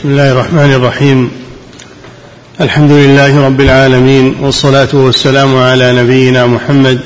بسم 0.00 0.10
الله 0.10 0.32
الرحمن 0.32 0.72
الرحيم. 0.74 1.30
الحمد 2.60 2.90
لله 2.90 3.46
رب 3.46 3.60
العالمين 3.60 4.34
والصلاة 4.40 4.88
والسلام 4.92 5.56
على 5.56 5.92
نبينا 5.92 6.46
محمد 6.46 7.00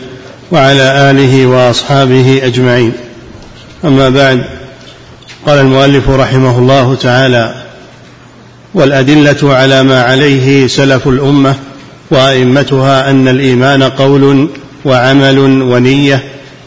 وعلى 0.52 1.10
آله 1.10 1.46
وأصحابه 1.46 2.40
أجمعين. 2.44 2.92
أما 3.84 4.08
بعد 4.08 4.44
قال 5.46 5.58
المؤلف 5.58 6.10
رحمه 6.10 6.58
الله 6.58 6.94
تعالى 6.94 7.54
والأدلة 8.74 9.54
على 9.54 9.82
ما 9.82 10.02
عليه 10.02 10.66
سلف 10.66 11.08
الأمة 11.08 11.54
وأئمتها 12.10 13.10
أن 13.10 13.28
الإيمان 13.28 13.82
قول 13.82 14.48
وعمل 14.84 15.38
ونية 15.38 16.24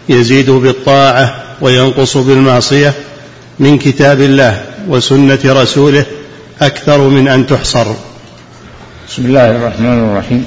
يزيد 0.09 0.49
بالطاعة 0.49 1.35
وينقص 1.61 2.17
بالمعصية 2.17 2.93
من 3.59 3.77
كتاب 3.77 4.21
الله 4.21 4.61
وسنة 4.87 5.39
رسوله 5.45 6.05
أكثر 6.61 7.09
من 7.09 7.27
أن 7.27 7.47
تحصر. 7.47 7.85
بسم 9.09 9.25
الله 9.25 9.51
الرحمن 9.51 10.09
الرحيم. 10.09 10.45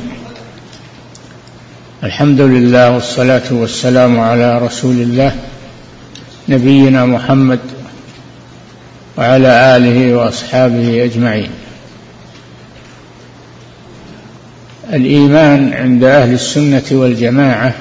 الحمد 2.04 2.40
لله 2.40 2.90
والصلاة 2.90 3.42
والسلام 3.50 4.20
على 4.20 4.58
رسول 4.58 4.94
الله 4.94 5.32
نبينا 6.48 7.06
محمد 7.06 7.58
وعلى 9.18 9.76
آله 9.76 10.14
وأصحابه 10.14 11.04
أجمعين. 11.04 11.50
الإيمان 14.92 15.72
عند 15.72 16.04
أهل 16.04 16.32
السنة 16.32 16.84
والجماعة 16.90 17.74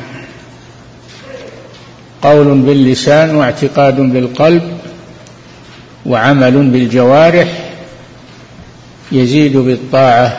قول 2.21 2.57
باللسان 2.57 3.35
واعتقاد 3.35 3.95
بالقلب 3.95 4.77
وعمل 6.05 6.69
بالجوارح 6.69 7.68
يزيد 9.11 9.57
بالطاعة 9.57 10.37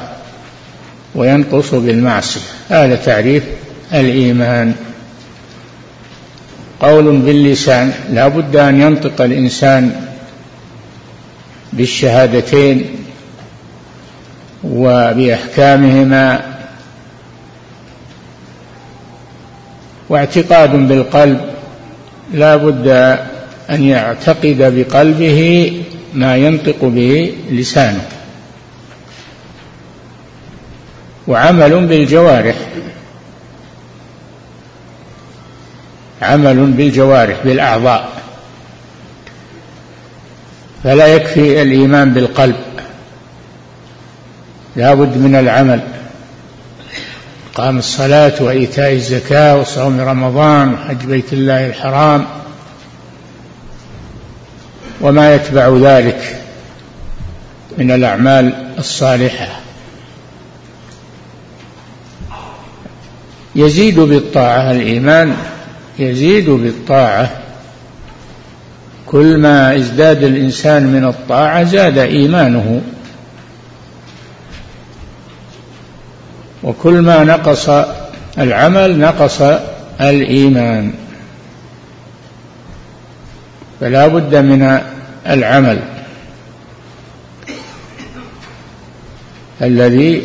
وينقص 1.15 1.75
بالمعصية. 1.75 2.41
هذا 2.69 2.97
تعريف 2.97 3.45
الإيمان. 3.93 4.75
قول 6.81 7.17
باللسان 7.17 7.93
لا 8.13 8.29
بد 8.29 8.57
أن 8.57 8.81
ينطق 8.81 9.21
الإنسان 9.21 10.07
بالشهادتين 11.73 12.85
وبأحكامهما. 14.65 16.43
واعتقاد 20.09 20.89
بالقلب 20.89 21.41
لا 22.33 22.57
بد 22.57 22.89
أن 23.71 23.83
يعتقد 23.83 24.57
بقلبه 24.77 25.73
ما 26.15 26.37
ينطق 26.37 26.85
به 26.85 27.35
لسانه. 27.51 28.20
وعمل 31.31 31.87
بالجوارح. 31.87 32.57
عمل 36.23 36.67
بالجوارح 36.67 37.37
بالأعضاء. 37.45 38.09
فلا 40.85 41.07
يكفي 41.07 41.63
الإيمان 41.63 42.15
بالقلب. 42.15 42.57
لا 44.77 44.95
بد 44.95 45.17
من 45.17 45.37
العمل. 45.37 45.81
قام 47.55 47.79
الصلاة 47.79 48.33
وإيتاء 48.41 48.93
الزكاة 48.93 49.57
وصوم 49.57 50.01
رمضان 50.01 50.75
وحج 50.75 51.05
بيت 51.05 51.33
الله 51.33 51.67
الحرام. 51.67 52.27
وما 55.01 55.35
يتبع 55.35 55.77
ذلك 55.81 56.37
من 57.79 57.91
الأعمال 57.91 58.75
الصالحة. 58.79 59.70
يزيد 63.55 64.01
بالطاعة 64.01 64.71
الإيمان 64.71 65.37
يزيد 65.99 66.51
بالطاعة؟ 66.51 67.31
كل 69.07 69.37
ما 69.39 69.77
ازداد 69.77 70.23
الإنسان 70.23 70.87
من 70.87 71.05
الطاعة 71.05 71.65
زاد 71.65 71.99
إيمانه. 71.99 72.83
وكل 76.63 77.01
ما 77.01 77.25
نقص 77.25 77.69
العمل 78.39 78.99
نقص 78.99 79.43
الإيمان. 80.01 80.93
فلا 83.81 84.07
بد 84.07 84.37
من 84.37 84.81
العمل. 85.27 85.79
الذي 89.63 90.23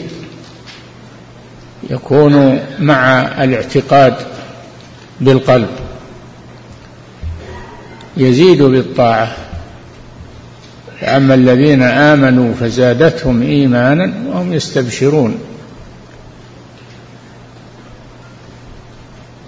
يكون 1.89 2.59
مع 2.79 3.21
الاعتقاد 3.43 4.13
بالقلب. 5.21 5.69
يزيد 8.17 8.63
بالطاعة. 8.63 9.35
فاما 11.01 11.33
الذين 11.33 11.81
آمنوا 11.81 12.53
فزادتهم 12.53 13.41
إيمانا 13.41 14.13
وهم 14.27 14.53
يستبشرون. 14.53 15.37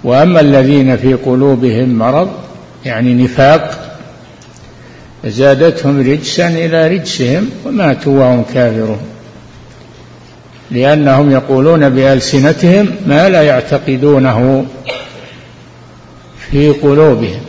وأما 0.04 0.40
الذين 0.40 0.98
في 0.98 1.14
قلوبهم 1.14 1.98
مرض 1.98 2.30
يعني 2.86 3.14
نفاق 3.14 3.84
زادتهم 5.26 6.00
رجسا 6.00 6.48
إلى 6.48 6.88
رجسهم 6.88 7.50
وماتوا 7.66 8.20
وهم 8.20 8.44
كافرون. 8.54 9.00
لأنهم 10.72 11.32
يقولون 11.32 11.90
بألسنتهم 11.90 12.96
ما 13.06 13.30
لا 13.30 13.42
يعتقدونه 13.42 14.66
في 16.52 16.70
قلوبهم. 16.70 17.42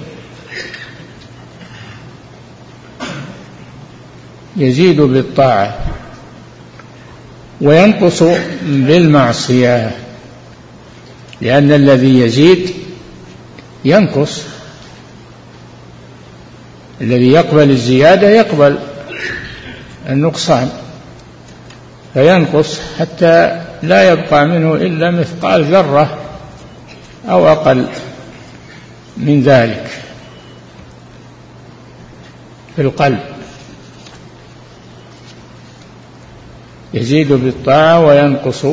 يزيد 4.56 5.00
بالطاعة 5.00 5.78
وينقص 7.60 8.22
بالمعصية 8.62 9.90
لأن 11.40 11.72
الذي 11.72 12.20
يزيد 12.20 12.70
ينقص. 13.84 14.42
الذي 17.00 17.28
يقبل 17.32 17.70
الزيادة 17.70 18.30
يقبل 18.30 18.78
النقصان. 20.08 20.70
فينقص 22.14 22.80
حتى 22.98 23.62
لا 23.82 24.12
يبقى 24.12 24.46
منه 24.46 24.74
إلا 24.74 25.10
مثقال 25.10 25.64
ذرة 25.64 26.18
أو 27.28 27.48
أقل 27.48 27.86
من 29.16 29.42
ذلك 29.42 29.90
في 32.76 32.82
القلب. 32.82 33.20
يزيد 36.94 37.32
بالطاعة 37.32 38.06
وينقص 38.06 38.66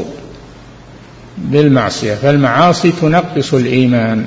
بالمعصية 1.37 2.15
فالمعاصي 2.15 2.91
تنقص 2.91 3.53
الإيمان. 3.53 4.25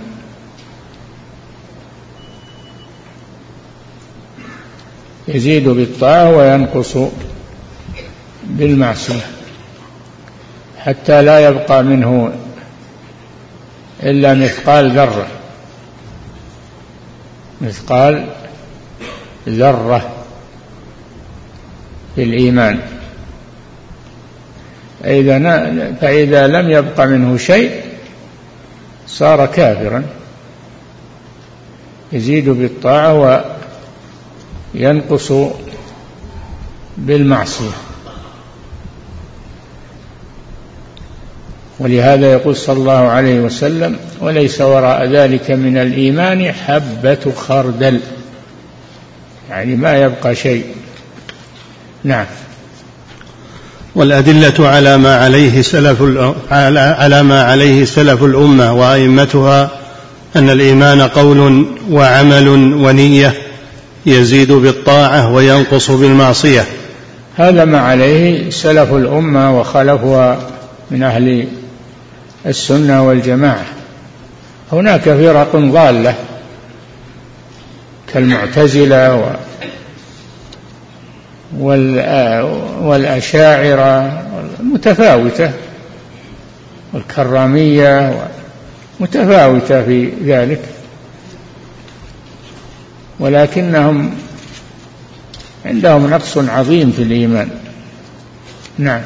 يزيد 5.28 5.68
بالطاعة 5.68 6.36
وينقص 6.36 6.96
بالمعصية 8.48 9.26
حتى 10.78 11.22
لا 11.22 11.48
يبقى 11.48 11.82
منه 11.82 12.32
إلا 14.02 14.34
مثقال 14.34 14.90
ذرة. 14.90 15.26
مثقال 17.60 18.26
ذرة 19.48 20.10
في 22.14 22.22
الإيمان. 22.22 22.80
فإذا 25.02 25.38
فإذا 26.00 26.46
لم 26.46 26.70
يبق 26.70 27.00
منه 27.00 27.36
شيء 27.36 27.82
صار 29.06 29.46
كافرا 29.46 30.04
يزيد 32.12 32.48
بالطاعة 32.48 33.44
ينقص 34.74 35.32
بالمعصية. 36.96 37.87
ولهذا 41.78 42.32
يقول 42.32 42.56
صلى 42.56 42.76
الله 42.76 43.08
عليه 43.08 43.40
وسلم 43.40 43.96
وليس 44.20 44.60
وراء 44.60 45.06
ذلك 45.06 45.50
من 45.50 45.78
الإيمان 45.78 46.52
حبة 46.52 47.32
خردل. 47.36 48.00
يعني 49.50 49.76
ما 49.76 49.96
يبقى 49.96 50.34
شيء. 50.34 50.64
نعم. 52.04 52.26
والأدلة 53.94 54.68
على 54.68 54.98
ما 54.98 55.16
عليه 55.16 55.62
سلف 55.62 56.02
على 56.50 57.22
ما 57.22 57.42
عليه 57.42 57.84
سلف 57.84 58.24
الأمة 58.24 58.72
وأئمتها 58.72 59.70
أن 60.36 60.50
الإيمان 60.50 61.00
قول 61.02 61.66
وعمل 61.90 62.48
ونية 62.74 63.34
يزيد 64.06 64.52
بالطاعة 64.52 65.32
وينقص 65.32 65.90
بالمعصية. 65.90 66.64
هذا 67.36 67.64
ما 67.64 67.80
عليه 67.80 68.50
سلف 68.50 68.92
الأمة 68.92 69.60
وخلفها 69.60 70.38
من 70.90 71.02
أهل 71.02 71.46
السنة 72.46 73.08
والجماعة. 73.08 73.64
هناك 74.72 75.02
فرق 75.02 75.56
ضالة 75.56 76.14
كالمعتزلة 78.12 79.36
والأشاعرة 82.82 84.22
متفاوتة 84.60 85.52
والكرامية 86.92 88.28
متفاوتة 89.00 89.84
في 89.84 90.12
ذلك. 90.24 90.62
ولكنهم 93.20 94.14
عندهم 95.64 96.10
نقص 96.10 96.38
عظيم 96.38 96.92
في 96.92 97.02
الإيمان. 97.02 97.50
نعم. 98.78 99.02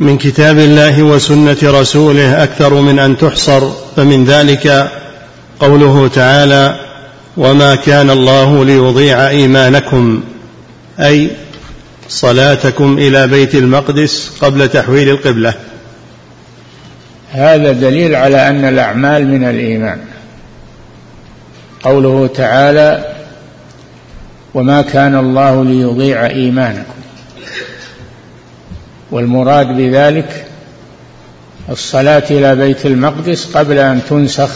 من 0.00 0.18
كتاب 0.18 0.58
الله 0.58 1.02
وسنة 1.02 1.56
رسوله 1.62 2.42
أكثر 2.42 2.74
من 2.74 2.98
أن 2.98 3.18
تحصر 3.18 3.70
فمن 3.96 4.24
ذلك 4.24 4.90
قوله 5.60 6.08
تعالى 6.08 6.80
وما 7.36 7.74
كان 7.74 8.10
الله 8.10 8.64
ليضيع 8.64 9.28
إيمانكم 9.28 10.22
أي 11.00 11.30
صلاتكم 12.08 12.98
إلى 12.98 13.26
بيت 13.26 13.54
المقدس 13.54 14.30
قبل 14.40 14.68
تحويل 14.68 15.08
القبلة 15.08 15.54
هذا 17.30 17.72
دليل 17.72 18.14
على 18.14 18.48
أن 18.48 18.64
الأعمال 18.64 19.26
من 19.26 19.44
الإيمان. 19.44 19.98
قوله 21.82 22.26
تعالى 22.26 23.14
وما 24.54 24.82
كان 24.82 25.18
الله 25.18 25.64
ليضيع 25.64 26.26
إيمانكم 26.26 27.03
والمراد 29.14 29.76
بذلك 29.76 30.44
الصلاة 31.70 32.22
إلى 32.30 32.56
بيت 32.56 32.86
المقدس 32.86 33.56
قبل 33.56 33.78
أن 33.78 34.00
تنسخ 34.10 34.50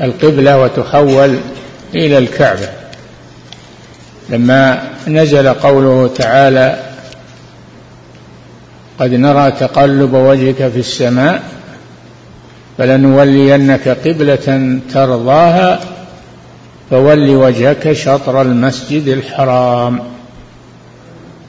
القبلة 0.00 0.58
وتحول 0.58 1.38
إلى 1.94 2.18
الكعبة. 2.18 2.68
لما 4.28 4.82
نزل 5.08 5.48
قوله 5.48 6.10
تعالى 6.16 6.78
قد 8.98 9.10
نرى 9.10 9.50
تقلب 9.50 10.14
وجهك 10.14 10.68
في 10.68 10.78
السماء 10.78 11.42
فلنولينك 12.78 13.88
قبلة 13.88 14.78
ترضاها 14.92 15.80
فول 16.90 17.30
وجهك 17.30 17.92
شطر 17.92 18.42
المسجد 18.42 19.08
الحرام. 19.08 20.00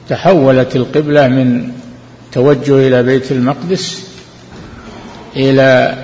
تحولت 0.08 0.76
القبلة 0.76 1.28
من 1.28 1.72
توجه 2.32 2.88
إلى 2.88 3.02
بيت 3.02 3.32
المقدس 3.32 4.02
إلى 5.36 5.94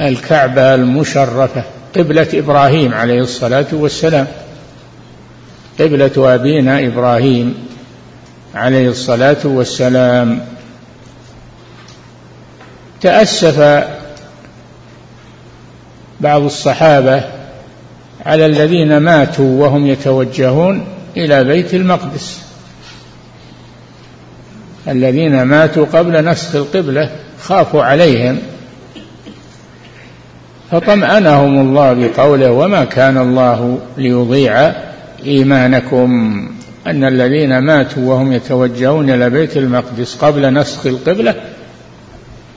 الكعبة 0.00 0.74
المشرفة 0.74 1.64
قبلة 1.96 2.28
إبراهيم 2.34 2.94
عليه 2.94 3.20
الصلاة 3.20 3.66
والسلام. 3.72 4.26
قبلة 5.80 6.34
أبينا 6.34 6.86
إبراهيم 6.86 7.54
عليه 8.54 8.88
الصلاة 8.88 9.36
والسلام. 9.44 10.40
تأسف 13.00 13.84
بعض 16.20 16.42
الصحابة 16.42 17.24
على 18.26 18.46
الذين 18.46 18.96
ماتوا 18.96 19.62
وهم 19.62 19.86
يتوجهون 19.86 20.86
إلى 21.16 21.44
بيت 21.44 21.74
المقدس. 21.74 22.40
الذين 24.88 25.42
ماتوا 25.42 25.86
قبل 25.92 26.24
نسخ 26.24 26.54
القبلة 26.54 27.10
خافوا 27.42 27.84
عليهم. 27.84 28.38
فطمأنهم 30.70 31.58
الله 31.58 31.92
بقوله 31.92 32.50
وما 32.50 32.84
كان 32.84 33.18
الله 33.18 33.78
ليضيع 33.96 34.72
إيمانكم 35.26 36.40
أن 36.86 37.04
الذين 37.04 37.58
ماتوا 37.58 38.02
وهم 38.10 38.32
يتوجهون 38.32 39.10
إلى 39.10 39.30
بيت 39.30 39.56
المقدس 39.56 40.16
قبل 40.16 40.54
نسخ 40.54 40.86
القبلة 40.86 41.34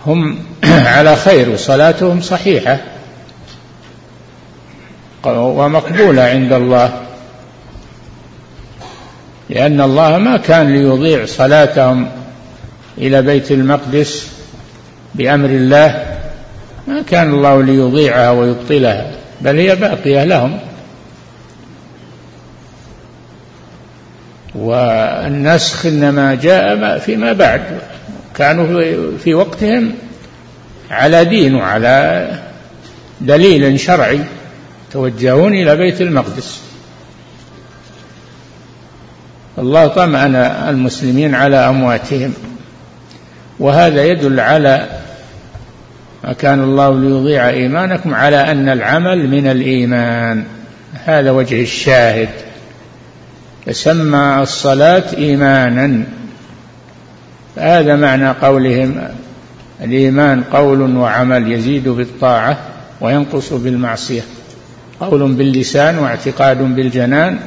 هم 0.05 0.39
على 0.95 1.15
خير 1.15 1.49
وصلاتهم 1.49 2.21
صحيحة 2.21 2.79
ومقبولة 5.25 6.21
عند 6.21 6.53
الله. 6.53 7.01
لأن 9.49 9.81
الله 9.81 10.17
ما 10.17 10.37
كان 10.37 10.67
ليضيع 10.67 11.25
صلاتهم 11.25 12.09
إلى 12.97 13.21
بيت 13.21 13.51
المقدس 13.51 14.27
بأمر 15.15 15.49
الله 15.49 16.17
ما 16.87 17.01
كان 17.01 17.33
الله 17.33 17.63
ليضيعها 17.63 18.31
ويبطلها 18.31 19.11
بل 19.41 19.59
هي 19.59 19.75
باقية 19.75 20.23
لهم. 20.23 20.59
والنسخ 24.55 25.85
إنما 25.85 26.35
جاء 26.35 26.99
فيما 26.99 27.33
بعد 27.33 27.61
كانوا 28.35 28.81
في 29.23 29.33
وقتهم 29.33 29.93
على 30.91 31.25
دين 31.25 31.55
وعلى 31.55 32.29
دليل 33.21 33.79
شرعي 33.79 34.19
توجهون 34.91 35.53
إلى 35.53 35.75
بيت 35.75 36.01
المقدس. 36.01 36.61
الله 39.57 39.87
طمأن 39.87 40.35
المسلمين 40.35 41.35
على 41.35 41.57
أمواتهم. 41.57 42.33
وهذا 43.59 44.03
يدل 44.03 44.39
على 44.39 44.87
ما 46.23 46.33
كان 46.33 46.63
الله 46.63 46.99
ليضيع 46.99 47.49
إيمانكم 47.49 48.15
على 48.15 48.51
أن 48.51 48.69
العمل 48.69 49.29
من 49.29 49.47
الإيمان. 49.47 50.43
هذا 51.05 51.31
وجه 51.31 51.61
الشاهد. 51.61 52.29
فسمى 53.65 54.37
الصلاة 54.41 55.03
إيمانا. 55.17 56.03
هذا 57.57 57.95
معنى 57.95 58.29
قولهم. 58.29 59.07
الإيمان 59.81 60.43
قول 60.43 60.97
وعمل 60.97 61.51
يزيد 61.51 61.89
بالطاعة 61.89 62.57
وينقص 63.01 63.53
بالمعصية. 63.53 64.21
قول 64.99 65.33
باللسان 65.33 65.97
واعتقاد 65.97 66.57
بالجنان 66.57 67.39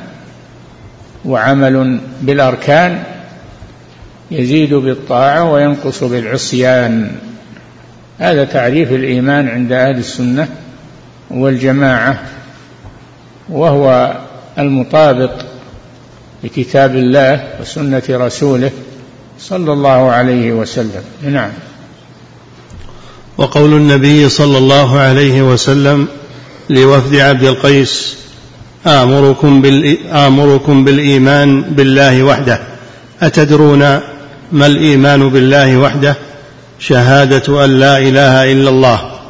وعمل 1.25 2.01
بالأركان 2.23 3.03
يزيد 4.31 4.75
بالطاعة 4.75 5.53
وينقص 5.53 6.05
بالعصيان. 6.05 7.13
هذا 8.19 8.45
تعريف 8.45 8.93
الإيمان 8.93 9.49
عند 9.49 9.73
أهل 9.73 9.99
السنة 9.99 10.49
والجماعة 11.31 12.21
وهو 13.49 14.17
المطابق 14.59 15.31
لكتاب 16.45 16.97
الله 16.97 17.45
وسنة 17.61 18.03
رسوله 18.11 18.71
صلى 19.41 19.73
الله 19.73 20.11
عليه 20.11 20.53
وسلم. 20.53 21.03
نعم. 21.23 21.51
وقول 23.39 23.73
النبي 23.73 24.29
صلى 24.29 24.59
الله 24.59 24.99
عليه 24.99 25.43
وسلم 25.43 26.09
لوفد 26.71 27.15
عبد 27.17 27.43
القيس 27.43 28.17
آمركم, 28.87 29.63
بالإيمان 30.85 31.63
بالله 31.63 32.23
وحده 32.23 32.61
أتدرون 33.23 34.01
ما 34.53 34.67
الإيمان 34.67 35.29
بالله 35.29 35.77
وحده؟ 35.77 36.17
شهادة 36.79 37.65
أن 37.65 37.71
لا 37.71 37.99
إله 37.99 38.53
إلا 38.53 38.71
الله. 38.71 39.21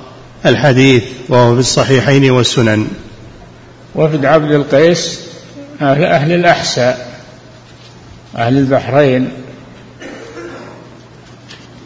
الحديث 0.46 1.04
وهو 1.28 1.54
في 1.54 1.60
الصحيحين 1.60 2.30
والسنن. 2.30 2.86
وفد 3.94 4.24
عبد 4.24 4.50
القيس 4.50 5.20
أهل, 5.82 6.04
أهل 6.04 6.32
الأحساء 6.32 7.20
أهل 8.36 8.58
البحرين. 8.58 9.28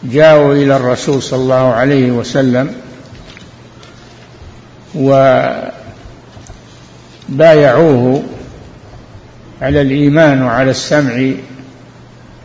جاءوا 0.05 0.55
إلى 0.55 0.77
الرسول 0.77 1.23
صلى 1.23 1.41
الله 1.41 1.73
عليه 1.73 2.11
وسلم 2.11 2.75
وبايعوه 7.35 8.23
على 9.63 9.81
الإيمان 9.81 10.43
وعلى 10.43 10.71
السمع 10.71 11.31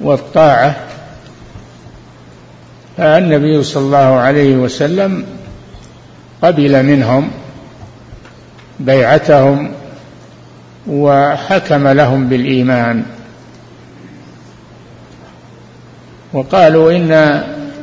والطاعة 0.02 0.76
فالنبي 2.98 3.64
صلى 3.64 3.84
الله 3.84 3.98
عليه 3.98 4.56
وسلم 4.56 5.26
قبل 6.42 6.84
منهم 6.84 7.32
بيعتهم 8.80 9.72
وحكم 10.88 11.88
لهم 11.88 12.30
بالإيمان. 12.30 13.04
وقالوا 16.34 16.92
إن 16.92 17.12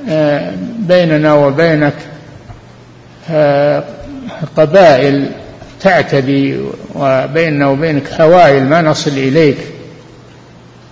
آه، 0.09 0.53
بيننا 0.79 1.35
وبينك 1.35 1.95
آه، 3.31 3.85
قبائل 4.57 5.31
تعتدي 5.81 6.59
وبيننا 6.95 7.67
وبينك 7.69 8.09
حوائل 8.09 8.65
ما 8.65 8.83
نصل 8.83 9.11
إليك. 9.11 9.59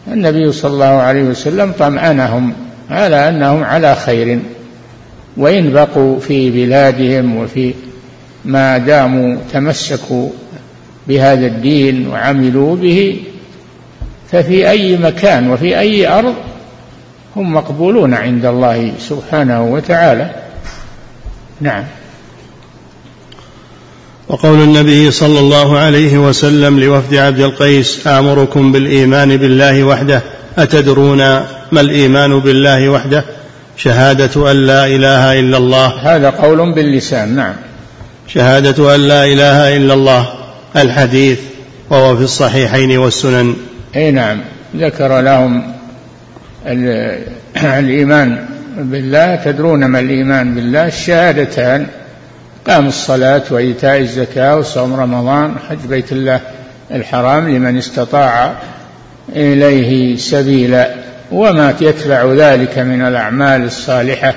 النبي 0.09 0.53
صلى 0.53 0.73
الله 0.73 0.85
عليه 0.85 1.23
وسلم 1.23 1.73
طمأنهم 1.79 2.53
على 2.91 3.29
أنهم 3.29 3.65
على 3.65 3.95
خير 3.95 4.39
وإن 5.37 5.73
بقوا 5.73 6.21
في 6.21 6.51
بلادهم 6.51 7.37
وفي 7.37 7.75
ما 8.45 8.79
داموا 8.79 9.37
تمسكوا 9.53 10.29
بهذا 11.09 11.47
الدين 11.47 12.09
وعملوا 12.09 12.77
به 12.77 13.21
ففي 14.31 14.71
أي 14.71 14.97
مكان 14.97 15.51
وفي 15.51 15.79
أي 15.79 16.09
أرض 16.09 16.35
هم 17.37 17.55
مقبولون 17.55 18.15
عند 18.15 18.45
الله 18.45 18.93
سبحانه 18.99 19.65
وتعالى. 19.65 20.31
نعم. 21.61 21.85
وقول 24.29 24.63
النبي 24.63 25.11
صلى 25.11 25.41
الله 25.41 25.79
عليه 25.79 26.19
وسلم 26.19 26.81
لوفد 26.81 27.15
عبد 27.15 27.41
القيس 27.41 28.07
آمركم 28.07 28.73
بالإيمان 28.73 29.37
بالله 29.37 29.85
وحده 29.85 30.23
أتدرون 30.59 31.19
ما 31.73 31.81
الإيمان 31.81 32.41
بالله 32.41 32.89
وحده؟ 32.89 33.25
شهادة 33.77 34.51
أن 34.51 34.57
لا 34.57 34.87
إله 34.87 35.41
إلا 35.41 35.57
الله. 35.57 35.87
هذا 35.87 36.31
قول 36.31 36.75
باللسان 36.75 37.37
نعم. 37.37 37.55
شهادة 38.29 38.95
أن 38.95 39.01
لا 39.01 39.25
إله 39.25 39.77
إلا 39.77 39.95
الله 39.95 40.29
الحديث 40.77 41.39
وهو 41.91 42.17
في 42.17 42.23
الصحيحين 42.23 42.99
والسنن. 42.99 43.57
أي 43.97 44.11
نعم. 44.11 44.41
ذكر 44.77 45.21
لهم 45.21 45.63
الإيمان 47.57 48.45
بالله 48.79 49.37
تدرون 49.37 49.85
ما 49.85 50.01
الإيمان 50.01 50.55
بالله 50.55 50.87
الشهادتان. 50.87 51.87
قام 52.67 52.87
الصلاة 52.87 53.43
وإيتاء 53.51 53.99
الزكاة 53.99 54.57
وصوم 54.57 54.95
رمضان 54.95 55.55
حج 55.69 55.79
بيت 55.87 56.13
الله 56.13 56.41
الحرام 56.91 57.49
لمن 57.49 57.79
استطاع 57.79 58.55
إليه 59.37 60.17
سبيلا. 60.17 60.95
وما 61.33 61.75
يتبع 61.81 62.33
ذلك 62.33 62.79
من 62.79 63.03
الأعمال 63.03 63.65
الصالحة 63.65 64.35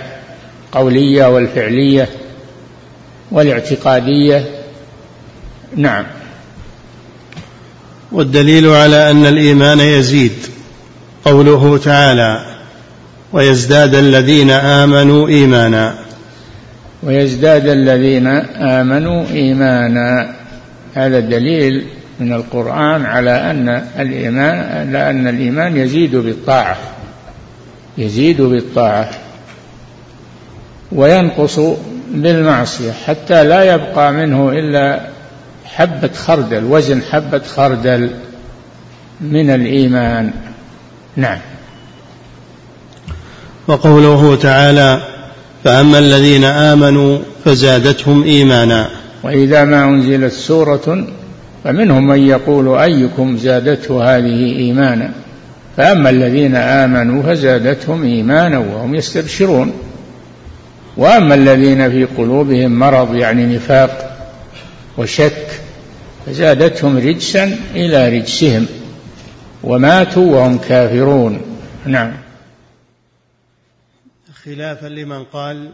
قولية 0.71 1.25
والفعلية 1.25 2.09
والاعتقادية. 3.31 4.45
نعم. 5.75 6.05
والدليل 8.11 8.67
على 8.67 9.11
أن 9.11 9.25
الإيمان 9.25 9.79
يزيد 9.79 10.33
قوله 11.25 11.77
تعالى 11.77 12.45
ويزداد 13.33 13.95
الذين 13.95 14.51
آمنوا 14.51 15.27
إيمانا. 15.27 16.06
ويزداد 17.03 17.67
الذين 17.67 18.27
آمنوا 18.57 19.25
إيمانا. 19.27 20.33
هذا 20.95 21.19
دليل 21.19 21.87
من 22.19 22.33
القرآن 22.33 23.05
على 23.05 23.51
أن 23.51 23.69
الإيمان 23.99 24.57
على 24.87 25.09
أن 25.09 25.27
الإيمان 25.27 25.77
يزيد 25.77 26.15
بالطاعة 26.15 26.77
يزيد 27.97 28.41
بالطاعة 28.41 29.09
وينقص 30.91 31.59
بالمعصية 32.11 32.91
حتى 32.91 33.43
لا 33.43 33.73
يبقى 33.73 34.13
منه 34.13 34.49
إلا 34.49 35.01
حبة 35.65 36.09
خردل 36.13 36.63
وزن 36.63 37.01
حبة 37.01 37.39
خردل 37.39 38.11
من 39.21 39.49
الإيمان. 39.49 40.31
نعم. 41.15 41.39
وقوله 43.67 44.35
تعالى 44.35 45.16
فأما 45.63 45.99
الذين 45.99 46.43
آمنوا 46.43 47.17
فزادتهم 47.45 48.23
إيمانا. 48.23 48.89
وإذا 49.23 49.65
ما 49.65 49.85
أنزلت 49.85 50.33
سورة 50.33 51.07
فمنهم 51.63 52.07
من 52.07 52.27
يقول 52.27 52.77
أيكم 52.77 53.37
زادته 53.37 54.17
هذه 54.17 54.55
إيمانا. 54.59 55.11
فأما 55.77 56.09
الذين 56.09 56.55
آمنوا 56.55 57.23
فزادتهم 57.23 58.03
إيمانا 58.03 58.57
وهم 58.57 58.95
يستبشرون. 58.95 59.71
وأما 60.97 61.35
الذين 61.35 61.89
في 61.89 62.05
قلوبهم 62.17 62.79
مرض 62.79 63.15
يعني 63.15 63.55
نفاق 63.55 64.17
وشك 64.97 65.47
فزادتهم 66.25 66.97
رجسا 66.97 67.55
إلى 67.75 68.19
رجسهم. 68.19 68.65
وماتوا 69.63 70.35
وهم 70.35 70.57
كافرون. 70.69 71.41
نعم. 71.85 72.26
خلافا 74.47 74.87
لمن 74.87 75.23
قال 75.23 75.69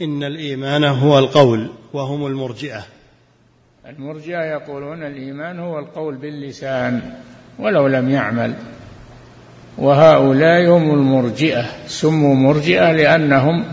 إن 0.00 0.22
الإيمان 0.22 0.84
هو 0.84 1.18
القول 1.18 1.70
وهم 1.92 2.26
المرجئة. 2.26 2.84
المرجئة 3.86 4.40
يقولون 4.44 5.02
الإيمان 5.02 5.58
هو 5.58 5.78
القول 5.78 6.16
باللسان 6.16 7.12
ولو 7.58 7.86
لم 7.86 8.10
يعمل. 8.10 8.54
وهؤلاء 9.78 10.68
هم 10.68 10.94
المرجئة 10.94 11.64
سموا 11.86 12.34
مرجئة 12.34 12.92
لأنهم 12.92 13.64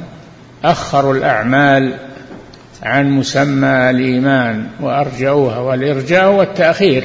أخروا 0.64 1.14
الأعمال 1.14 1.94
عن 2.84 3.12
مسمى 3.12 3.90
الإيمان 3.90 4.68
وأرجعوها 4.82 5.60
والإرجاء 5.60 6.32
والتأخير 6.32 7.04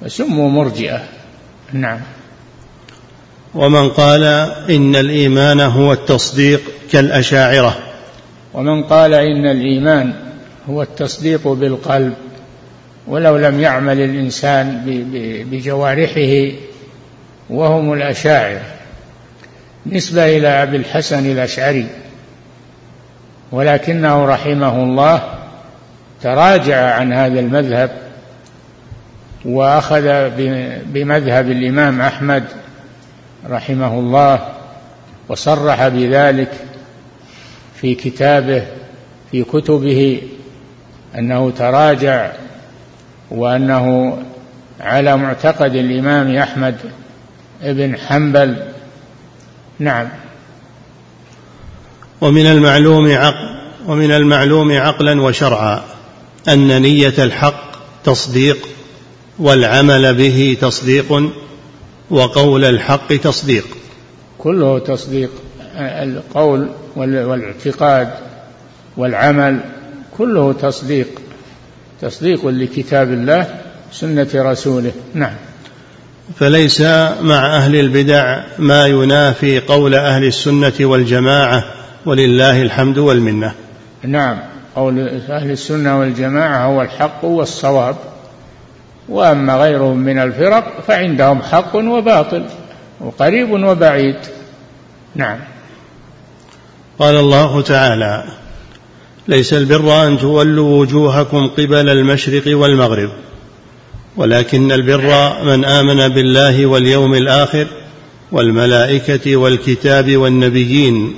فسموا 0.00 0.50
مرجئة. 0.50 1.02
نعم. 1.72 2.00
ومن 3.54 3.88
قال 3.88 4.24
إن 4.70 4.96
الإيمان 4.96 5.60
هو 5.60 5.92
التصديق 5.92 6.60
كالأشاعرة. 6.92 7.76
ومن 8.54 8.82
قال 8.82 9.14
إن 9.14 9.46
الإيمان 9.46 10.14
هو 10.70 10.82
التصديق 10.82 11.48
بالقلب 11.48 12.14
ولو 13.06 13.36
لم 13.36 13.60
يعمل 13.60 14.00
الإنسان 14.00 14.82
بجوارحه 15.50 16.52
وهم 17.50 17.92
الأشاعرة 17.92 18.62
نسبة 19.86 20.36
إلى 20.36 20.48
أبي 20.48 20.76
الحسن 20.76 21.26
الأشعري 21.26 21.86
ولكنه 23.52 24.24
رحمه 24.24 24.82
الله 24.82 25.22
تراجع 26.22 26.94
عن 26.94 27.12
هذا 27.12 27.40
المذهب 27.40 27.90
وأخذ 29.44 30.30
بمذهب 30.86 31.50
الإمام 31.50 32.00
أحمد 32.00 32.44
رحمه 33.46 33.98
الله 33.98 34.48
وصرح 35.28 35.88
بذلك 35.88 36.52
في 37.80 37.94
كتابه 37.94 38.62
في 39.32 39.44
كتبه 39.44 40.22
أنه 41.18 41.50
تراجع 41.50 42.32
وأنه 43.30 44.18
على 44.80 45.16
معتقد 45.16 45.74
الإمام 45.74 46.36
أحمد 46.36 46.76
بن 47.62 47.96
حنبل. 47.96 48.56
نعم. 49.78 50.08
ومن 52.20 52.46
المعلوم 52.46 53.12
عقل 53.12 53.58
ومن 53.86 54.10
المعلوم 54.10 54.72
عقلا 54.72 55.22
وشرعا 55.22 55.82
أن 56.48 56.82
نية 56.82 57.14
الحق 57.18 57.62
تصديق 58.04 58.68
والعمل 59.38 60.14
به 60.14 60.56
تصديق 60.60 61.30
وقول 62.10 62.64
الحق 62.64 63.16
تصديق. 63.16 63.66
كله 64.38 64.78
تصديق. 64.78 65.30
القول 65.76 66.68
والاعتقاد 66.96 68.08
والعمل 68.96 69.60
كله 70.18 70.52
تصديق. 70.52 71.08
تصديق 72.00 72.46
لكتاب 72.46 73.12
الله 73.12 73.46
سنة 73.92 74.28
رسوله. 74.34 74.92
نعم. 75.14 75.34
فليس 76.36 76.80
مع 77.22 77.56
أهل 77.56 77.76
البدع 77.76 78.44
ما 78.58 78.86
ينافي 78.86 79.60
قول 79.60 79.94
أهل 79.94 80.24
السنة 80.24 80.74
والجماعة 80.80 81.64
ولله 82.06 82.62
الحمد 82.62 82.98
والمنة. 82.98 83.52
نعم. 84.02 84.38
قول 84.76 85.08
أهل 85.30 85.50
السنة 85.50 85.98
والجماعة 86.00 86.66
هو 86.66 86.82
الحق 86.82 87.24
والصواب. 87.24 87.96
وأما 89.08 89.56
غيرهم 89.56 89.96
من 89.96 90.18
الفرق 90.18 90.80
فعندهم 90.86 91.42
حق 91.42 91.76
وباطل 91.76 92.44
وقريب 93.00 93.50
وبعيد. 93.50 94.16
نعم. 95.14 95.38
قال 96.98 97.16
الله 97.16 97.62
تعالى 97.62 98.24
ليس 99.28 99.52
البر 99.52 100.06
أن 100.06 100.18
تولوا 100.18 100.80
وجوهكم 100.80 101.46
قبل 101.46 101.88
المشرق 101.88 102.58
والمغرب 102.58 103.10
ولكن 104.16 104.72
البر 104.72 105.32
من 105.44 105.64
آمن 105.64 106.08
بالله 106.08 106.66
واليوم 106.66 107.14
الآخر 107.14 107.66
والملائكة 108.32 109.36
والكتاب 109.36 110.16
والنبيين 110.16 111.14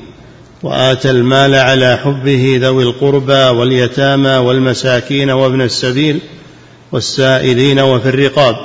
وآتى 0.62 1.10
المال 1.10 1.54
على 1.54 1.96
حبه 1.96 2.58
ذوي 2.62 2.82
القربى 2.82 3.32
واليتامى 3.32 4.36
والمساكين 4.36 5.30
وابن 5.30 5.60
السبيل 5.60 6.20
والسائلين 6.92 7.80
وفي 7.80 8.08
الرقاب 8.08 8.56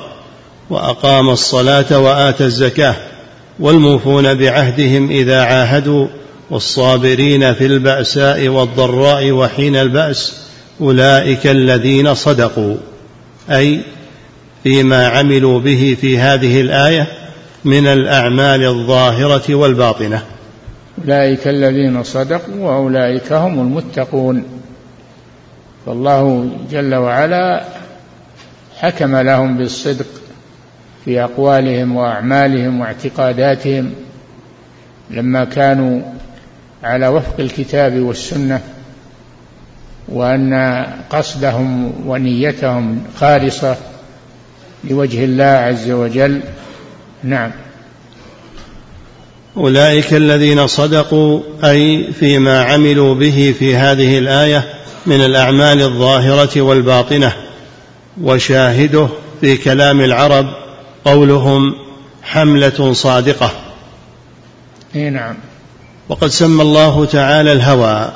وأقام 0.70 1.30
الصلاة 1.30 2.00
وآتى 2.00 2.44
الزكاة 2.44 2.96
والموفون 3.60 4.34
بعهدهم 4.34 5.10
إذا 5.10 5.42
عاهدوا 5.42 6.08
والصابرين 6.50 7.54
في 7.54 7.66
البأساء 7.66 8.48
والضراء 8.48 9.32
وحين 9.32 9.76
البأس 9.76 10.46
أولئك 10.82 11.48
الذين 11.48 12.14
صدقوا. 12.14 12.76
أي 13.52 13.80
فيما 14.64 15.08
عملوا 15.08 15.60
به 15.60 15.98
في 16.02 16.18
هذه 16.18 16.62
الآية 16.62 17.08
من 17.66 17.88
الأعمال 17.88 18.66
الظاهرة 18.66 19.56
والباطنة. 19.56 20.24
أولئك 21.04 21.48
الذين 21.48 22.04
صدقوا 22.04 22.56
وأولئك 22.60 23.34
هم 23.34 23.60
المتقون. 23.60 24.44
فالله 25.86 26.50
جل 26.72 26.96
وعلا 26.96 27.66
حكم 28.86 29.16
لهم 29.16 29.58
بالصدق 29.58 30.06
في 31.06 31.24
أقوالهم 31.24 31.96
وأعمالهم 31.96 32.80
واعتقاداتهم 32.80 33.94
لما 35.10 35.46
كانوا 35.46 36.02
على 36.84 37.08
وفق 37.08 37.40
الكتاب 37.40 38.00
والسنة 38.00 38.62
وأن 40.08 40.86
قصدهم 41.10 41.94
ونيتهم 42.08 43.04
خالصة 43.20 43.76
لوجه 44.84 45.24
الله 45.24 45.44
عز 45.44 45.92
وجل. 45.92 46.42
نعم. 47.24 47.52
أولئك 49.58 50.14
الذين 50.14 50.68
صدقوا 50.68 51.42
أي 51.64 52.14
فيما 52.14 52.64
عملوا 52.64 53.16
به 53.16 53.56
في 53.60 53.76
هذه 53.76 54.18
الآية 54.18 54.74
من 55.06 55.26
الأعمال 55.26 55.82
الظاهرة 55.82 56.62
والباطنة. 56.62 57.45
وشاهده 58.22 59.08
في 59.42 59.58
كلام 59.58 60.02
العرب 60.02 60.46
قولهم 61.06 61.76
حملة 62.24 62.94
صادقة. 62.94 63.52
إي 64.96 65.10
نعم. 65.10 65.36
وقد 66.10 66.28
سمى 66.28 66.62
الله 66.62 67.06
تعالى 67.06 67.52
الهوى 67.52 68.10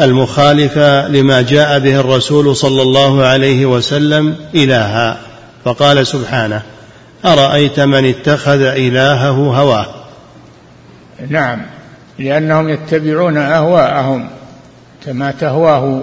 المخالف 0.00 0.78
لما 1.08 1.42
جاء 1.42 1.78
به 1.78 2.00
الرسول 2.00 2.56
صلى 2.56 2.82
الله 2.82 3.24
عليه 3.24 3.66
وسلم 3.66 4.36
إلها 4.54 5.18
فقال 5.64 6.06
سبحانه 6.06 6.62
أرأيت 7.24 7.80
من 7.80 8.04
اتخذ 8.04 8.60
إلهه 8.62 9.30
هواه؟ 9.30 9.86
نعم 11.28 11.60
لأنهم 12.18 12.68
يتبعون 12.68 13.36
أهواءهم 13.36 14.28
كما 15.06 15.30
تهواه. 15.30 16.02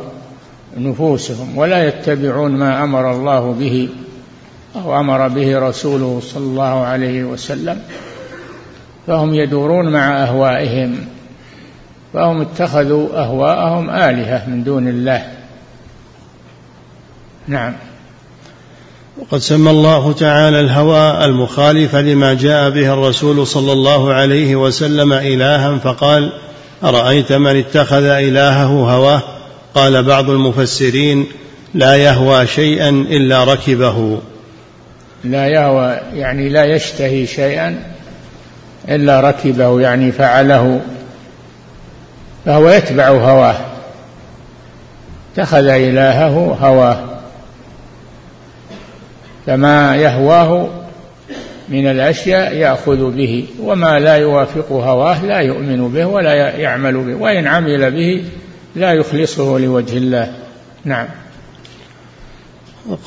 نفوسهم 0.77 1.57
ولا 1.57 1.87
يتبعون 1.87 2.51
ما 2.51 2.83
أمر 2.83 3.11
الله 3.11 3.51
به 3.59 3.89
أو 4.75 4.99
أمر 4.99 5.27
به 5.27 5.59
رسوله 5.59 6.21
صلى 6.33 6.43
الله 6.43 6.83
عليه 6.85 7.23
وسلم. 7.23 7.81
فهم 9.07 9.33
يدورون 9.33 9.89
مع 9.89 10.23
أهوائهم 10.23 10.95
فهم 12.13 12.41
اتخذوا 12.41 13.07
أهواءهم 13.23 13.89
آلهة 13.89 14.49
من 14.49 14.63
دون 14.63 14.87
الله. 14.87 15.31
نعم. 17.47 17.73
وقد 19.17 19.37
سمى 19.37 19.71
الله 19.71 20.13
تعالى 20.13 20.59
الهوى 20.59 21.25
المخالف 21.25 21.95
لما 21.95 22.33
جاء 22.33 22.69
به 22.69 22.93
الرسول 22.93 23.47
صلى 23.47 23.71
الله 23.71 24.13
عليه 24.13 24.55
وسلم 24.55 25.13
إلها 25.13 25.77
فقال 25.77 26.31
أرأيت 26.83 27.33
من 27.33 27.55
اتخذ 27.55 28.03
إلهه 28.03 28.95
هواه؟ 28.95 29.34
قال 29.75 30.03
بعض 30.03 30.29
المفسرين 30.29 31.25
لا 31.73 31.95
يهوى 31.95 32.47
شيئا 32.47 32.89
إلا 32.89 33.43
ركبه. 33.43 34.19
لا 35.23 35.47
يهوى 35.47 35.99
يعني 36.13 36.49
لا 36.49 36.65
يشتهي 36.65 37.27
شيئا 37.27 37.83
إلا 38.89 39.21
ركبه 39.21 39.81
يعني 39.81 40.11
فعله 40.11 40.81
فهو 42.45 42.69
يتبع 42.69 43.07
هواه. 43.07 43.55
اتخذ 45.33 45.67
إلهه 45.67 46.57
هواه. 46.61 47.03
فما 49.47 49.95
يهواه 49.95 50.69
من 51.69 51.87
الأشياء 51.87 52.55
يأخذ 52.55 53.11
به 53.11 53.45
وما 53.63 53.99
لا 53.99 54.15
يوافق 54.15 54.71
هواه 54.71 55.25
لا 55.25 55.39
يؤمن 55.39 55.87
به 55.87 56.05
ولا 56.05 56.33
يعمل 56.33 56.97
به 56.97 57.15
وإن 57.15 57.47
عمل 57.47 57.91
به 57.91 58.23
لا 58.75 58.93
يخلصه 58.93 59.57
لوجه 59.59 59.97
الله. 59.97 60.33
نعم. 60.85 61.07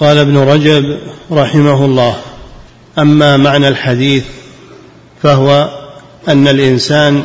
قال 0.01 0.19
ابن 0.19 0.39
رجب 0.39 0.99
رحمه 1.33 1.85
الله 1.85 2.17
أما 2.99 3.37
معنى 3.37 3.69
الحديث 3.69 4.25
فهو 5.23 5.69
أن 6.29 6.49
الإنسان 6.49 7.25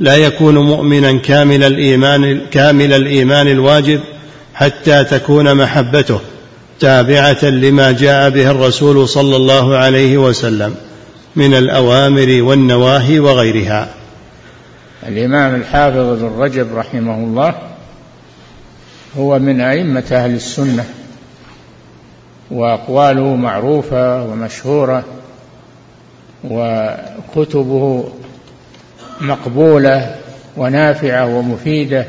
لا 0.00 0.16
يكون 0.16 0.58
مؤمنا 0.58 1.12
كامل 1.12 1.64
الإيمان 1.64 2.40
كامل 2.50 2.92
الإيمان 2.92 3.48
الواجب 3.48 4.00
حتى 4.54 5.04
تكون 5.04 5.54
محبته 5.54 6.20
تابعة 6.80 7.44
لما 7.44 7.92
جاء 7.92 8.30
به 8.30 8.50
الرسول 8.50 9.08
صلى 9.08 9.36
الله 9.36 9.76
عليه 9.76 10.18
وسلم 10.18 10.74
من 11.36 11.54
الأوامر 11.54 12.42
والنواهي 12.42 13.18
وغيرها. 13.18 13.88
الإمام 15.08 15.54
الحافظ 15.54 15.96
ابن 15.96 16.38
رجب 16.38 16.76
رحمه 16.76 17.14
الله 17.14 17.54
هو 19.18 19.38
من 19.38 19.60
أئمة 19.60 20.04
أهل 20.12 20.34
السنة 20.34 20.84
وأقواله 22.50 23.36
معروفة 23.36 24.24
ومشهورة 24.24 25.04
وكتبه 26.44 28.12
مقبولة 29.20 30.16
ونافعة 30.56 31.26
ومفيدة. 31.26 32.06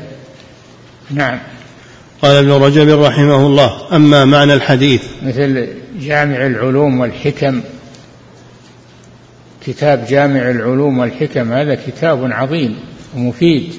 نعم. 1.10 1.38
قال 2.22 2.36
ابن 2.36 2.50
رجب 2.50 3.02
رحمه 3.02 3.46
الله 3.46 3.96
أما 3.96 4.24
معنى 4.24 4.54
الحديث. 4.54 5.02
مثل 5.22 5.68
جامع 6.00 6.46
العلوم 6.46 7.00
والحكم. 7.00 7.60
كتاب 9.66 10.06
جامع 10.08 10.50
العلوم 10.50 10.98
والحكم 10.98 11.52
هذا 11.52 11.74
كتاب 11.86 12.32
عظيم 12.32 12.76
ومفيد 13.16 13.74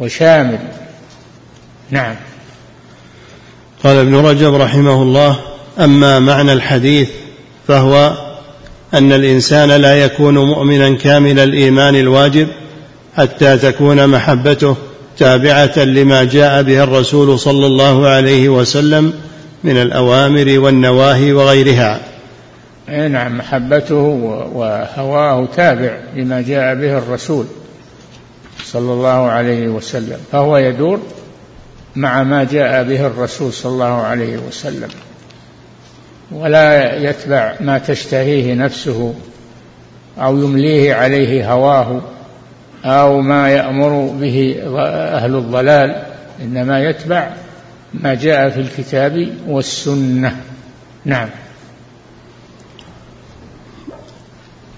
وشامل. 0.00 0.58
نعم. 1.90 2.14
قال 3.84 3.96
ابن 3.96 4.14
رجب 4.14 4.54
رحمه 4.54 5.02
الله 5.02 5.36
أما 5.78 6.18
معنى 6.18 6.52
الحديث 6.52 7.08
فهو 7.68 8.12
أن 8.94 9.12
الإنسان 9.12 9.70
لا 9.70 10.04
يكون 10.04 10.38
مؤمنا 10.38 10.96
كامل 10.96 11.38
الإيمان 11.38 11.96
الواجب 11.96 12.48
حتى 13.16 13.58
تكون 13.58 14.06
محبته 14.06 14.76
تابعة 15.18 15.78
لما 15.78 16.24
جاء 16.24 16.62
به 16.62 16.82
الرسول 16.82 17.38
صلى 17.38 17.66
الله 17.66 18.08
عليه 18.08 18.48
وسلم 18.48 19.12
من 19.64 19.76
الأوامر 19.76 20.58
والنواهي 20.58 21.32
وغيرها. 21.32 22.00
أي 22.88 23.08
نعم 23.08 23.38
محبته 23.38 23.94
وهواه 24.54 25.48
تابع 25.56 25.98
لما 26.16 26.40
جاء 26.40 26.74
به 26.74 26.98
الرسول 26.98 27.44
صلى 28.64 28.92
الله 28.92 29.08
عليه 29.08 29.68
وسلم. 29.68 30.18
فهو 30.32 30.56
يدور 30.56 31.00
مع 31.96 32.22
ما 32.22 32.44
جاء 32.44 32.84
به 32.84 33.06
الرسول 33.06 33.52
صلى 33.52 33.72
الله 33.72 34.02
عليه 34.02 34.38
وسلم. 34.38 34.88
ولا 36.32 36.96
يتبع 36.96 37.54
ما 37.60 37.78
تشتهيه 37.78 38.54
نفسه 38.54 39.14
أو 40.18 40.38
يمليه 40.38 40.94
عليه 40.94 41.52
هواه 41.52 42.00
أو 42.84 43.20
ما 43.20 43.50
يأمر 43.50 44.14
به 44.20 44.56
أهل 45.14 45.36
الضلال. 45.36 46.02
إنما 46.40 46.80
يتبع 46.84 47.30
ما 47.94 48.14
جاء 48.14 48.50
في 48.50 48.60
الكتاب 48.60 49.28
والسنة. 49.48 50.36
نعم. 51.04 51.28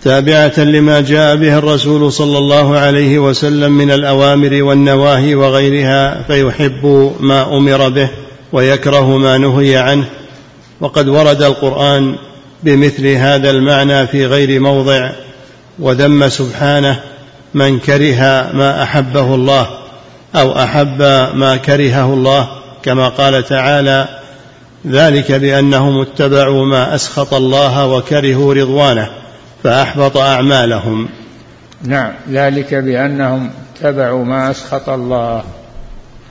تابعة 0.05 0.59
لما 0.59 1.01
جاء 1.01 1.37
به 1.37 1.59
الرسول 1.59 2.12
صلى 2.12 2.38
الله 2.38 2.79
عليه 2.79 3.19
وسلم 3.19 3.73
من 3.73 3.91
الأوامر 3.91 4.62
والنواهي 4.62 5.35
وغيرها 5.35 6.23
فيحب 6.23 7.12
ما 7.21 7.57
أمر 7.57 7.88
به 7.88 8.11
ويكره 8.53 9.17
ما 9.17 9.38
نهي 9.38 9.77
عنه. 9.77 10.05
وقد 10.81 11.09
ورد 11.09 11.43
القرآن 11.43 12.17
بمثل 12.62 13.07
هذا 13.07 13.51
المعنى 13.51 14.07
في 14.07 14.27
غير 14.27 14.61
موضع 14.61 15.11
وذم 15.79 16.29
سبحانه 16.29 17.01
من 17.55 17.79
كره 17.79 18.51
ما 18.55 18.83
أحبه 18.83 19.35
الله 19.35 19.67
أو 20.35 20.62
أحب 20.62 21.03
ما 21.35 21.57
كرهه 21.57 22.15
الله 22.15 22.49
كما 22.83 23.09
قال 23.09 23.45
تعالى 23.45 24.09
ذلك 24.87 25.33
بأنهم 25.33 26.01
اتبعوا 26.01 26.67
ما 26.67 26.95
أسخط 26.95 27.35
الله 27.35 27.87
وكرهوا 27.87 28.55
رضوانه 28.55 29.11
فأحبط 29.62 30.16
أعمالهم. 30.16 31.09
نعم 31.85 32.12
ذلك 32.31 32.75
بأنهم 32.75 33.51
اتبعوا 33.77 34.25
ما 34.25 34.51
أسخط 34.51 34.88
الله 34.88 35.44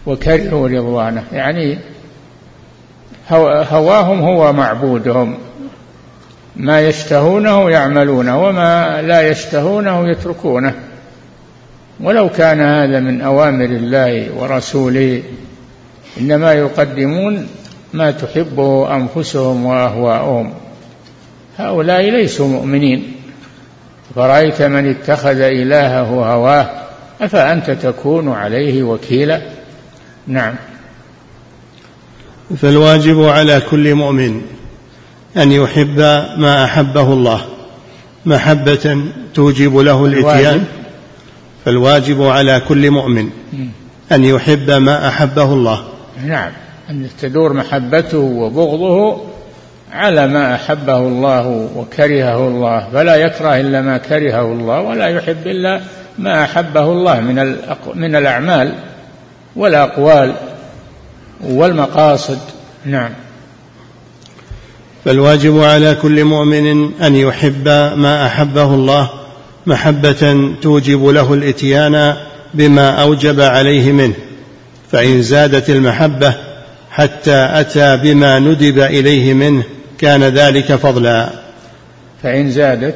وكرهوا 0.06 0.67
رضوانه. 0.67 1.24
يعني 1.32 1.78
هواهم 3.72 4.22
هو 4.22 4.54
معبودهم. 4.54 5.38
ما 6.56 6.82
يشتهونه 6.82 7.70
يعملونه 7.70 8.44
وما 8.44 9.02
لا 9.02 9.22
يشتهونه 9.22 10.10
يتركونه. 10.10 10.74
ولو 12.00 12.30
كان 12.30 12.60
هذا 12.60 13.00
من 13.00 13.22
أوامر 13.22 13.65
الله 13.65 14.32
ورسوله 14.38 15.24
إنما 16.20 16.54
يقدمون 16.54 17.48
ما 17.94 18.12
تحبه 18.12 18.96
أنفسهم 18.96 19.65
واهواؤهم 19.65 20.54
هؤلاء 21.58 22.02
ليسوا 22.02 22.48
مؤمنين. 22.48 23.21
فرأيت 24.15 24.62
من 24.62 24.89
اتخذ 24.89 25.39
إلهه 25.39 26.34
هواه؟ 26.34 26.69
أفأنت 27.21 27.71
تكون 27.71 28.32
عليه 28.32 28.84
وكيلا؟ 28.84 29.41
نعم. 30.28 30.56
فالواجب 32.58 33.24
على 33.24 33.62
كل 33.69 33.95
مؤمن 33.95 34.41
أن 35.38 35.52
يحب 35.52 36.00
ما 36.38 36.63
أحبه 36.63 37.13
الله. 37.13 37.41
محبة 38.26 39.04
توجب 39.34 39.78
له 39.78 40.06
الإتيان. 40.06 40.65
فالواجب 41.65 42.24
على 42.24 42.62
كل 42.67 42.91
مؤمن 42.91 43.30
أن 44.12 44.26
يحب 44.26 44.71
ما 44.71 45.08
أحبه 45.08 45.54
الله. 45.54 45.84
نعم. 46.26 46.52
أن 46.89 47.10
تدور 47.21 47.54
محبته 47.54 48.17
وبغضه 48.17 49.31
على 49.92 50.28
ما 50.28 50.56
أحبه 50.56 50.98
الله 50.98 51.70
وكرهه 51.76 52.48
الله 52.48 52.88
فلا 52.94 53.16
يكره 53.16 53.60
إلا 53.60 53.82
ما 53.82 53.98
كرهه 53.98 54.52
الله 54.52 54.82
ولا 54.82 55.08
يحب 55.08 55.48
إلا 55.48 55.82
ما 56.20 56.44
أحبه 56.44 56.84
الله 56.84 57.20
من 57.20 57.56
من 57.96 58.16
الأعمال 58.16 58.74
والأقوال 59.56 60.34
والمقاصد. 61.44 62.40
نعم. 62.86 63.10
فالواجب 65.06 65.60
على 65.60 65.96
كل 65.96 66.24
مؤمن 66.24 66.92
أن 67.02 67.16
يحب 67.16 67.68
ما 67.96 68.26
أحبه 68.26 68.74
الله 68.74 69.10
محبة 69.66 70.52
توجب 70.62 71.06
له 71.06 71.34
الإتيان 71.34 72.16
بما 72.54 72.90
أوجب 72.90 73.42
عليه 73.42 73.92
منه 73.92 74.14
فإن 74.92 75.22
زادت 75.22 75.70
المحبة 75.70 76.34
حتى 76.92 77.50
أتى 77.52 77.98
بما 77.98 78.40
ندب 78.40 78.80
إليه 78.80 79.34
منه 79.34 79.64
كان 80.02 80.24
ذلك 80.24 80.76
فضلا. 80.76 81.30
فإن 82.24 82.52
زادت 82.52 82.96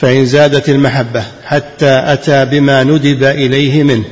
فإن 0.00 0.26
زادت 0.26 0.68
المحبة 0.68 1.22
حتى 1.44 2.02
أتى 2.06 2.44
بما 2.44 2.82
ندب 2.82 3.24
إليه 3.24 3.82
منه 3.82 4.04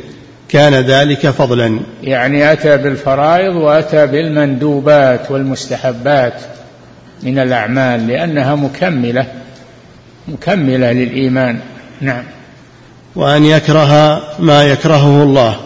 كان 0.48 0.74
ذلك 0.74 1.30
فضلا. 1.30 1.80
يعني 2.02 2.52
أتى 2.52 2.76
بالفرائض 2.76 3.56
وأتى 3.56 4.06
بالمندوبات 4.06 5.30
والمستحبات 5.30 6.40
من 7.22 7.38
الأعمال 7.38 8.08
لأنها 8.08 8.54
مكملة 8.54 9.26
مكملة 10.28 10.92
للإيمان. 10.92 11.58
نعم. 12.00 12.24
وأن 13.16 13.44
يكره 13.44 14.22
ما 14.38 14.64
يكرهه 14.64 15.22
الله 15.22 15.56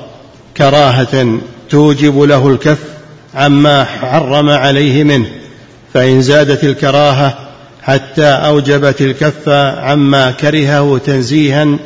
كراهة 0.56 1.38
توجب 1.70 2.22
له 2.22 2.48
الكف 2.48 2.99
عما 3.34 3.84
حرم 3.84 4.50
عليه 4.50 5.04
منه 5.04 5.26
فإن 5.94 6.22
زادت 6.22 6.64
الكراهة 6.64 7.38
حتى 7.82 8.26
أوجبت 8.26 9.00
الكف 9.00 9.48
عما 9.78 10.30
كرهه 10.30 10.98
تنزيها 10.98 11.78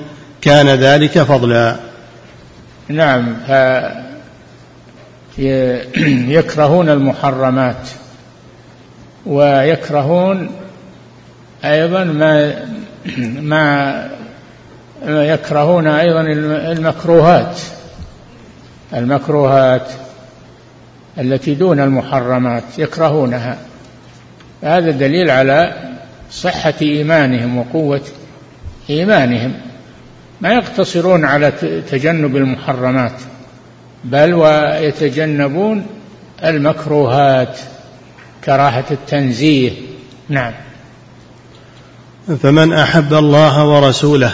كان 0.43 0.69
ذلك 0.69 1.23
فضلا. 1.23 1.77
نعم 2.89 3.37
يكرهون 6.29 6.89
المحرمات 6.89 7.89
ويكرهون 9.27 10.51
أيضا 11.65 12.05
ما 12.05 12.55
ما 13.41 14.09
يكرهون 15.07 15.87
أيضا 15.87 16.21
المكروهات 16.73 17.61
المكروهات 18.95 19.87
التي 21.19 21.55
دون 21.55 21.81
المحرمات 21.81 22.63
يكرهونها. 22.79 23.59
هذا 24.63 24.91
دليل 24.91 25.31
على 25.31 25.75
صحة 26.31 26.75
إيمانهم 26.83 27.59
وقوة 27.59 28.01
إيمانهم. 28.91 29.55
ما 30.41 30.53
يقتصرون 30.53 31.25
على 31.25 31.53
تجنب 31.91 32.37
المحرمات 32.37 33.21
بل 34.05 34.35
ويتجنبون 34.35 35.87
المكروهات 36.45 37.59
كراهة 38.45 38.85
التنزيه. 38.91 39.73
نعم. 40.29 40.53
فمن 42.43 42.73
أحب 42.73 43.15
الله 43.15 43.65
ورسوله 43.67 44.33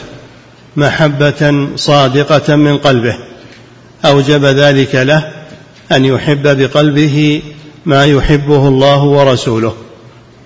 محبة 0.76 1.68
صادقة 1.76 2.56
من 2.56 2.78
قلبه 2.78 3.16
أوجب 4.04 4.44
ذلك 4.44 4.94
له 4.94 5.39
أن 5.92 6.04
يحب 6.04 6.58
بقلبه 6.58 7.42
ما 7.86 8.04
يحبه 8.04 8.68
الله 8.68 9.04
ورسوله 9.04 9.74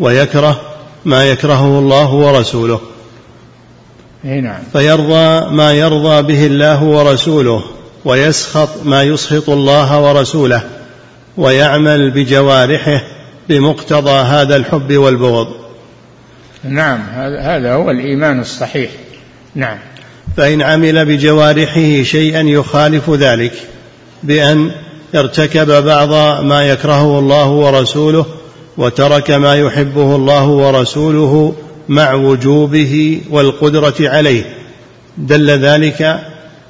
ويكره 0.01 0.61
ما 1.05 1.25
يكرهه 1.25 1.79
الله 1.79 2.15
ورسوله. 2.15 2.81
نعم. 4.25 4.63
فيرضى 4.73 5.55
ما 5.55 5.73
يرضى 5.73 6.23
به 6.23 6.47
الله 6.47 6.83
ورسوله 6.83 7.63
ويسخط 8.05 8.69
ما 8.85 9.03
يسخط 9.03 9.51
الله 9.51 10.01
ورسوله 10.01 10.63
ويعمل 11.37 12.11
بجوارحه 12.11 13.03
بمقتضى 13.49 14.11
هذا 14.11 14.57
الحب 14.57 14.93
والبغض. 14.93 15.49
نعم 16.65 17.01
هذا 17.39 17.73
هو 17.73 17.91
الإيمان 17.91 18.41
الصحيح. 18.41 18.91
نعم. 19.55 19.79
فإن 20.37 20.63
عمل 20.63 21.05
بجوارحه 21.05 22.03
شيئا 22.03 22.41
يخالف 22.41 23.11
ذلك 23.11 23.53
بأن 24.23 24.71
ارتكب 25.15 25.85
بعض 25.85 26.43
ما 26.45 26.63
يكرهه 26.63 27.19
الله 27.19 27.49
ورسوله 27.49 28.27
وترك 28.77 29.31
ما 29.31 29.57
يحبه 29.57 30.17
الله 30.17 30.49
ورسوله 30.49 31.55
مع 31.89 32.13
وجوبه 32.13 33.21
والقدرة 33.31 33.95
عليه 34.01 34.45
دل 35.19 35.51
ذلك 35.51 36.21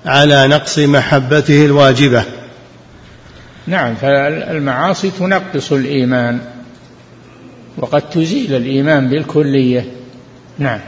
على 0.06 0.48
نقص 0.48 0.78
محبته 0.78 1.64
الواجبة. 1.64 2.22
نعم 3.66 3.94
فالمعاصي 3.94 5.10
تنقص 5.18 5.72
الإيمان 5.72 6.40
وقد 7.78 8.10
تزيل 8.10 8.54
الإيمان 8.54 9.10
بالكلية. 9.10 9.86
نعم. 10.58 10.80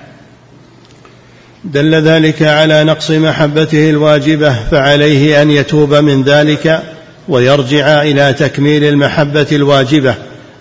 دل 1.65 1.95
ذلك 1.95 2.43
على 2.43 2.85
نقص 2.85 3.11
محبته 3.11 3.91
الواجبة 3.91 4.55
فعليه 4.71 5.43
أن 5.43 5.51
يتوب 5.51 5.95
من 5.95 6.23
ذلك 6.23 6.83
ويرجع 7.29 8.03
إلى 8.03 8.33
تكميل 8.33 8.85
المحبة 8.85 9.47
الواجبة 9.53 10.15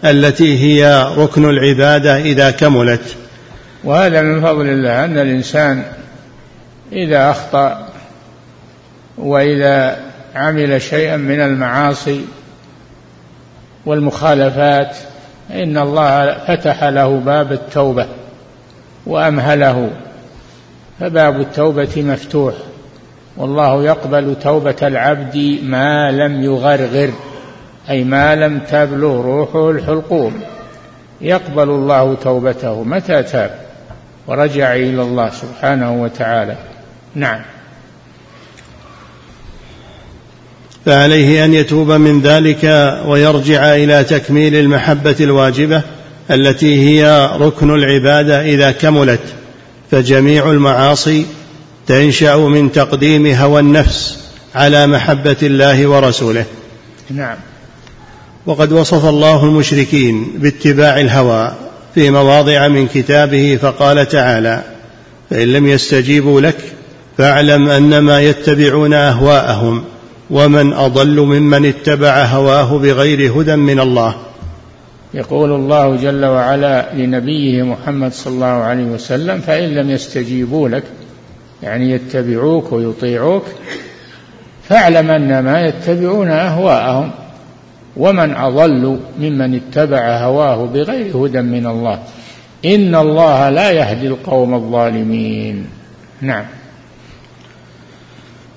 التي 0.06 0.60
هي 0.60 1.08
ركن 1.18 1.50
العبادة 1.50 2.18
إذا 2.18 2.52
كملت. 2.52 3.16
وهذا 3.84 4.22
من 4.22 4.42
فضل 4.42 4.70
الله 4.70 5.06
أن 5.06 5.18
الإنسان 5.18 5.84
إذا 6.92 7.30
أخطأ 7.30 7.88
وإذا 9.18 10.00
عمل 10.36 10.82
شيئا 10.82 11.18
من 11.18 11.42
المعاصي 11.42 12.22
والمخالفات 13.86 14.98
إن 15.52 15.78
الله 15.78 16.38
فتح 16.48 16.84
له 16.84 17.18
باب 17.20 17.52
التوبة 17.52 18.08
وأمهله 19.06 19.90
فباب 21.00 21.42
التوبة 21.42 22.04
مفتوح. 22.04 22.54
والله 23.38 23.84
يقبل 23.84 24.36
توبة 24.44 24.76
العبد 24.82 25.60
ما 25.64 26.12
لم 26.12 26.44
يغرغر 26.44 27.12
أي 27.90 28.04
ما 28.04 28.36
لم 28.36 28.60
تبلغ 28.60 29.22
روحه 29.22 29.70
الحلقوم. 29.70 30.42
يقبل 31.22 31.70
الله 31.70 32.16
توبته 32.16 32.84
متى 32.84 33.24
تاب 33.24 33.60
ورجع 34.28 34.76
إلى 34.76 35.02
الله 35.02 35.30
سبحانه 35.30 36.02
وتعالى. 36.02 36.56
نعم. 37.16 37.42
فعليه 40.86 41.46
أن 41.46 41.54
يتوب 41.54 41.92
من 41.92 42.22
ذلك 42.22 42.64
ويرجع 43.06 43.76
إلى 43.76 44.04
تكميل 44.04 44.56
المحبة 44.56 45.16
الواجبة 45.20 45.82
التي 46.32 46.90
هي 46.90 47.30
ركن 47.40 47.76
العبادة 47.76 48.42
إذا 48.42 48.72
كملت 48.72 49.22
فجميع 49.92 50.52
المعاصي 50.52 51.26
تنشأ 51.88 52.36
من 52.38 52.72
تقديم 52.72 53.28
هوى 53.28 53.60
النفس 53.60 54.20
على 54.56 54.88
محبة 54.88 55.36
الله 55.44 55.88
ورسوله. 55.88 56.46
نعم. 57.12 57.38
وقد 58.46 58.72
وصف 58.72 59.06
الله 59.06 59.44
المشركين 59.44 60.32
باتباع 60.38 61.00
الهوى 61.00 61.54
في 61.96 62.10
مواضع 62.10 62.68
من 62.68 62.88
كتابه 62.88 63.60
فقال 63.62 64.08
تعالى 64.08 64.64
فإن 65.30 65.48
لم 65.48 65.68
يستجيبوا 65.68 66.42
لك 66.42 66.58
فاعلم 67.18 67.70
أنما 67.70 68.22
يتبعون 68.22 68.94
أهواءهم 68.94 69.84
ومن 70.30 70.74
أضل 70.74 71.20
ممن 71.20 71.66
اتبع 71.66 72.24
هواه 72.24 72.78
بغير 72.78 73.42
هدى 73.42 73.56
من 73.56 73.80
الله. 73.80 74.16
يقول 75.14 75.52
الله 75.52 75.96
جل 75.96 76.26
وعلا 76.26 76.94
لنبيه 76.94 77.64
محمد 77.64 78.14
صلى 78.14 78.34
الله 78.34 78.46
عليه 78.46 78.86
وسلم 78.86 79.42
فإن 79.42 79.76
لم 79.76 79.90
يستجيبوا 79.90 80.70
لك 80.70 80.84
يعني 81.66 81.92
يتبعوك 81.92 82.72
ويطيعوك 82.72 83.46
فاعلم 84.70 85.12
انما 85.12 85.62
يتبعون 85.62 86.30
أهواءهم 86.30 87.12
ومن 87.98 88.36
أضل 88.36 89.00
ممن 89.20 89.56
اتبع 89.56 90.18
هواه 90.18 90.66
بغير 90.66 91.18
هدى 91.18 91.42
من 91.42 91.68
الله. 91.68 92.00
إن 92.66 92.96
الله 92.96 93.50
لا 93.50 93.72
يهدي 93.72 94.08
القوم 94.08 94.54
الظالمين. 94.54 95.68
نعم. 96.22 96.46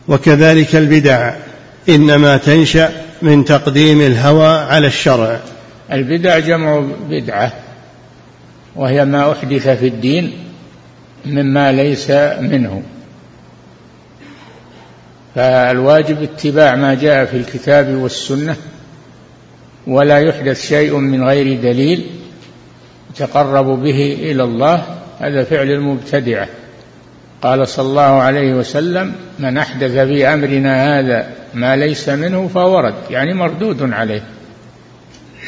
وكذلك 0.08 0.76
البدع 0.76 1.34
إنما 1.88 2.36
تنشأ 2.36 2.90
من 3.22 3.44
تقديم 3.44 4.00
الهوى 4.00 4.48
على 4.48 4.86
الشرع. 4.86 5.40
البدع 5.92 6.38
جمع 6.38 6.84
بدعة 7.10 7.52
وهي 8.76 9.04
ما 9.04 9.32
أحدث 9.32 9.68
في 9.68 9.88
الدين 9.88 10.32
مما 11.26 11.72
ليس 11.72 12.10
منه. 12.40 12.82
فالواجب 15.34 16.22
اتباع 16.22 16.74
ما 16.74 16.94
جاء 16.94 17.24
في 17.24 17.36
الكتاب 17.36 17.88
والسنة 17.88 18.56
ولا 19.86 20.18
يحدث 20.18 20.68
شيء 20.68 20.96
من 20.96 21.24
غير 21.24 21.60
دليل 21.60 22.06
يتقرب 23.10 23.66
به 23.66 24.16
إلى 24.20 24.44
الله 24.44 24.84
هذا 25.18 25.44
فعل 25.44 25.70
المبتدعة. 25.70 26.48
قال 27.42 27.68
صلى 27.68 27.86
الله 27.86 28.22
عليه 28.22 28.54
وسلم 28.54 29.12
من 29.38 29.58
أحدث 29.58 29.90
في 29.90 30.26
أمرنا 30.26 30.98
هذا 30.98 31.28
ما 31.54 31.76
ليس 31.76 32.08
منه 32.08 32.48
فهو 32.54 32.80
رد. 32.80 33.10
يعني 33.10 33.34
مردود 33.34 33.92
عليه. 33.92 34.22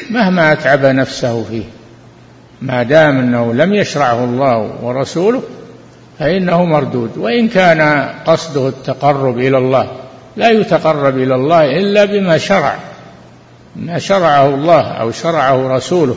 مهما 0.09 0.51
أتعب 0.51 0.85
نفسه 0.85 1.43
فيه 1.43 1.63
ما 2.61 2.83
دام 2.83 3.19
أنه 3.19 3.53
لم 3.53 3.73
يشرعه 3.73 4.23
الله 4.23 4.57
ورسوله 4.81 5.43
فإنه 6.19 6.65
مردود. 6.65 7.17
وإن 7.17 7.47
كان 7.47 8.09
قصده 8.25 8.67
التقرب 8.67 9.37
إلى 9.37 9.57
الله 9.57 9.91
لا 10.37 10.49
يتقرب 10.49 11.17
إلى 11.17 11.35
الله 11.35 11.77
إلا 11.77 12.05
بما 12.05 12.37
شرع. 12.37 12.75
ما 13.75 13.99
شرعه 13.99 14.49
الله 14.49 14.81
أو 14.81 15.11
شرعه 15.11 15.75
رسوله 15.75 16.15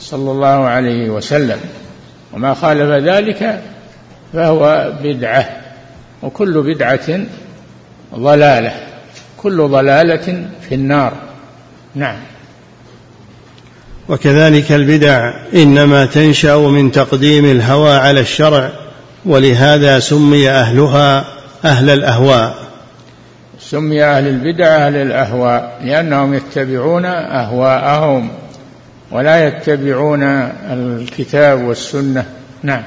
صلى 0.00 0.30
الله 0.30 0.46
عليه 0.46 1.10
وسلم. 1.10 1.60
وما 2.32 2.54
خالف 2.54 2.90
ذلك 3.08 3.60
فهو 4.32 4.92
بدعة. 5.02 5.48
وكل 6.22 6.74
بدعة 6.74 7.20
ضلالة. 8.14 8.72
كل 9.36 9.68
ضلالة 9.68 10.46
في 10.68 10.74
النار. 10.74 11.12
نعم. 11.94 12.16
وكذلك 14.08 14.72
البدع 14.72 15.34
إنما 15.54 16.06
تنشأ 16.06 16.56
من 16.56 16.92
تقديم 16.92 17.44
الهوى 17.44 17.92
على 17.92 18.20
الشرع. 18.20 18.83
ولهذا 19.26 19.98
سمي 19.98 20.50
أهلها 20.50 21.24
أهل 21.64 21.90
الأهواء. 21.90 22.54
سمي 23.60 24.04
أهل 24.04 24.28
البدع 24.28 24.66
أهل 24.66 24.96
الأهواء 24.96 25.80
لأنهم 25.84 26.34
يتبعون 26.34 27.04
أهواءهم 27.04 28.30
ولا 29.10 29.46
يتبعون 29.46 30.22
الكتاب 30.70 31.62
والسنة. 31.62 32.24
نعم. 32.62 32.82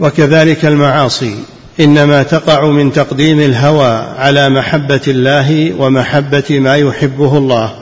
وكذلك 0.00 0.64
المعاصي 0.64 1.34
إنما 1.80 2.22
تقع 2.22 2.66
من 2.66 2.92
تقديم 2.92 3.40
الهوى 3.40 4.06
على 4.18 4.48
محبة 4.48 5.00
الله 5.08 5.74
ومحبة 5.78 6.60
ما 6.60 6.76
يحبه 6.76 7.38
الله. 7.38 7.72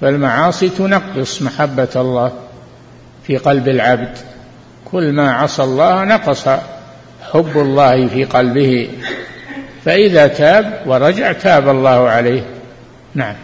فالمعاصي 0.00 0.68
تنقص 0.68 1.42
محبة 1.42 1.88
الله 1.96 2.32
في 3.26 3.36
قلب 3.36 3.68
العبد. 3.68 4.18
كل 4.92 5.12
ما 5.12 5.32
عصى 5.32 5.62
الله 5.62 6.04
نقص 6.04 6.48
حب 7.32 7.52
الله 7.56 8.06
في 8.06 8.24
قلبه. 8.24 8.88
فإذا 9.84 10.26
تاب 10.26 10.82
ورجع 10.86 11.32
تاب 11.32 11.68
الله 11.68 12.08
عليه. 12.08 12.44
نعم. 13.14 13.34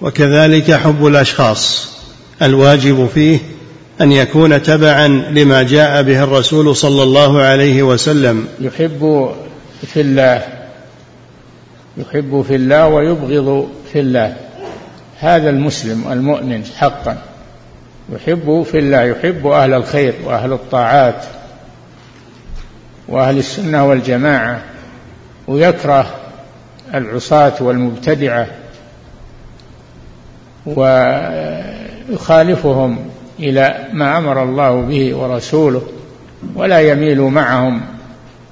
وكذلك 0.00 0.72
حب 0.72 1.06
الأشخاص. 1.06 1.92
الواجب 2.42 3.08
فيه 3.14 3.38
أن 4.00 4.12
يكون 4.12 4.62
تبعا 4.62 5.08
لما 5.08 5.62
جاء 5.62 6.02
به 6.02 6.24
الرسول 6.24 6.76
صلى 6.76 7.02
الله 7.02 7.42
عليه 7.42 7.82
وسلم. 7.82 8.48
يحب 8.60 9.34
في 9.94 10.00
الله. 10.00 10.42
يحب 11.96 12.44
في 12.48 12.54
الله 12.54 12.86
ويبغض 12.86 13.68
في 13.92 14.00
الله. 14.00 14.36
هذا 15.18 15.50
المسلم 15.50 16.12
المؤمن 16.12 16.64
حقا. 16.76 17.35
يحب 18.12 18.66
في 18.70 18.78
الله 18.78 19.02
يحب 19.02 19.46
أهل 19.46 19.74
الخير 19.74 20.14
وأهل 20.24 20.52
الطاعات 20.52 21.24
وأهل 23.08 23.38
السنة 23.38 23.88
والجماعة 23.88 24.62
ويكره 25.48 26.14
العصاة 26.94 27.54
والمبتدعة 27.60 28.46
ويخالفهم 32.10 32.98
إلى 33.38 33.88
ما 33.92 34.18
أمر 34.18 34.42
الله 34.42 34.80
به 34.80 35.14
ورسوله 35.14 35.82
ولا 36.54 36.80
يميل 36.80 37.20
معهم 37.20 37.80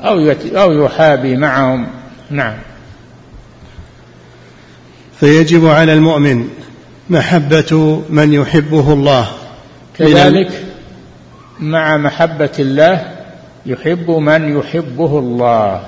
أو 0.01 0.35
أو 0.45 0.85
يحابي 0.85 1.37
معهم. 1.37 1.87
نعم. 2.31 2.55
فيجب 5.21 5.67
على 5.67 5.93
المؤمن 5.93 6.49
محبة 7.11 8.03
من 8.11 8.33
يحبه 8.33 8.93
الله. 8.93 9.29
كذلك 9.98 10.64
مع 11.61 11.96
محبة 11.96 12.52
الله 12.59 13.12
يحب 13.66 14.11
من 14.11 14.59
يحبه 14.59 15.18
الله 15.18 15.87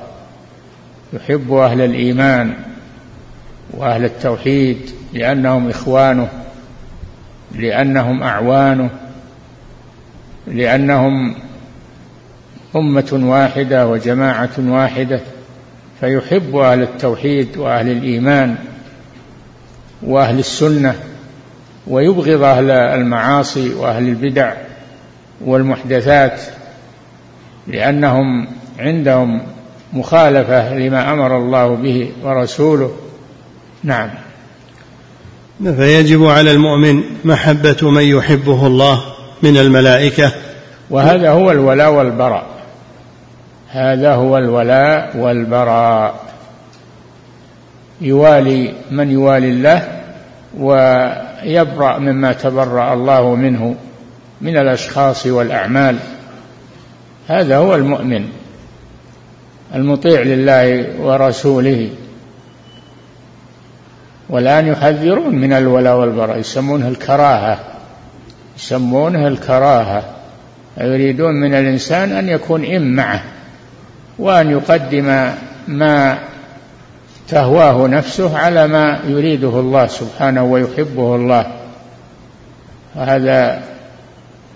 يحب 1.12 1.53
أهل 1.53 1.81
الإيمان 1.81 2.55
وأهل 3.71 4.05
التوحيد 4.05 4.90
لأنهم 5.12 5.71
إخوانه 5.71 6.29
لأنهم 7.55 8.23
أعوانه 8.23 8.90
لأنهم 10.47 11.35
أمة 12.77 13.21
واحدة 13.23 13.87
وجماعة 13.88 14.51
واحدة 14.59 15.21
فيحب 16.01 16.57
أهل 16.57 16.83
التوحيد 16.83 17.57
وأهل 17.57 17.88
الإيمان 17.90 18.57
وأهل 20.03 20.38
السنة. 20.38 20.95
ويبغض 21.87 22.42
أهل 22.42 22.70
المعاصي 22.70 23.75
وأهل 23.75 24.09
البدع 24.09 24.53
والمحدثات 25.44 26.40
لأنهم 27.66 28.49
عندهم 28.79 29.42
مخالفة 29.92 30.75
لما 30.75 31.12
أمر 31.12 31.37
الله 31.37 31.68
به 31.68 32.12
ورسوله. 32.22 32.96
نعم. 33.85 34.11
فيجب 35.64 36.25
على 36.25 36.51
المؤمن 36.51 37.03
محبة 37.25 37.90
من 37.90 38.03
يحبه 38.03 38.66
الله 38.66 39.03
من 39.42 39.57
الملائكة. 39.57 40.33
وهذا 40.90 41.31
هو 41.31 41.51
الولاء 41.51 41.92
والبراء. 41.92 42.46
هذا 43.70 44.14
هو 44.14 44.37
الولاء 44.37 45.16
والبراء. 45.16 46.27
يوالي 48.01 48.75
من 48.90 49.11
يوالي 49.11 49.49
الله 49.49 49.88
ويبرأ 51.47 51.99
مما 51.99 52.33
تبرأ 52.33 52.95
الله 52.95 53.35
منه 53.35 53.77
من 54.41 54.57
الأشخاص 54.57 55.27
والأعمال. 55.27 55.97
هذا 57.29 57.57
هو 57.57 57.75
المؤمن 57.75 58.29
المطيع 59.75 60.23
لله 60.23 60.87
ورسوله. 61.01 61.91
والآن 64.29 64.67
يحذرون 64.67 65.35
من 65.35 65.53
الولاء 65.53 65.97
والبراء 65.97 66.39
يسمونها 66.39 66.89
الكراهة 66.89 67.59
يسمونها 68.57 69.29
الكراهة. 69.29 70.05
يريدون 70.81 71.35
من 71.35 71.55
الإنسان 71.55 72.13
أن 72.13 72.29
يكون 72.29 72.65
إم 72.65 72.95
معه 72.95 73.23
وأن 74.19 74.51
يقدم 74.51 75.31
ما 75.69 76.19
تهواه 77.29 77.87
نفسه 77.87 78.39
على 78.39 78.67
ما 78.67 79.01
يريده 79.09 79.61
الله 79.61 79.87
سبحانه 79.87 80.45
ويحبه 80.45 81.17
الله. 81.17 81.47
وهذا 82.95 83.62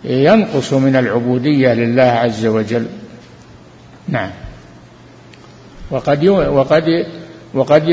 ينقص 0.05 0.73
من 0.73 0.97
العبودية 0.97 1.75
لله 1.75 2.03
عز 2.03 2.47
وجل. 2.47 2.87
نعم. 4.09 4.31
وقد 5.91 6.27
وقد 6.29 6.85
وقد 7.55 7.89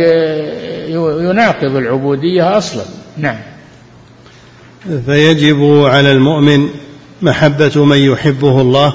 يناقض 1.21 1.75
العبودية 1.75 2.57
أصلا. 2.57 2.83
نعم. 3.17 3.39
فيجب 5.05 5.83
على 5.85 6.11
المؤمن 6.11 6.69
محبة 7.21 7.85
من 7.85 7.97
يحبه 7.97 8.61
الله 8.61 8.93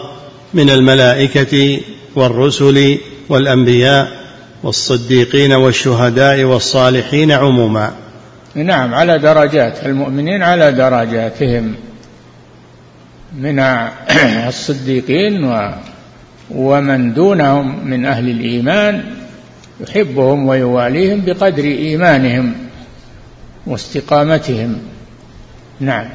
من 0.55 0.71
الملائكة 0.71 1.81
والرسل 2.15 2.99
والأنبياء 3.29 4.22
والصديقين 4.63 5.53
والشهداء 5.53 6.43
والصالحين 6.45 7.33
عموما. 7.33 7.93
نعم 8.55 8.95
على 8.95 9.19
درجات. 9.19 9.87
المؤمنين 9.87 10.43
على 10.43 10.73
درجاتهم. 10.73 11.75
من 13.39 13.59
الصديقين 14.49 15.73
ومن 16.51 17.15
دونهم 17.15 17.87
من 17.87 18.07
أهل 18.07 18.29
الإيمان 18.29 19.05
يحبهم 19.81 20.47
ويواليهم 20.47 21.21
بقدر 21.27 21.65
إيمانهم 21.65 22.55
واستقامتهم. 23.67 24.79
نعم. 25.81 26.09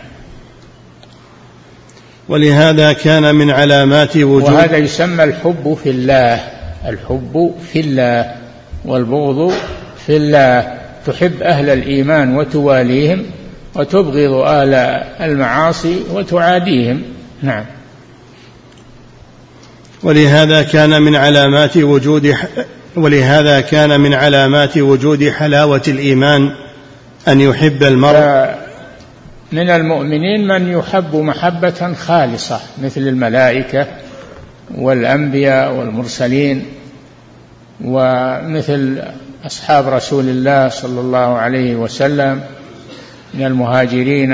ولهذا 2.29 2.93
كان 2.93 3.36
من 3.36 3.49
علامات 3.49 4.17
وجود 4.17 4.43
وهذا 4.43 4.77
يسمى 4.77 5.23
الحب 5.23 5.77
في 5.83 5.89
الله. 5.89 6.57
الحب 6.88 7.54
في 7.73 7.80
الله 7.80 8.36
والبغض 8.86 9.54
في 10.06 10.17
الله. 10.17 10.78
تحب 11.06 11.41
أهل 11.41 11.69
الإيمان 11.69 12.36
وتواليهم 12.36 13.26
وتبغض 13.76 14.34
أهل 14.34 14.73
المعاصي 15.21 16.00
وتعاديهم. 16.13 17.02
نعم. 17.41 17.65
ولهذا 20.04 20.63
كان 20.63 21.02
من 21.02 21.15
علامات 21.15 21.78
وجود 21.78 22.36
ولهذا 22.95 23.62
كان 23.62 24.00
من 24.00 24.13
علامات 24.13 24.78
وجود 24.78 25.30
حلاوة 25.30 25.82
الإيمان 25.88 26.52
أن 27.28 27.41
يحب 27.41 27.84
المرء. 27.84 28.56
من 29.52 29.69
المؤمنين 29.69 30.47
من 30.47 30.71
يحب 30.71 31.15
محبة 31.15 31.93
خالصة 31.93 32.60
مثل 32.84 33.02
الملائكة 33.02 33.88
والأنبياء 34.75 35.73
والمرسلين 35.73 36.65
ومثل 37.86 39.01
أصحاب 39.45 39.88
رسول 39.88 40.30
الله 40.30 40.69
صلى 40.69 41.01
الله 41.01 41.38
عليه 41.38 41.75
وسلم 41.75 42.41
من 43.34 43.45
المهاجرين 43.45 44.34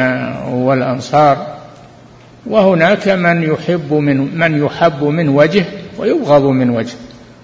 والأنصار. 0.52 1.54
وهناك 2.46 3.08
من 3.10 3.44
يحب 3.44 3.94
من 3.94 4.38
من 4.38 4.66
يحب 4.66 5.04
من 5.04 5.30
وجه 5.30 5.66
ويبغض 5.98 6.44
من 6.44 6.70
وجه 6.70 6.94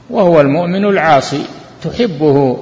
وهو 0.09 0.41
المؤمن 0.41 0.85
العاصي 0.85 1.41
تحبه 1.83 2.57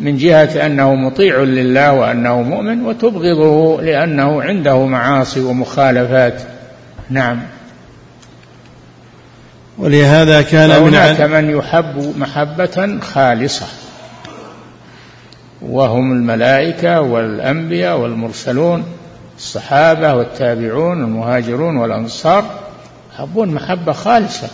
من 0.00 0.16
جهة 0.16 0.66
أنه 0.66 0.94
مطيع 0.94 1.36
لله 1.36 1.92
وأنه 1.92 2.42
مؤمن 2.42 2.86
وتبغضه 2.86 3.82
لأنه 3.82 4.42
عنده 4.42 4.86
معاصي 4.86 5.40
ومخالفات. 5.40 6.42
نعم. 7.10 7.38
ولهذا 9.78 10.42
كان 10.42 10.82
من 10.82 10.88
هناك 10.88 11.20
من 11.20 11.50
يحب 11.50 12.14
محبة 12.18 12.98
خالصة. 13.00 13.66
وهم 15.62 16.12
الملائكة 16.12 17.00
والأنبياء 17.00 17.98
والمرسلون 17.98 18.84
الصحابة 19.36 20.14
والتابعون 20.14 21.04
المهاجرون 21.04 21.76
والأنصار 21.76 22.44
يحبون 23.14 23.48
محبة 23.48 23.92
خالصة. 23.92 24.48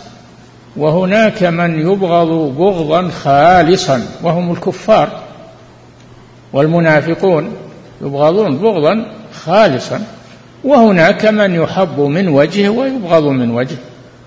وهناك 0.77 1.43
من 1.43 1.79
يبغض 1.79 2.57
بغضا 2.57 3.09
خالصا 3.09 4.03
وهم 4.23 4.51
الكفار 4.51 5.09
والمنافقون 6.53 7.53
يبغضون 8.01 8.57
بغضا 8.57 9.05
خالصا. 9.33 10.03
وهناك 10.63 11.25
من 11.25 11.55
يحب 11.55 11.99
من 11.99 12.27
وجه 12.27 12.69
ويبغض 12.69 13.23
من 13.23 13.51
وجه 13.51 13.75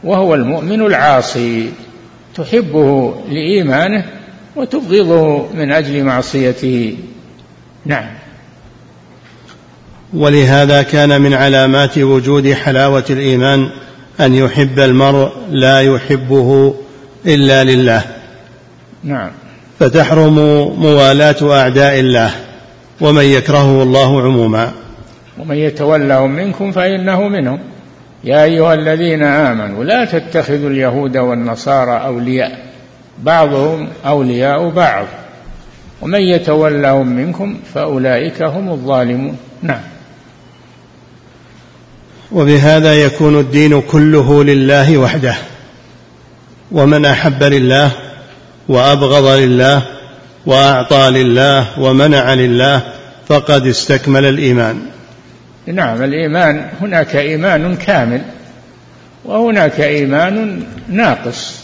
وهو 0.04 0.34
المؤمن 0.34 0.86
العاصي. 0.86 1.68
تحبه 2.34 3.14
لإيمانه 3.30 4.04
وتبغضه 4.56 5.46
من 5.54 5.72
أجل 5.72 6.04
معصيته. 6.04 6.96
نعم. 7.86 8.06
ولهذا 10.14 10.82
كان 10.82 11.20
من 11.20 11.34
علامات 11.34 11.98
وجود 11.98 12.52
حلاوة 12.52 13.04
الإيمان 13.10 13.70
أن 14.20 14.34
يحب 14.34 14.78
المرء 14.78 15.30
لا 15.50 15.80
يحبه 15.80 16.74
إلا 17.26 17.64
لله. 17.64 18.02
نعم. 19.04 19.30
فتحرم 19.78 20.34
موالاة 20.80 21.60
أعداء 21.60 22.00
الله 22.00 22.30
ومن 23.00 23.24
يكرهه 23.24 23.82
الله 23.82 24.22
عموما. 24.22 24.72
ومن 25.38 25.56
يتولهم 25.56 26.30
منكم 26.30 26.72
فإنه 26.72 27.28
منهم. 27.28 27.58
يا 28.24 28.44
أيها 28.44 28.74
الذين 28.74 29.22
آمنوا 29.22 29.84
لا 29.84 30.04
تتخذوا 30.04 30.70
اليهود 30.70 31.16
والنصارى 31.16 31.92
أولياء 32.06 32.72
بعضهم 33.18 33.88
أولياء 34.06 34.68
بعض. 34.68 35.06
ومن 36.02 36.20
يتولهم 36.20 37.06
منكم 37.06 37.56
فأولئك 37.74 38.42
هم 38.42 38.70
الظالمون. 38.70 39.36
نعم. 39.62 39.80
وبهذا 42.32 42.94
يكون 42.94 43.40
الدين 43.40 43.80
كله 43.80 44.44
لله 44.44 44.98
وحده. 44.98 45.34
ومن 46.72 47.04
أحب 47.04 47.42
لله 47.42 47.90
وأبغض 48.68 49.26
لله 49.26 49.82
وأعطى 50.46 51.10
لله 51.10 51.80
ومنع 51.80 52.34
لله 52.34 52.82
فقد 53.28 53.66
استكمل 53.66 54.24
الإيمان. 54.24 54.91
نعم 55.66 56.02
الإيمان 56.02 56.68
هناك 56.80 57.16
إيمان 57.16 57.76
كامل 57.76 58.22
وهناك 59.24 59.80
إيمان 59.80 60.62
ناقص. 60.88 61.62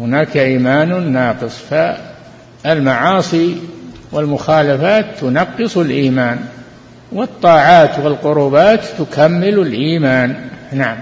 هناك 0.00 0.36
إيمان 0.36 1.12
ناقص 1.12 1.58
فالمعاصي 2.64 3.56
والمخالفات 4.12 5.06
تنقص 5.20 5.76
الإيمان 5.76 6.38
والطاعات 7.12 7.98
والقربات 7.98 8.80
تكمل 8.98 9.58
الإيمان. 9.58 10.34
نعم. 10.72 10.96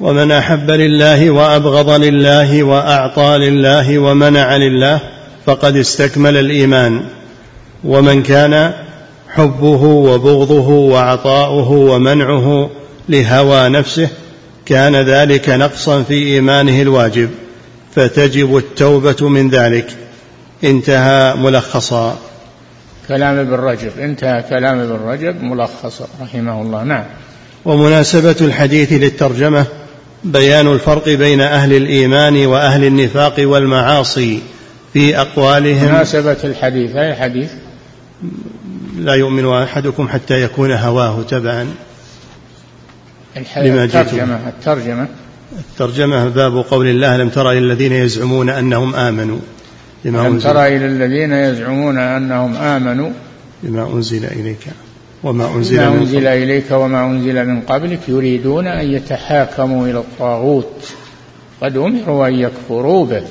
ومن 0.00 0.32
أحب 0.32 0.70
لله 0.70 1.30
وأبغض 1.30 1.90
لله 1.90 2.62
وأعطى 2.62 3.38
لله 3.38 3.98
ومنع 3.98 4.56
لله 4.56 5.00
فقد 5.46 5.76
استكمل 5.76 6.36
الإيمان. 6.36 7.04
ومن 7.84 8.22
كان 8.22 8.72
حبه 9.34 9.82
وبغضه 9.82 10.68
وعطاؤه 10.68 11.70
ومنعه 11.70 12.70
لهوى 13.08 13.68
نفسه 13.68 14.08
كان 14.66 14.96
ذلك 14.96 15.48
نقصا 15.48 16.02
في 16.02 16.14
إيمانه 16.14 16.82
الواجب 16.82 17.30
فتجب 17.94 18.56
التوبة 18.56 19.28
من 19.28 19.50
ذلك. 19.50 19.86
انتهى 20.64 21.34
ملخصا. 21.34 22.18
كلام 23.08 23.38
ابن 23.38 23.54
رجب. 23.54 23.90
انتهى 23.98 24.42
كلام 24.42 24.78
ابن 24.78 25.06
رجب 25.06 25.42
ملخصا 25.42 26.06
رحمه 26.22 26.62
الله. 26.62 26.84
نعم. 26.84 27.04
ومناسبة 27.64 28.36
الحديث 28.40 28.92
للترجمة 28.92 29.64
بيان 30.24 30.72
الفرق 30.72 31.08
بين 31.08 31.40
أهل 31.40 31.72
الإيمان 31.72 32.46
وأهل 32.46 32.84
النفاق 32.84 33.34
والمعاصي 33.38 34.38
في 34.92 35.20
أقوالهم. 35.20 35.88
مناسبة 35.88 36.36
الحديث. 36.44 36.96
أي 36.96 37.14
حديث؟ 37.14 37.50
لا 38.98 39.14
يؤمن 39.14 39.62
أحدكم 39.62 40.08
حتى 40.08 40.42
يكون 40.42 40.72
هواه 40.72 41.22
تبعا. 41.22 41.66
لما 43.56 43.84
الترجمة 43.84 44.48
الترجمة. 44.48 45.06
الترجمة 45.58 46.28
باب 46.28 46.56
قول 46.56 46.86
الله 46.86 47.16
لم 47.16 47.28
تر 47.28 47.50
إلى 47.50 47.58
الذين 47.58 47.92
يزعمون 47.92 48.50
أنهم 48.50 48.94
آمنوا. 48.94 49.38
بما 50.04 50.26
ألم 50.26 50.38
تر 50.38 50.66
إلى 50.66 50.86
الذين 50.86 51.32
يزعمون 51.32 51.98
أنهم 51.98 52.56
آمنوا. 52.56 53.10
بما 53.62 53.92
أنزل 53.94 54.24
إليك 54.24 54.66
وما 55.22 55.54
أنزل, 55.56 55.76
بما 55.76 55.88
أنزل 55.88 56.26
إليك 56.26 56.70
وما 56.70 57.06
أنزل 57.06 57.46
من 57.46 57.60
قبلك. 57.60 58.00
يريدون 58.08 58.66
أن 58.66 58.92
يتحاكموا 58.92 59.86
إلى 59.86 59.98
الطاغوت. 59.98 60.92
قد 61.62 61.76
أمروا 61.76 62.28
أن 62.28 62.34
يكفروا 62.34 63.06
به. 63.06 63.22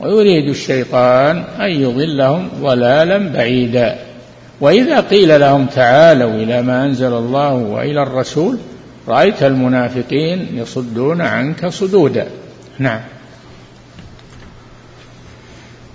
ويريد 0.00 0.48
الشيطان 0.48 1.44
أن 1.60 1.70
يضلهم 1.70 2.48
ضلالا 2.62 3.18
بعيدا. 3.18 4.11
وإذا 4.60 5.00
قيل 5.00 5.40
لهم 5.40 5.66
تعالوا 5.66 6.30
إلى 6.30 6.62
ما 6.62 6.84
أنزل 6.84 7.12
الله 7.12 7.54
وإلى 7.54 8.02
الرسول 8.02 8.58
رأيت 9.08 9.42
المنافقين 9.42 10.48
يصدون 10.54 11.20
عنك 11.20 11.68
صدودا 11.68 12.26
نعم 12.78 13.00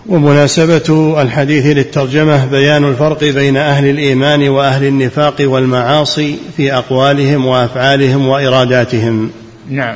ومناسبة 0.09 1.21
الحديث 1.21 1.65
للترجمة 1.65 2.45
بيان 2.45 2.89
الفرق 2.89 3.19
بين 3.23 3.57
أهل 3.57 3.89
الإيمان 3.89 4.49
وأهل 4.49 4.83
النفاق 4.83 5.35
والمعاصي 5.39 6.37
في 6.57 6.73
أقوالهم 6.73 7.45
وأفعالهم 7.45 8.27
وإراداتهم. 8.27 9.31
نعم. 9.69 9.95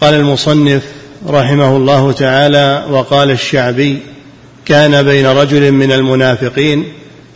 قال 0.00 0.14
المصنف 0.14 0.82
رحمه 1.28 1.76
الله 1.76 2.12
تعالى 2.12 2.84
وقال 2.90 3.30
الشعبي 3.30 3.98
كان 4.64 5.02
بين 5.02 5.26
رجل 5.26 5.72
من 5.72 5.92
المنافقين 5.92 6.84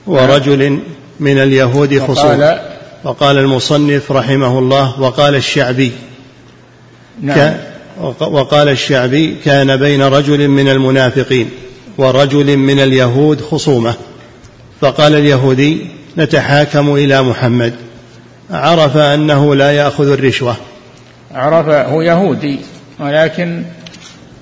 ورجل 0.07 0.78
من 1.20 1.38
اليهود 1.38 1.98
خصوم. 1.98 2.40
وقال, 2.40 2.61
وقال 3.05 3.38
المصنف 3.38 4.12
رحمه 4.12 4.59
الله 4.59 5.00
وقال 5.00 5.34
الشعبي. 5.34 5.92
نعم. 7.22 7.55
وقال 8.20 8.68
الشعبي 8.68 9.36
كان 9.44 9.76
بين 9.76 10.02
رجل 10.02 10.48
من 10.48 10.68
المنافقين 10.68 11.50
ورجل 11.98 12.57
من 12.57 12.80
اليهود 12.80 13.40
خصومة. 13.40 13.94
فقال 14.80 15.14
اليهودي 15.14 15.86
نتحاكم 16.18 16.94
إلى 16.94 17.22
محمد. 17.22 17.74
عرف 18.50 18.96
أنه 18.96 19.55
لا 19.55 19.72
يأخذ 19.72 20.12
الرشوة. 20.12 20.57
عرف 21.34 21.68
هو 21.68 22.02
يهودي 22.02 22.59
ولكن 23.00 23.62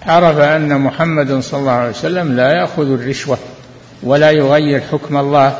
عرف 0.02 0.38
أن 0.38 0.80
محمد 0.80 1.40
صلى 1.40 1.60
الله 1.60 1.72
عليه 1.72 1.90
وسلم 1.90 2.36
لا 2.36 2.52
يأخذ 2.52 2.92
الرشوة. 2.92 3.38
ولا 4.02 4.30
يغير 4.30 4.80
حكم 4.80 5.16
الله. 5.16 5.58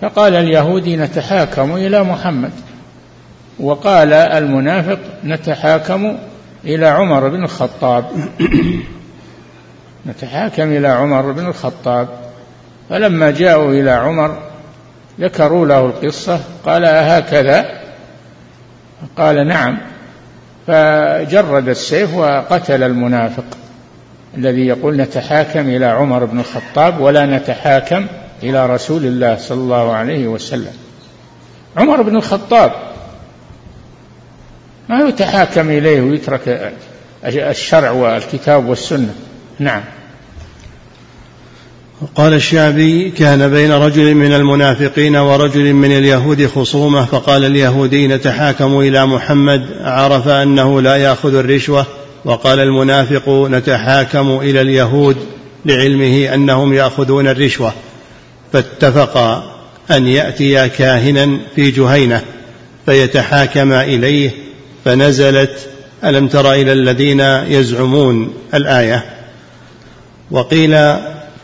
فقال 0.00 0.34
اليهودي 0.34 0.96
نتحاكم 0.96 1.76
إلى 1.76 2.04
محمد. 2.04 2.52
وقال 3.60 4.12
المنافق 4.12 4.98
نتحاكم 5.24 6.18
إلى 6.64 6.86
عمر 6.86 7.28
بن 7.28 7.44
الخطاب. 7.44 8.04
نتحاكم 10.06 10.62
إلى 10.62 10.88
عمر 10.88 11.32
بن 11.32 11.46
الخطاب. 11.46 12.08
فلما 12.90 13.30
جاءوا 13.30 13.72
إلى 13.72 13.90
عمر 13.90 14.38
ذكروا 15.20 15.66
له 15.66 15.86
القصة 15.86 16.40
قال 16.64 16.84
أهكذا؟ 16.84 17.80
قال 19.16 19.48
نعم. 19.48 19.78
فجرد 20.66 21.68
السيف 21.68 22.14
وقتل 22.14 22.82
المنافق. 22.82 23.44
الذي 24.38 24.66
يقول 24.66 24.96
نتحاكم 24.96 25.60
إلى 25.60 25.86
عمر 25.86 26.24
بن 26.24 26.40
الخطاب 26.40 27.00
ولا 27.00 27.26
نتحاكم 27.26 28.06
إلى 28.42 28.66
رسول 28.66 29.04
الله 29.04 29.36
صلى 29.36 29.58
الله 29.58 29.92
عليه 29.92 30.28
وسلم. 30.28 30.72
عمر 31.76 32.02
بن 32.02 32.16
الخطاب 32.16 32.72
ما 34.88 35.08
يتحاكم 35.08 35.70
إليه 35.70 36.00
ويترك 36.00 36.72
الشرع 37.24 37.90
والكتاب 37.90 38.68
والسنة. 38.68 39.14
نعم. 39.58 39.82
قال 42.14 42.34
الشعبي 42.34 43.10
كان 43.10 43.50
بين 43.50 43.72
رجل 43.72 44.14
من 44.14 44.32
المنافقين 44.32 45.16
ورجل 45.16 45.72
من 45.72 45.98
اليهود 45.98 46.46
خصومة 46.46 47.04
فقال 47.04 47.44
اليهودي 47.44 48.08
نتحاكم 48.08 48.80
إلى 48.80 49.06
محمد 49.06 49.66
عرف 49.80 50.28
أنه 50.28 50.80
لا 50.80 50.96
يأخذ 50.96 51.34
الرشوة. 51.34 51.86
وقال 52.24 52.60
المنافق 52.60 53.28
نتحاكم 53.28 54.38
إلى 54.42 54.60
اليهود 54.60 55.16
لعلمه 55.66 56.34
أنهم 56.34 56.74
يأخذون 56.74 57.28
الرشوة 57.28 57.72
فاتفقا 58.52 59.54
أن 59.90 60.06
ياتيا 60.06 60.66
كاهنا 60.66 61.38
في 61.56 61.70
جهينة 61.70 62.22
فيتحاكما 62.86 63.84
إليه 63.84 64.30
فنزلت 64.84 65.68
ألم 66.04 66.28
تر 66.28 66.52
إلى 66.52 66.72
الذين 66.72 67.20
يزعمون 67.20 68.34
الآية؟ 68.54 69.04
وقيل 70.30 70.76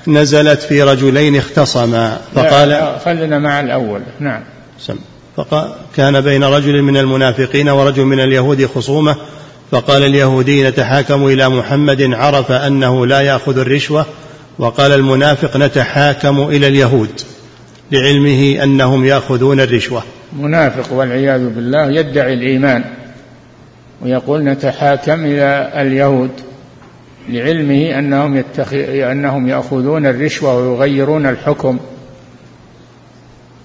نزلت 0.07 0.62
في 0.62 0.83
رجلين 0.83 1.37
اختصما 1.37 2.20
فقال 2.35 2.97
خلنا 3.05 3.39
مع 3.39 3.61
الأول. 3.61 4.01
نعم. 4.20 4.43
سم. 4.81 4.97
فقال 5.37 5.68
كان 5.97 6.20
بين 6.20 6.45
رجل 6.45 6.83
من 6.83 6.97
المنافقين 6.97 7.68
ورجل 7.68 8.05
من 8.05 8.20
اليهود 8.20 8.66
خصومة 8.66 9.16
فقال 9.75 10.03
اليهودي 10.03 10.68
نتحاكم 10.68 11.27
إلى 11.27 11.49
محمد 11.49 12.03
عرف 12.03 12.53
أنه 12.53 13.07
لا 13.07 13.20
يأخذ 13.20 13.59
الرشوة 13.59 14.07
وقال 14.59 14.93
المنافق 14.93 15.57
نتحاكم 15.57 16.43
إلى 16.43 16.68
اليهود 16.68 17.20
لعلمه 17.93 18.62
أنهم 18.62 19.05
يأخذون 19.05 19.61
الرشوة. 19.61 20.03
منافق 20.41 20.93
والعياذ 20.93 21.49
بالله 21.49 21.91
يدعي 21.91 22.35
الإيمان 22.35 22.85
ويقول 24.03 24.45
نتحاكم 24.45 25.25
إلى 25.25 25.72
اليهود 25.77 26.31
لعلمه 27.29 27.99
أنهم, 27.99 28.37
يتخ... 28.37 28.72
أنهم 29.12 29.49
يأخذون 29.49 30.07
الرشوة 30.07 30.57
ويغيرون 30.57 31.27
الحكم. 31.27 31.79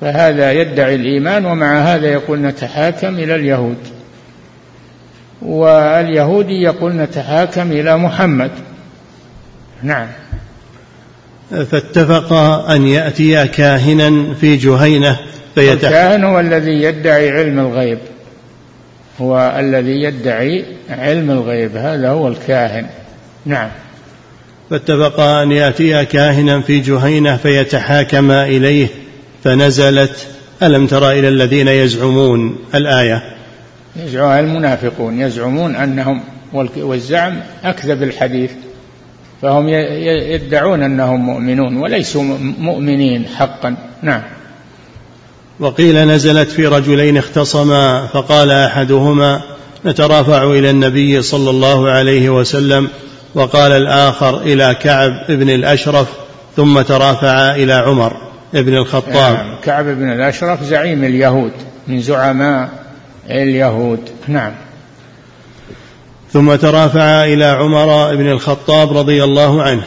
فهذا 0.01 0.51
يدعي 0.51 0.95
الإيمان 0.95 1.45
ومع 1.45 1.79
هذا 1.79 2.07
يقول 2.07 2.41
نتحاكم 2.41 3.15
إلى 3.15 3.35
اليهود. 3.35 3.98
واليهودي 5.41 6.61
يقول 6.61 6.93
نتحاكم 6.93 7.71
إلى 7.71 7.97
محمد. 7.97 8.51
نعم. 9.83 10.07
فاتفقا 11.49 12.75
أن 12.75 12.87
يأتيا 12.87 13.45
كاهنا 13.45 14.33
في 14.33 14.55
جهينة 14.55 15.19
فيتح... 15.55 15.87
الكاهن 15.87 16.23
هو 16.23 16.39
الذي 16.39 16.71
يدعي 16.71 17.31
علم 17.31 17.59
الغيب. 17.59 17.99
هو 19.21 19.55
الذي 19.59 20.03
يدعي 20.03 20.65
علم 20.89 21.31
الغيب. 21.31 21.77
هذا 21.77 22.09
هو 22.09 22.27
الكاهن. 22.27 22.85
نعم. 23.45 23.69
فاتفقا 24.69 25.43
أن 25.43 25.51
يأتيا 25.51 26.03
كاهنا 26.03 26.61
في 26.61 26.79
جهينة 26.79 27.37
فيتحاكما 27.37 28.45
إليه 28.45 28.87
فنزلت. 29.43 30.27
ألم 30.63 30.87
تر 30.87 31.11
إلى 31.11 31.27
الذين 31.27 31.67
يزعمون 31.67 32.57
الآية؟ 32.75 33.38
يزعم 33.95 34.45
المنافقون 34.45 35.21
يزعمون 35.21 35.75
أنهم 35.75 36.21
والزعم 36.77 37.39
أكذب 37.63 38.03
الحديث 38.03 38.51
فهم 39.41 39.69
يدعون 40.33 40.83
أنهم 40.83 41.25
مؤمنون 41.25 41.77
وليسوا 41.77 42.23
مؤمنين 42.59 43.25
حقا. 43.25 43.75
نعم. 44.01 44.21
وقيل 45.59 46.07
نزلت 46.07 46.49
في 46.49 46.67
رجلين 46.67 47.17
اختصما 47.17 48.07
فقال 48.07 48.51
أحدهما 48.51 49.41
نترافع 49.85 50.43
إلى 50.43 50.69
النبي 50.69 51.21
صلى 51.21 51.49
الله 51.49 51.89
عليه 51.89 52.29
وسلم 52.29 52.89
وقال 53.35 53.71
الآخر 53.71 54.41
إلى 54.41 54.75
كعب 54.81 55.11
بن 55.29 55.49
الأشرف 55.49 56.07
ثم 56.55 56.81
ترافع 56.81 57.55
إلى 57.55 57.73
عمر 57.73 58.13
بن 58.53 58.73
الخطاب. 58.73 59.33
نعم. 59.33 59.55
كعب 59.63 59.85
بن 59.85 60.11
الأشرف 60.11 60.63
زعيم 60.63 61.03
اليهود 61.03 61.51
من 61.87 62.01
زعماء 62.01 62.78
اليهود. 63.29 63.99
نعم. 64.27 64.53
ثم 66.33 66.55
ترافع 66.55 67.23
إلى 67.23 67.45
عمر 67.45 68.15
بن 68.15 68.31
الخطاب 68.31 68.97
رضي 68.97 69.23
الله 69.23 69.63
عنه 69.63 69.83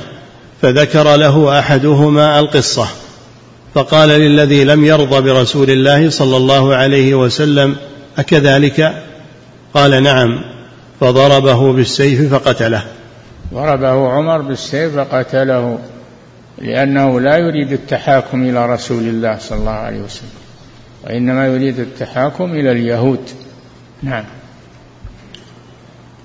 فذكر 0.62 1.16
له 1.16 1.58
أحدهما 1.58 2.38
القصة 2.38 2.86
فقال 3.74 4.08
للذي 4.08 4.64
لم 4.64 4.84
يرضى 4.84 5.20
برسول 5.20 5.70
الله 5.70 6.10
صلى 6.10 6.36
الله 6.36 6.74
عليه 6.74 7.14
وسلم 7.14 7.76
أكذلك؟ 8.18 9.02
قال 9.74 10.02
نعم. 10.02 10.40
فضربه 11.00 11.72
بالسيف 11.72 12.34
فقتله. 12.34 12.82
ضربه 13.54 14.08
عمر 14.08 14.40
بالسيف 14.40 14.96
فقتله 14.96 15.78
لأنه 16.58 17.20
لا 17.20 17.36
يريد 17.36 17.72
التحاكم 17.72 18.42
إلى 18.42 18.66
رسول 18.66 19.02
الله 19.02 19.38
صلى 19.38 19.58
الله 19.58 19.70
عليه 19.70 20.00
وسلم. 20.00 20.30
وإنما 21.04 21.46
يريد 21.46 21.78
التحاكم 21.78 22.44
إلى 22.44 22.72
اليهود. 22.72 23.20
نعم. 24.02 24.24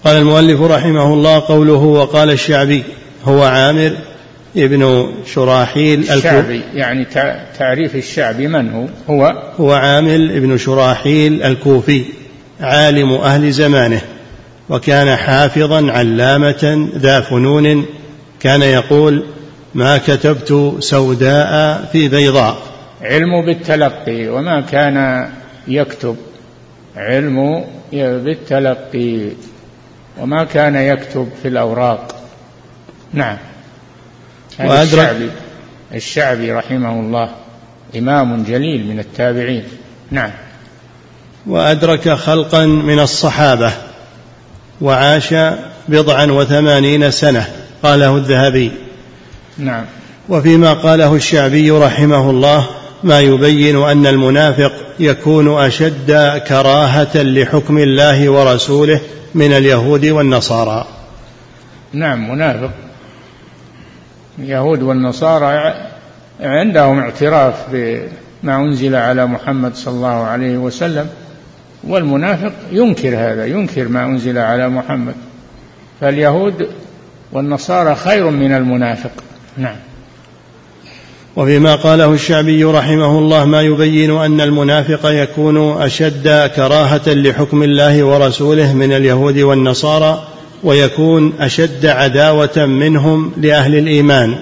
قال 0.05 0.17
المؤلف 0.17 0.61
رحمه 0.61 1.13
الله 1.13 1.39
قوله 1.39 1.73
وقال 1.73 2.31
الشعبي 2.31 2.83
هو 3.25 3.43
عامر 3.43 3.97
ابن 4.57 5.11
شراحيل 5.25 5.99
الشعبي 6.11 6.61
يعني 6.73 7.05
تعريف 7.57 7.95
الشعبي 7.95 8.47
من 8.47 8.69
هو؟ 8.69 8.87
هو. 9.09 9.43
هو 9.59 9.71
عامر 9.73 10.15
ابن 10.15 10.57
شراحيل 10.57 11.43
الكوفي 11.43 12.03
عالم 12.61 13.11
أهل 13.11 13.51
زمانه 13.51 14.01
وكان 14.69 15.15
حافظا 15.15 15.91
علامة 15.91 16.89
ذا 16.97 17.21
فنون 17.21 17.85
كان 18.39 18.61
يقول 18.61 19.23
ما 19.75 19.97
كتبت 19.97 20.75
سوداء 20.79 21.89
في 21.91 22.07
بيضاء. 22.07 22.57
علم 23.01 23.45
بالتلقي 23.45 24.27
وما 24.27 24.61
كان 24.61 25.29
يكتب. 25.67 26.17
علم 26.95 27.65
بالتلقي 27.93 29.29
وما 30.17 30.43
كان 30.43 30.75
يكتب 30.75 31.29
في 31.41 31.47
الأوراق. 31.47 32.15
نعم. 33.13 33.37
الشعبي 34.59 35.29
الشعبي 35.93 36.51
رحمه 36.51 36.99
الله 36.99 37.29
إمام 37.97 38.43
جليل 38.43 38.87
من 38.87 38.99
التابعين. 38.99 39.63
نعم. 40.11 40.31
وأدرك 41.45 42.09
خلقا 42.09 42.65
من 42.65 42.99
الصحابة 42.99 43.71
وعاش 44.81 45.35
بضعا 45.87 46.25
وثمانين 46.25 47.11
سنة 47.11 47.47
قاله 47.83 48.15
الذهبي. 48.15 48.71
نعم. 49.57 49.85
وفيما 50.29 50.73
قاله 50.73 51.15
الشعبي 51.15 51.71
رحمه 51.71 52.29
الله 52.29 52.67
ما 53.03 53.19
يبين 53.19 53.83
أن 53.83 54.07
المنافق 54.07 54.71
يكون 54.99 55.57
أشد 55.57 56.41
كراهة 56.47 57.23
لحكم 57.23 57.77
الله 57.77 58.29
ورسوله 58.29 58.99
من 59.35 59.51
اليهود 59.51 60.05
والنصارى. 60.05 60.87
نعم 61.93 62.31
منافق. 62.31 62.71
اليهود 64.39 64.81
والنصارى 64.81 65.73
عندهم 66.39 66.99
اعتراف 66.99 67.55
بما 67.71 68.55
أنزل 68.55 68.95
على 68.95 69.25
محمد 69.25 69.75
صلى 69.75 69.93
الله 69.93 70.23
عليه 70.23 70.57
وسلم 70.57 71.09
والمنافق 71.83 72.53
ينكر 72.71 73.09
هذا 73.09 73.45
ينكر 73.45 73.87
ما 73.87 74.05
أنزل 74.05 74.37
على 74.37 74.69
محمد. 74.69 75.15
فاليهود 76.01 76.69
والنصارى 77.31 77.95
خير 77.95 78.29
من 78.29 78.51
المنافق. 78.51 79.11
نعم. 79.57 79.75
وفيما 81.37 81.75
قاله 81.75 82.13
الشعبي 82.13 82.63
رحمه 82.63 83.19
الله 83.19 83.45
ما 83.45 83.61
يبين 83.61 84.11
أن 84.11 84.41
المنافق 84.41 85.09
يكون 85.09 85.81
أشد 85.81 86.51
كراهة 86.55 87.13
لحكم 87.13 87.63
الله 87.63 88.03
ورسوله 88.03 88.73
من 88.73 88.93
اليهود 88.93 89.37
والنصارى 89.37 90.27
ويكون 90.63 91.33
أشد 91.39 91.85
عداوة 91.85 92.65
منهم 92.65 93.31
لأهل 93.37 93.75
الإيمان 93.75 94.35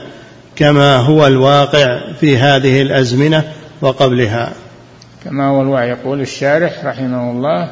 كما 0.55 0.97
هو 0.97 1.27
الواقع 1.27 1.99
في 2.19 2.37
هذه 2.37 2.81
الأزمنة 2.81 3.43
وقبلها. 3.81 4.53
كما 5.25 5.47
هو 5.47 5.61
الوعي 5.61 5.89
يقول 5.89 6.21
الشارح 6.21 6.85
رحمه 6.85 7.31
الله 7.31 7.69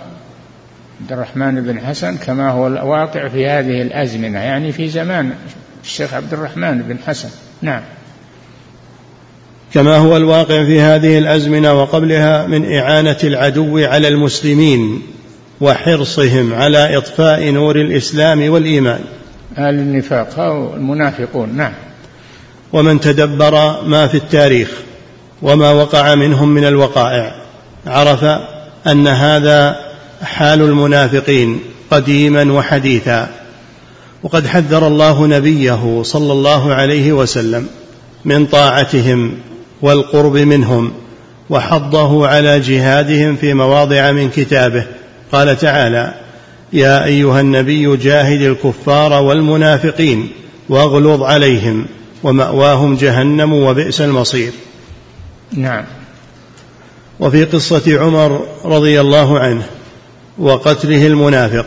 الرحمن 1.11 1.63
بن 1.63 1.79
حسن 1.79 2.17
كما 2.17 2.49
هو 2.49 2.67
الواقع 2.67 3.27
في 3.27 3.47
هذه 3.47 3.81
الأزمنة 3.81 4.39
يعني 4.39 4.71
في 4.71 4.89
زمان 4.89 5.33
الشيخ 5.83 6.13
عبد 6.13 6.33
الرحمن 6.33 6.81
بن 6.81 6.97
حسن. 7.07 7.29
نعم. 7.61 7.81
كما 9.73 9.97
هو 9.97 10.17
الواقع 10.17 10.63
في 10.63 10.81
هذه 10.81 11.17
الأزمنة 11.17 11.73
وقبلها 11.73 12.47
من 12.47 12.73
إعانة 12.73 13.17
العدو 13.23 13.77
على 13.77 14.07
المسلمين 14.07 15.01
وحرصهم 15.61 16.53
على 16.53 16.97
إطفاء 16.97 17.49
نور 17.49 17.75
الإسلام 17.75 18.49
والإيمان. 18.49 18.99
أهل 19.57 19.73
النفاق 19.73 20.39
أو 20.39 20.75
المنافقون 20.75 21.55
نعم. 21.55 21.73
ومن 22.73 22.99
تدبر 22.99 23.83
ما 23.85 24.07
في 24.07 24.17
التاريخ 24.17 24.69
وما 25.41 25.71
وقع 25.71 26.15
منهم 26.15 26.49
من 26.49 26.65
الوقائع 26.65 27.35
عرف 27.87 28.23
أن 28.87 29.07
هذا 29.07 29.79
حال 30.23 30.61
المنافقين 30.61 31.59
قديما 31.91 32.53
وحديثا. 32.53 33.29
وقد 34.23 34.47
حذر 34.47 34.87
الله 34.87 35.27
نبيه 35.27 36.03
صلى 36.03 36.31
الله 36.31 36.73
عليه 36.73 37.13
وسلم 37.13 37.67
من 38.25 38.45
طاعتهم 38.45 39.31
والقرب 39.83 40.37
منهم 40.37 40.91
وحضه 41.49 42.27
على 42.27 42.59
جهادهم 42.59 43.35
في 43.35 43.53
مواضع 43.53 44.11
من 44.11 44.29
كتابه. 44.29 44.83
قال 45.31 45.57
تعالى 45.57 46.13
يا 46.73 47.05
أيها 47.05 47.41
النبي 47.41 47.97
جاهد 47.97 48.41
الكفار 48.41 49.23
والمنافقين 49.23 50.29
واغلظ 50.69 51.23
عليهم 51.23 51.85
ومأواهم 52.23 52.95
جهنم 52.95 53.53
وبئس 53.53 54.01
المصير. 54.01 54.51
نعم. 55.51 55.83
وفي 57.19 57.43
قصة 57.43 57.99
عمر 57.99 58.47
رضي 58.65 59.01
الله 59.01 59.39
عنه 59.39 59.63
وقتله 60.37 61.07
المنافق 61.07 61.65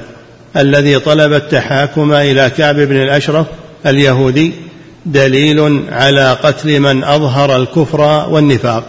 الذي 0.56 0.98
طلب 0.98 1.32
التحاكم 1.32 2.12
إلى 2.12 2.50
كعب 2.50 2.76
بن 2.76 2.96
الأشرف 2.96 3.46
اليهودي 3.86 4.52
دليل 5.07 5.84
على 5.92 6.32
قتل 6.32 6.80
من 6.80 7.04
أظهر 7.04 7.57
الكفر 7.57 8.28
والنفاق. 8.30 8.84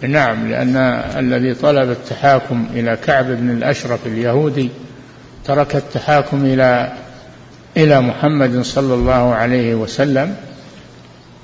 نعم 0.00 0.48
لأن 0.48 0.76
الذي 1.16 1.54
طلب 1.54 1.90
التحاكم 1.90 2.66
إلى 2.74 2.98
كعب 3.06 3.26
بن 3.26 3.50
الأشرف 3.50 4.06
اليهودي 4.06 4.70
ترك 5.44 5.76
التحاكم 5.76 6.44
إلى 6.44 6.92
إلى 7.76 8.00
محمد 8.00 8.62
صلى 8.62 8.94
الله 8.94 9.34
عليه 9.34 9.74
وسلم. 9.74 10.36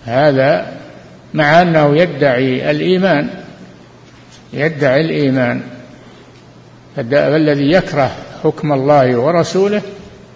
هذا 0.07 0.73
مع 1.35 1.63
أنه 1.63 1.97
يدعي 1.97 2.71
الإيمان 2.71 3.31
يدعي 4.53 5.01
الإيمان. 5.01 5.61
فالذي 6.97 7.73
يكره 7.73 8.11
حكم 8.45 8.73
الله 8.73 9.17
ورسوله 9.17 9.83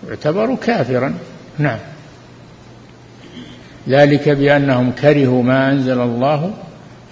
يعتبر 0.09 0.55
كافرا. 0.55 1.15
نعم. 1.59 1.79
ذلك 3.89 4.29
بأنهم 4.29 4.93
كرهوا 5.03 5.43
ما 5.43 5.71
أنزل 5.73 6.01
الله 6.01 6.51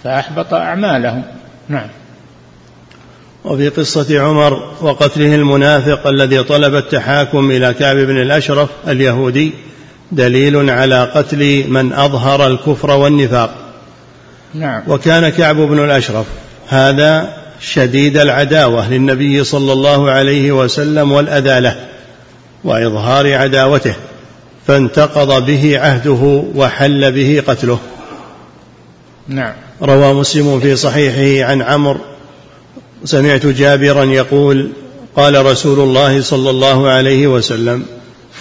فأحبط 0.03 0.53
أعمالهم. 0.53 1.23
نعم. 1.69 1.87
وفي 3.45 3.69
قصة 3.69 4.21
عمر 4.21 4.63
وقتله 4.81 5.35
المنافق 5.35 6.07
الذي 6.07 6.43
طلب 6.43 6.75
التحاكم 6.75 7.51
إلى 7.51 7.73
كعب 7.73 7.95
بن 7.95 8.21
الأشرف 8.21 8.69
اليهودي 8.87 9.53
دليل 10.11 10.69
على 10.69 11.03
قتل 11.03 11.69
من 11.69 11.93
أظهر 11.93 12.47
الكفر 12.47 12.91
والنفاق. 12.91 13.55
نعم. 14.53 14.83
وكان 14.87 15.29
كعب 15.29 15.55
بن 15.55 15.83
الأشرف 15.83 16.25
هذا 16.69 17.33
شديد 17.61 18.17
العداوة 18.17 18.89
للنبي 18.89 19.43
صلى 19.43 19.73
الله 19.73 20.11
عليه 20.11 20.51
وسلم 20.51 21.11
والأذى 21.11 21.59
له 21.59 21.75
وإظهار 22.63 23.33
عداوته. 23.33 23.93
فانتقض 24.67 25.45
به 25.45 25.79
عهده 25.79 26.43
وحل 26.55 27.11
به 27.11 27.43
قتله. 27.47 27.79
نعم. 29.27 29.53
روى 29.81 30.13
مسلم 30.13 30.59
في 30.59 30.75
صحيحه 30.75 31.51
عن 31.51 31.61
عمرو. 31.61 31.99
سمعت 33.05 33.45
جابرا 33.45 34.03
يقول 34.03 34.69
قال 35.15 35.45
رسول 35.45 35.79
الله 35.79 36.21
صلى 36.21 36.49
الله 36.49 36.89
عليه 36.89 37.27
وسلم 37.27 37.85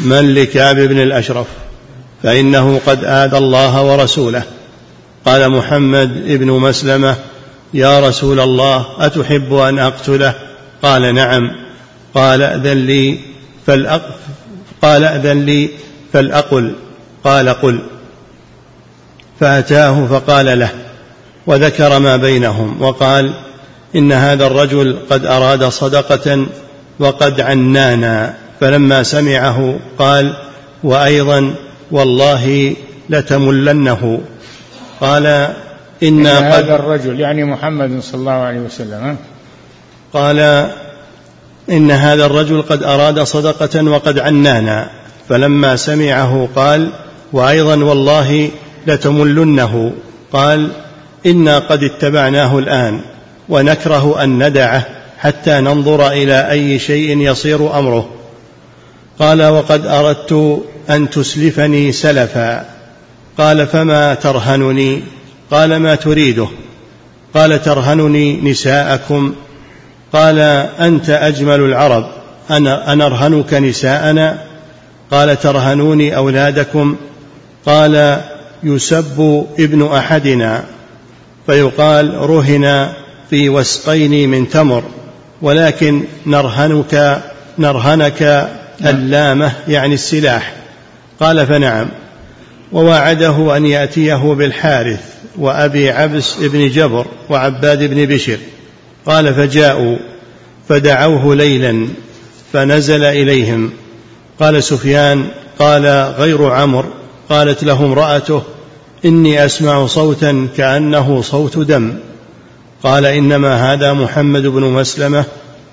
من 0.00 0.34
لكعب 0.34 0.76
بن 0.76 1.02
الأشرف 1.02 1.46
فإنه 2.22 2.80
قد 2.86 3.04
آذى 3.04 3.38
الله 3.38 3.82
ورسوله. 3.82 4.42
قال 5.24 5.48
محمد 5.48 6.38
بن 6.38 6.50
مسلمة 6.50 7.16
يا 7.74 8.08
رسول 8.08 8.40
الله 8.40 8.86
أتحب 8.98 9.54
أن 9.54 9.78
أقتله؟ 9.78 10.34
قال 10.82 11.14
نعم. 11.14 11.50
قال 12.14 12.42
أذن 12.42 12.86
لي 12.86 13.18
فالأق... 13.66 14.18
قال 14.82 15.04
أذن 15.04 15.46
لي 15.46 15.70
فلأقل 16.12 16.74
قال 17.24 17.48
قل. 17.48 17.78
فأتاه 19.40 20.06
فقال 20.06 20.58
له 20.58 20.68
وذكر 21.46 21.98
ما 21.98 22.16
بينهم 22.16 22.82
وقال 22.82 23.34
إن 23.96 24.12
هذا 24.12 24.46
الرجل 24.46 24.98
قد 25.10 25.26
أراد 25.26 25.64
صدقة 25.64 26.46
وقد 26.98 27.40
عنانا. 27.40 28.34
فلما 28.60 29.02
سمعه 29.02 29.78
قال 29.98 30.34
وأيضا 30.84 31.54
والله 31.90 32.76
لتملنه. 33.10 34.20
قال 35.00 35.54
إن 36.02 36.26
هذا 36.26 36.74
الرجل 36.74 37.20
يعني 37.20 37.44
محمد 37.44 38.00
صلى 38.00 38.20
الله 38.20 38.32
عليه 38.32 38.60
وسلم 38.60 39.16
قال 40.12 40.68
إن 41.70 41.90
هذا 41.90 42.26
الرجل 42.26 42.62
قد 42.62 42.82
أراد 42.82 43.22
صدقة 43.22 43.84
وقد 43.84 44.18
عنانا. 44.18 44.90
فلما 45.32 45.76
سمعه 45.76 46.48
قال 46.56 46.88
وأيضا 47.32 47.84
والله 47.84 48.50
لتملنه 48.86 49.92
قال 50.32 50.68
إنا 51.26 51.58
قد 51.58 51.82
اتبعناه 51.82 52.58
الآن 52.58 53.00
ونكره 53.48 54.24
أن 54.24 54.46
ندعه 54.48 54.86
حتى 55.18 55.50
ننظر 55.50 56.08
إلى 56.08 56.50
أي 56.50 56.78
شيء 56.78 57.18
يصير 57.18 57.78
أمره. 57.78 58.08
قال 59.18 59.42
وقد 59.42 59.86
أردت 59.86 60.62
أن 60.90 61.10
تسلفني 61.10 61.92
سلفا. 61.92 62.64
قال 63.38 63.66
فما 63.66 64.14
ترهنني؟ 64.14 65.02
قال 65.50 65.76
ما 65.76 65.94
تريده. 65.94 66.48
قال 67.34 67.62
ترهنني 67.62 68.40
نساءكم. 68.50 69.34
قال 70.12 70.38
أنت 70.80 71.10
أجمل 71.10 71.60
العرب 71.60 72.06
أنا 72.50 72.92
انرهنك 72.92 73.54
نساءنا؟ 73.54 74.51
قال 75.12 75.40
ترهنوني 75.40 76.16
أولادكم 76.16 76.96
قال 77.66 78.20
يسب 78.62 79.46
ابن 79.58 79.86
أحدنا 79.86 80.64
فيقال 81.46 82.14
رهن 82.14 82.92
في 83.30 83.48
وسقين 83.48 84.30
من 84.30 84.48
تمر 84.48 84.82
ولكن 85.42 86.02
نرهنك 86.26 87.22
نرهنك 87.58 88.50
اللامة 88.84 89.52
يعني 89.68 89.94
السلاح 89.94 90.54
قال 91.20 91.46
فنعم 91.46 91.88
وواعده 92.72 93.56
أن 93.56 93.66
يأتيه 93.66 94.34
بالحارث 94.34 95.14
وأبي 95.38 95.90
عبس 95.90 96.34
بن 96.40 96.68
جبر 96.68 97.06
وعباد 97.30 97.90
بن 97.90 98.06
بشر 98.06 98.38
قال 99.06 99.34
فجاءوا 99.34 99.96
فدعوه 100.68 101.34
ليلا 101.34 101.88
فنزل 102.52 103.04
إليهم 103.04 103.70
قال 104.42 104.64
سفيان 104.64 105.28
قال 105.58 105.86
غير 106.18 106.44
عمر 106.50 106.86
قالت 107.28 107.64
له 107.64 107.84
امرأته 107.84 108.42
إني 109.04 109.44
أسمع 109.44 109.86
صوتا 109.86 110.48
كأنه 110.56 111.22
صوت 111.22 111.58
دم. 111.58 111.94
قال 112.82 113.06
إنما 113.06 113.72
هذا 113.72 113.92
محمد 113.92 114.42
بن 114.42 114.62
مسلمة 114.62 115.24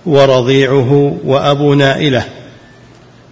ورضيعه 0.05 1.17
وأبو 1.25 1.73
نائلة. 1.73 2.23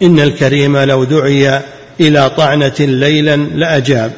إن 0.02 0.20
الكريم 0.20 0.78
لو 0.78 1.04
دعي 1.04 1.62
إلى 2.00 2.30
طعنة 2.30 2.76
ليلا 2.80 3.36
لأجاب. 3.36 4.12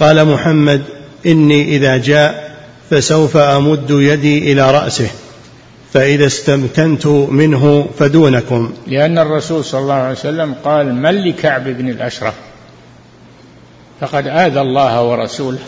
قال 0.00 0.24
محمد 0.24 0.82
إني 1.26 1.76
إذا 1.76 1.96
جاء 1.96 2.56
فسوف 2.90 3.36
أمد 3.36 3.90
يدي 3.90 4.52
إلى 4.52 4.70
رأسه. 4.70 5.10
فإذا 5.92 6.26
استمكنت 6.26 7.06
منه 7.06 7.88
فدونكم. 7.98 8.72
لأن 8.86 9.18
الرسول 9.18 9.64
صلى 9.64 9.80
الله 9.80 9.94
عليه 9.94 10.12
وسلم 10.12 10.54
قال 10.64 10.94
من 10.94 11.10
لكعب 11.10 11.64
بن 11.64 11.88
الأشرف؟ 11.88 12.34
فقد 14.00 14.26
آذى 14.26 14.60
الله 14.60 15.04
ورسوله. 15.04 15.58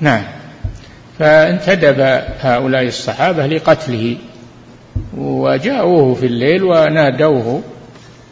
نعم. 0.00 0.22
فانتدب 1.18 2.22
هؤلاء 2.40 2.82
الصحابة 2.82 3.46
لقتله. 3.46 4.16
وجاءوه 5.16 6.14
في 6.14 6.26
الليل 6.26 6.64
ونادوه. 6.64 7.62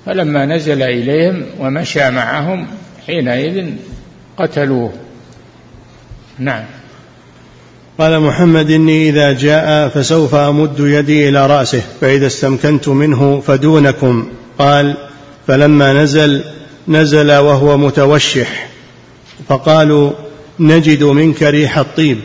فلما 0.07 0.47
نزل 0.47 0.83
إليهم 0.83 1.47
ومشى 1.59 2.11
معهم 2.11 2.67
حينئذ 3.07 3.71
قتلوه. 4.37 4.93
نعم. 6.39 6.65
قال 7.99 8.21
محمد 8.21 8.71
إني 8.71 9.09
إذا 9.09 9.33
جاء 9.33 9.89
فسوف 9.89 10.35
أمد 10.35 10.81
يدي 10.81 11.29
إلى 11.29 11.47
رأسه 11.47 11.83
فإذا 12.01 12.27
استمكنت 12.27 12.89
منه 12.89 13.43
فدونكم. 13.47 14.29
قال 14.59 14.97
فلما 15.47 15.93
نزل 15.93 16.45
نزل 16.89 17.33
وهو 17.33 17.77
متوشح 17.77 18.69
فقالوا 19.49 20.11
نجد 20.61 21.03
منك 21.03 21.43
ريح 21.43 21.79
الطيب. 21.79 22.19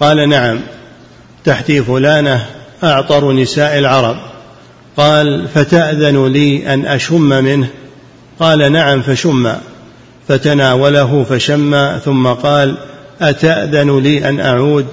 قال 0.00 0.28
نعم. 0.28 0.60
تحتي 1.44 1.82
فلانة 1.82 2.46
أعطر 2.84 3.32
نساء 3.32 3.78
العرب. 3.78 4.16
قال 4.96 5.48
فتأذن 5.54 6.26
لي 6.26 6.74
أن 6.74 6.86
أشم 6.86 7.28
منه. 7.28 7.68
قال 8.40 8.72
نعم 8.72 9.02
فشم. 9.02 9.52
فتناوله 10.28 11.26
فشم 11.30 11.98
ثم 12.04 12.26
قال 12.26 12.76
أتأذن 13.22 13.98
لي 13.98 14.28
أن 14.28 14.40
أعود؟ 14.40 14.86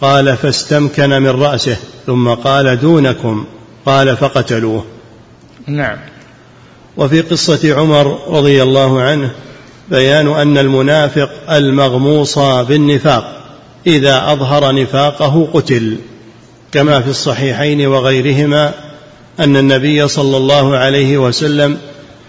قال 0.00 0.36
فاستمكن 0.36 1.10
من 1.10 1.28
رأسه 1.28 1.76
ثم 2.06 2.28
قال 2.28 2.80
دونكم 2.80 3.44
قال 3.86 4.16
فقتلوه. 4.16 4.84
نعم. 5.66 5.98
وفي 6.96 7.20
قصة 7.20 7.74
عمر 7.74 8.18
رضي 8.28 8.62
الله 8.62 9.02
عنه 9.02 9.30
بيان 9.90 10.28
أن 10.28 10.58
المنافق 10.58 11.30
المغموص 11.50 12.38
بالنفاق 12.38 13.42
إذا 13.86 14.32
أظهر 14.32 14.74
نفاقه 14.74 15.48
قتل. 15.54 15.96
كما 16.72 17.00
في 17.00 17.10
الصحيحين 17.10 17.86
وغيرهما 17.86 18.74
أن 19.40 19.56
النبي 19.56 20.08
صلى 20.08 20.36
الله 20.36 20.76
عليه 20.76 21.18
وسلم 21.18 21.78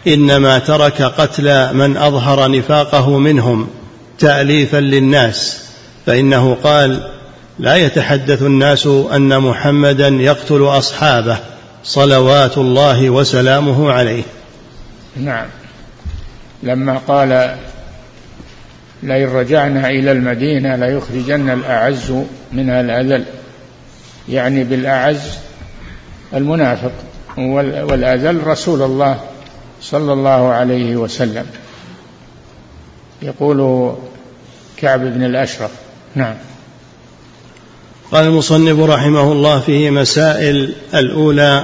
إنما 0.07 0.59
ترك 0.59 1.01
قتل 1.01 1.73
من 1.73 1.97
أظهر 1.97 2.51
نفاقه 2.51 3.17
منهم. 3.17 3.67
تأليفا 4.19 4.77
للناس 4.77 5.63
فإنه 6.05 6.57
قال 6.63 7.11
لا 7.59 7.75
يتحدث 7.75 8.41
الناس 8.41 8.87
أن 8.87 9.39
محمدا 9.39 10.07
يقتل 10.07 10.61
أصحابه 10.61 11.37
صلوات 11.83 12.57
الله 12.57 13.09
وسلامه 13.09 13.91
عليه. 13.91 14.23
نعم. 15.15 15.45
لما 16.63 17.01
قال 17.07 17.55
لئن 19.03 19.29
رجعنا 19.29 19.89
إلى 19.89 20.11
المدينة 20.11 20.75
ليخرجن 20.75 21.49
الأعز 21.49 22.13
منها 22.51 22.81
الأذل 22.81 23.25
يعني 24.29 24.63
بالأعز 24.63 25.37
المنافق 26.33 26.91
والأذل 27.37 28.47
رسول 28.47 28.81
الله 28.81 29.19
صلى 29.81 30.13
الله 30.13 30.51
عليه 30.51 30.95
وسلم. 30.95 31.45
يقول 33.21 33.91
كعب 34.77 34.99
بن 34.99 35.23
الأشرف. 35.23 35.71
نعم. 36.15 36.35
قال 38.11 38.25
المصنف 38.25 38.79
رحمه 38.79 39.31
الله 39.31 39.59
فيه 39.59 39.89
مسائل 39.89 40.73
الأولى 40.93 41.63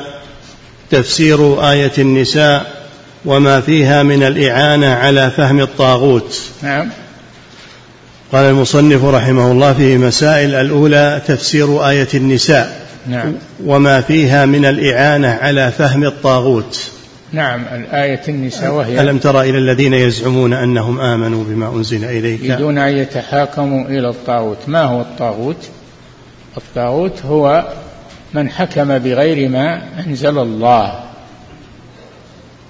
تفسير 0.91 1.70
آية 1.72 1.91
النساء 1.97 2.84
وما 3.26 3.62
فيها 3.62 4.04
من 4.04 4.24
الإعانة 4.24 4.93
على 4.93 5.32
فهم 5.38 5.60
الطاغوت. 5.60 6.41
نعم. 6.62 6.89
قال 8.32 8.45
المصنف 8.45 9.04
رحمه 9.04 9.51
الله 9.51 9.74
في 9.74 9.97
مسائل 9.97 10.56
الأولى 10.56 11.22
تفسير 11.28 11.89
آية 11.89 12.08
النساء 12.14 12.88
نعم. 13.08 13.34
وما 13.66 14.01
فيها 14.01 14.45
من 14.45 14.66
الإعانة 14.66 15.28
على 15.28 15.72
فهم 15.72 16.04
الطاغوت. 16.04 16.91
نعم 17.34 17.62
الآية 17.72 18.22
النساء 18.30 18.72
وهي 18.74 19.02
ألم 19.02 19.18
تر 19.18 19.42
إلى 19.42 19.58
الذين 19.58 19.94
يزعمون 19.94 20.54
أنهم 20.54 21.00
آمنوا 21.00 21.44
بما 21.44 21.68
أنزل 21.76 22.06
إليك؟ 22.06 22.44
يريدون 22.44 22.78
أن 22.78 22.98
يتحاكموا 22.98 23.86
إلى 23.86 24.10
الطاغوت. 24.10 24.58
ما 24.68 24.82
هو 24.82 25.02
الطاغوت؟ 25.02 25.70
الطاغوت 26.58 27.26
هو 27.26 27.68
من 28.34 28.50
حكم 28.50 28.98
بغير 29.00 29.50
ما 29.50 29.82
أنزل 30.08 30.40
الله. 30.40 31.00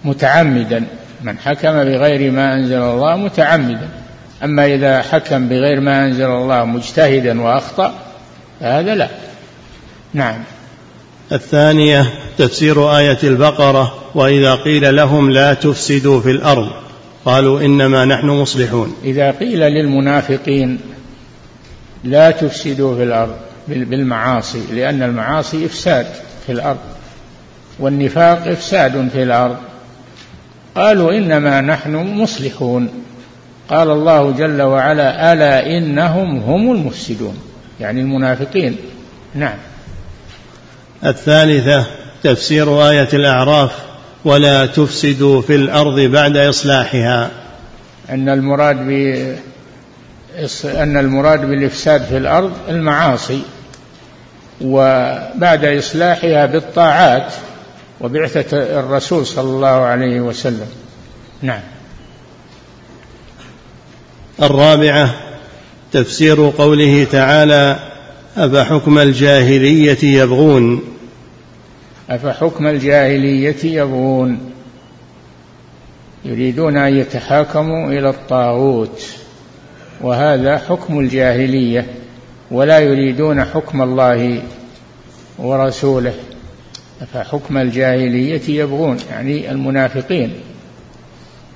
متعمدا. 0.06 0.86
من 1.24 1.38
حكم 1.38 1.84
بغير 1.84 2.32
ما 2.32 2.54
أنزل 2.56 2.82
الله 2.82 3.16
متعمدا. 3.16 3.90
أما 4.44 4.66
إذا 4.66 5.02
حكم 5.02 5.48
بغير 5.48 5.80
ما 5.80 6.06
أنزل 6.06 6.26
الله 6.26 6.66
مجتهدا 6.66 7.42
وأخطأ 7.42 7.94
فهذا 8.60 8.96
لا. 8.96 9.10
نعم. 10.14 10.44
الثانية 11.32 12.14
تفسير 12.38 12.98
آية 12.98 13.18
البقرة 13.24 13.94
وإذا 14.16 14.56
قيل 14.56 14.96
لهم 14.96 15.32
لا 15.32 15.54
تفسدوا 15.54 16.22
في 16.22 16.32
الأرض. 16.32 16.70
قالوا 17.26 17.62
إنما 17.62 18.06
نحن 18.06 18.28
مصلحون. 18.28 18.96
إذا 19.04 19.32
قيل 19.32 19.60
للمنافقين 19.60 20.80
لا 22.04 22.32
تفسدوا 22.32 22.96
في 22.96 23.04
الأرض 23.04 23.36
بالمعاصي 23.68 24.62
لأن 24.74 25.04
المعاصي 25.04 25.66
إفساد 25.66 26.08
في 26.46 26.52
الأرض 26.52 26.78
والنفاق 27.80 28.48
إفساد 28.48 29.10
في 29.14 29.24
الأرض. 29.24 29.58
قالوا 30.76 31.12
إنما 31.18 31.62
نحن 31.62 31.96
مصلحون. 31.96 32.90
قال 33.70 33.90
الله 33.90 34.32
جل 34.32 34.62
وعلا 34.62 35.34
ألا 35.34 35.78
إنهم 35.78 36.38
هم 36.38 36.72
المفسدون. 36.72 37.38
يعني 37.80 38.02
المنافقين. 38.02 38.76
نعم. 39.36 39.58
الثالثة 41.06 41.86
تفسير 42.24 42.90
آية 42.90 43.10
الأعراف 43.14 43.72
ولا 44.26 44.66
تفسدوا 44.66 45.42
في 45.42 45.56
الأرض 45.56 46.00
بعد 46.00 46.38
إصلاحها. 46.38 47.32
أن 48.10 48.30
المراد 48.30 48.76
ب 48.76 48.90
أن 50.66 50.98
المراد 50.98 51.42
بالإفساد 51.42 52.04
في 52.04 52.18
الأرض 52.18 52.52
المعاصي 52.70 53.42
وبعد 54.62 55.66
إصلاحها 55.66 56.46
بالطاعات 56.46 57.34
وبعثة 58.02 58.80
الرسول 58.80 59.26
صلى 59.26 59.50
الله 59.50 59.68
عليه 59.68 60.22
وسلم. 60.22 60.68
نعم. 61.42 61.62
الرابعة 64.42 65.16
تفسير 65.92 66.50
قوله 66.58 67.08
تعالى 67.12 67.80
أفحكم 68.38 69.00
الجاهلية 69.00 70.04
يبغون؟ 70.04 70.93
أفحكم 72.10 72.68
الجاهلية 72.68 73.56
يبغون؟ 73.64 74.52
يريدون 76.26 76.78
أن 76.78 76.94
يتحاكموا 76.94 77.88
إلى 77.88 78.10
الطاغوت. 78.10 79.16
وهذا 80.02 80.58
حكم 80.58 81.00
الجاهلية 81.00 81.86
ولا 82.52 82.80
يريدون 82.80 83.44
حكم 83.44 83.82
الله 83.82 84.42
ورسوله. 85.38 86.14
أفحكم 87.02 87.58
الجاهلية 87.58 88.42
يبغون؟ 88.62 88.98
يعني 89.12 89.52
المنافقين. 89.52 90.34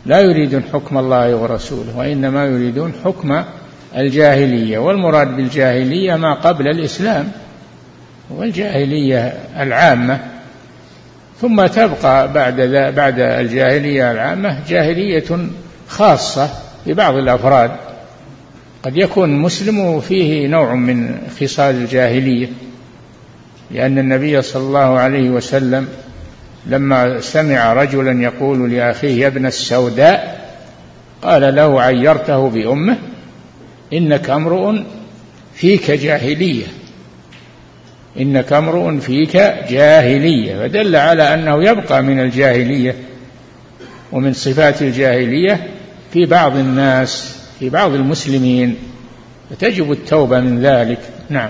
لا 0.05 0.19
يريدون 0.19 0.63
حكم 0.73 0.97
الله 0.97 1.35
ورسوله 1.35 1.97
وإنما 1.97 2.45
يريدون 2.45 2.93
حكم 3.05 3.43
الجاهلية. 3.97 4.77
والمراد 4.77 5.35
بالجاهلية 5.35 6.15
ما 6.15 6.33
قبل 6.33 6.67
الإسلام 6.67 7.31
والجاهلية 8.29 9.33
العامة. 9.59 10.36
ثم 11.41 11.65
تبقى 11.65 12.33
بعد 12.33 12.61
بعد 12.95 13.19
الجاهلية 13.19 14.11
العامة 14.11 14.59
جاهلية 14.67 15.47
خاصة 15.87 16.49
ببعض 16.87 17.15
الأفراد. 17.15 17.71
قد 18.83 18.97
يكون 18.97 19.29
مسلم 19.29 19.99
فيه 19.99 20.47
نوع 20.47 20.75
من 20.75 21.17
خصال 21.41 21.75
الجاهلية 21.75 22.47
لأن 23.71 23.97
النبي 23.97 24.41
صلى 24.41 24.63
الله 24.63 24.99
عليه 24.99 25.29
وسلم 25.29 25.87
لما 26.65 27.21
سمع 27.21 27.73
رجلا 27.73 28.23
يقول 28.23 28.71
لأخيه 28.71 29.21
يا 29.21 29.27
ابن 29.27 29.45
السوداء 29.45 30.47
قال 31.21 31.55
له 31.55 31.81
عيرته 31.81 32.49
بأمه 32.49 32.97
إنك 33.93 34.29
امرؤ 34.29 34.75
فيك 35.53 35.91
جاهلية. 35.91 36.65
إنك 38.19 38.53
امرؤ 38.53 38.99
فيك 38.99 39.37
جاهلية 39.69 40.55
فدل 40.55 40.95
على 40.95 41.33
أنه 41.33 41.63
يبقى 41.63 42.03
من 42.03 42.19
الجاهلية 42.19 42.95
ومن 44.11 44.33
صفات 44.33 44.81
الجاهلية 44.81 45.67
في 46.13 46.25
بعض 46.25 46.55
الناس 46.55 47.37
في 47.59 47.69
بعض 47.69 47.93
المسلمين 47.93 48.75
فتجب 49.49 49.91
التوبة 49.91 50.39
من 50.39 50.61
ذلك. 50.61 50.99
نعم. 51.29 51.49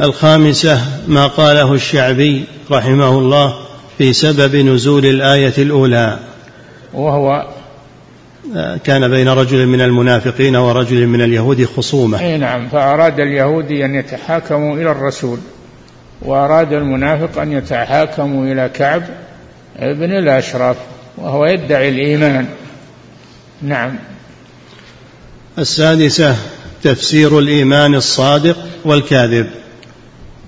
الخامسة 0.00 0.80
ما 1.08 1.26
قاله 1.26 1.74
الشعبي 1.74 2.44
رحمه 2.70 3.18
الله 3.18 3.54
في 3.98 4.12
سبب 4.12 4.56
نزول 4.56 5.06
الآية 5.06 5.54
الأولى. 5.58 6.18
وهو 6.94 7.46
كان 8.84 9.08
بين 9.08 9.28
رجل 9.28 9.66
من 9.66 9.80
المنافقين 9.80 10.56
ورجل 10.56 11.06
من 11.06 11.20
اليهود 11.22 11.64
خصومة. 11.64 12.20
أي 12.20 12.38
نعم 12.38 12.68
فأراد 12.68 13.20
اليهودي 13.20 13.84
أن 13.84 13.94
يتحاكموا 13.94 14.76
إلى 14.76 14.90
الرسول 14.90 15.38
وأراد 16.22 16.72
المنافق 16.72 17.40
أن 17.40 17.52
يتحاكموا 17.52 18.52
إلى 18.52 18.70
كعب 18.74 19.02
بن 19.78 20.12
الأشرف 20.12 20.76
وهو 21.16 21.46
يدعي 21.46 21.88
الإيمان. 21.88 22.46
نعم. 23.62 23.96
السادسة 25.58 26.36
تفسير 26.82 27.38
الإيمان 27.38 27.94
الصادق 27.94 28.56
والكاذب. 28.84 29.46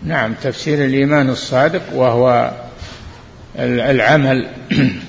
نعم 0.06 0.34
تفسير 0.42 0.84
الإيمان 0.84 1.30
الصادق 1.30 1.82
وهو 1.94 2.50
العمل. 3.58 4.46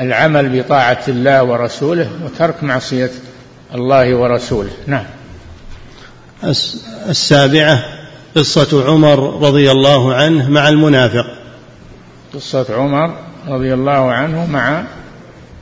العمل 0.00 0.62
بطاعة 0.62 1.02
الله 1.08 1.42
ورسوله 1.42 2.10
وترك 2.24 2.62
معصية 2.62 3.10
الله 3.74 4.14
ورسوله. 4.14 4.70
نعم. 4.86 5.04
السابعة 7.08 7.84
قصة 8.36 8.86
عمر 8.86 9.42
رضي 9.42 9.70
الله 9.70 10.14
عنه 10.14 10.50
مع 10.50 10.68
المنافق. 10.68 11.26
قصة 12.34 12.66
عمر 12.70 13.16
رضي 13.48 13.74
الله 13.74 14.12
عنه 14.12 14.46
مع 14.46 14.84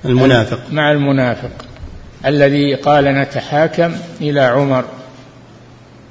المنافق. 0.05 0.59
مع 0.71 0.93
المنافق. 0.93 1.51
الذي 2.27 2.75
قال 2.75 3.05
نتحاكم 3.05 3.97
إلى 4.21 4.41
عمر. 4.41 4.85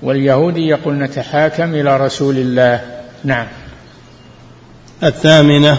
واليهودي 0.02 0.68
يقول 0.68 1.00
نتحاكم 1.00 1.74
إلى 1.74 1.98
رسول 1.98 2.38
الله. 2.38 2.82
نعم. 3.24 3.48
الثامنة 5.04 5.78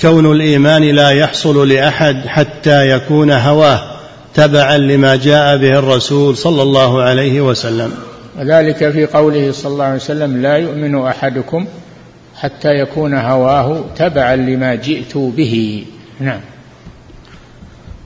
كون 0.00 0.32
الإيمان 0.32 0.82
لا 0.82 1.10
يحصل 1.10 1.68
لأحد 1.68 2.26
حتى 2.26 2.90
يكون 2.90 3.30
هواه 3.30 3.82
تبعا 4.34 4.78
لما 4.78 5.16
جاء 5.16 5.56
به 5.56 5.78
الرسول 5.78 6.36
صلى 6.36 6.62
الله 6.62 7.02
عليه 7.02 7.40
وسلم. 7.40 7.92
وذلك 8.38 8.90
في 8.90 9.06
قوله 9.06 9.52
صلى 9.52 9.72
الله 9.72 9.84
عليه 9.84 9.96
وسلم 9.96 10.42
لا 10.42 10.56
يؤمن 10.56 11.06
أحدكم 11.06 11.66
حتى 12.36 12.68
يكون 12.68 13.14
هواه 13.14 13.84
تبعا 13.96 14.36
لما 14.36 14.74
جئت 14.74 15.16
به. 15.16 15.84
نعم. 16.20 16.40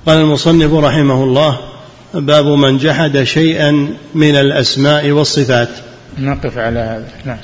قال 0.07 0.19
المصنف 0.19 0.75
رحمه 0.75 1.25
الله 1.25 1.59
باب 2.15 2.47
من 2.47 2.79
جحد 2.79 3.23
شيئا 3.23 3.89
من 4.15 4.37
الأسماء 4.37 5.11
والصفات. 5.11 5.69
نقف 6.19 6.59
على 6.59 6.81
هذا. 6.81 7.09
نعم. 7.25 7.39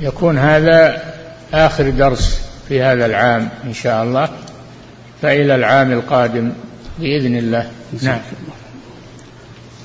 يكون 0.00 0.38
هذا 0.38 1.02
آخر 1.54 1.90
درس 1.90 2.40
في 2.68 2.82
هذا 2.82 3.06
العام 3.06 3.48
إن 3.64 3.74
شاء 3.74 4.02
الله 4.02 4.28
فإلى 5.22 5.54
العام 5.54 5.92
القادم 5.92 6.52
بإذن 6.98 7.36
الله. 7.36 7.70
نعم. 8.02 8.18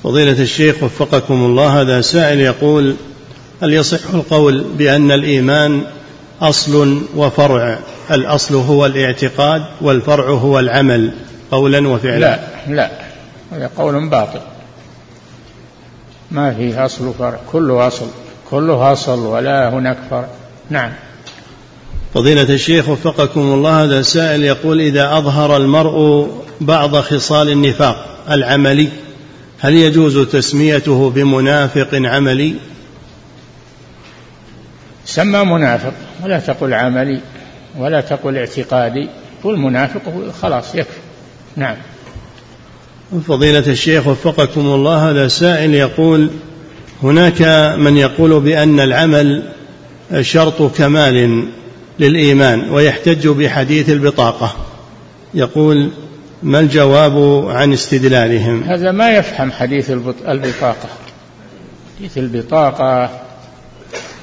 فضيلة 0.02 0.42
الشيخ 0.42 0.82
وفقكم 0.82 1.34
الله 1.34 1.80
هذا 1.80 2.00
سائل 2.00 2.40
يقول 2.40 2.96
هل 3.62 3.72
يصح 3.72 4.14
القول 4.14 4.64
بأن 4.78 5.10
الإيمان 5.10 5.82
أصل 6.40 7.02
وفرع؟ 7.16 7.78
الأصل 8.10 8.54
هو 8.54 8.86
الاعتقاد 8.86 9.62
والفرع 9.80 10.30
هو 10.30 10.58
العمل؟ 10.58 11.10
قولا 11.50 11.88
وفعلا. 11.88 12.18
لا 12.18 12.40
لا. 12.68 12.90
هذا 13.52 13.70
قول 13.76 14.08
باطل. 14.08 14.40
ما 16.30 16.54
فيه 16.54 16.84
أصل 16.84 17.06
وفرع 17.06 17.38
كله 17.52 17.86
أصل. 17.86 18.06
كله 18.52 18.92
أصل 18.92 19.18
ولا 19.18 19.68
هناك 19.68 19.96
فرع 20.10 20.28
نعم. 20.70 20.92
فضيلة 22.14 22.42
الشيخ 22.42 22.88
وفقكم 22.88 23.40
الله 23.40 23.84
هذا 23.84 24.02
سائل 24.02 24.44
يقول 24.44 24.80
إذا 24.80 25.18
أظهر 25.18 25.56
المرء 25.56 26.28
بعض 26.60 26.96
خصال 26.96 27.48
النفاق 27.48 28.24
العملي 28.30 28.88
هل 29.60 29.74
يجوز 29.74 30.28
تسميته 30.28 31.10
بمنافق 31.10 31.88
عملي؟ 31.92 32.54
سمى 35.04 35.44
منافق 35.44 35.92
ولا 36.24 36.38
تقل 36.38 36.74
عملي 36.74 37.20
ولا 37.78 38.00
تقل 38.00 38.36
اعتقادي 38.36 39.08
قل 39.44 39.56
منافق 39.56 40.32
خلاص 40.42 40.74
يكفي. 40.74 41.00
نعم. 41.56 41.76
فضيلة 43.28 43.66
الشيخ 43.66 44.06
وفقكم 44.06 44.60
الله 44.60 45.10
هذا 45.10 45.28
سائل 45.28 45.74
يقول 45.74 46.30
هناك 47.02 47.42
من 47.78 47.96
يقول 47.96 48.40
بأن 48.40 48.80
العمل 48.80 49.42
شرط 50.20 50.76
كمال 50.76 51.48
للإيمان 51.98 52.70
ويحتج 52.70 53.28
بحديث 53.28 53.90
البطاقة. 53.90 54.56
يقول 55.34 55.90
ما 56.42 56.60
الجواب 56.60 57.46
عن 57.48 57.72
استدلالهم؟ 57.72 58.62
هذا 58.62 58.92
ما 58.92 59.10
يفهم 59.10 59.52
حديث 59.52 59.90
البطاقة. 60.28 60.88
حديث 61.98 62.18
البطاقة 62.18 63.10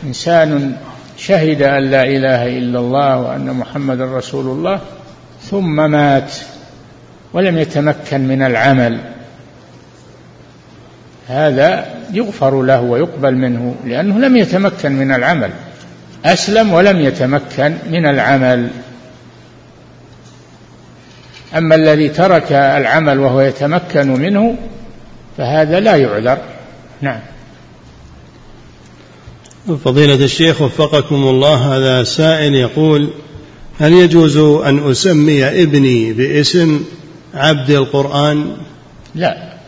إنسان 0.04 0.76
شهد 1.18 1.62
أن 1.62 1.92
لا 1.92 2.04
إله 2.04 2.58
إلا 2.58 2.80
الله 2.80 3.18
وأن 3.18 3.54
محمد 3.54 4.02
رسول 4.02 4.46
الله 4.46 4.82
ثم 5.42 5.92
مات 5.92 6.34
ولم 7.34 7.58
يتمكن 7.58 8.28
من 8.28 8.42
العمل. 8.42 9.00
هذا 11.30 11.86
يغفر 12.14 12.62
له 12.62 12.82
ويقبل 12.82 13.36
منه 13.36 13.76
لأنه 13.86 14.20
لم 14.20 14.38
يتمكن 14.38 14.92
من 14.92 15.12
العمل. 15.12 15.52
أسلم 16.26 16.74
ولم 16.74 17.02
يتمكن 17.02 17.74
من 17.90 18.06
العمل. 18.06 18.70
أما 21.58 21.76
الذي 21.76 22.10
ترك 22.10 22.52
العمل 22.52 23.20
وهو 23.20 23.42
يتمكن 23.42 24.08
منه 24.08 24.56
فهذا 25.38 25.80
لا 25.80 25.96
يعذر. 25.96 26.38
نعم. 27.02 27.20
فضيلة 29.86 30.26
الشيخ 30.26 30.62
وفقكم 30.62 31.16
الله 31.16 31.76
هذا 31.76 32.04
سائل 32.04 32.56
يقول 32.56 33.10
هل 33.80 33.94
يجوز 33.94 34.38
أن 34.38 34.92
أسمي 34.92 35.46
ابني 35.46 36.14
باسم 36.14 36.84
عبد 37.34 37.70
القرآن؟ 37.70 38.58
لا. 39.16 39.59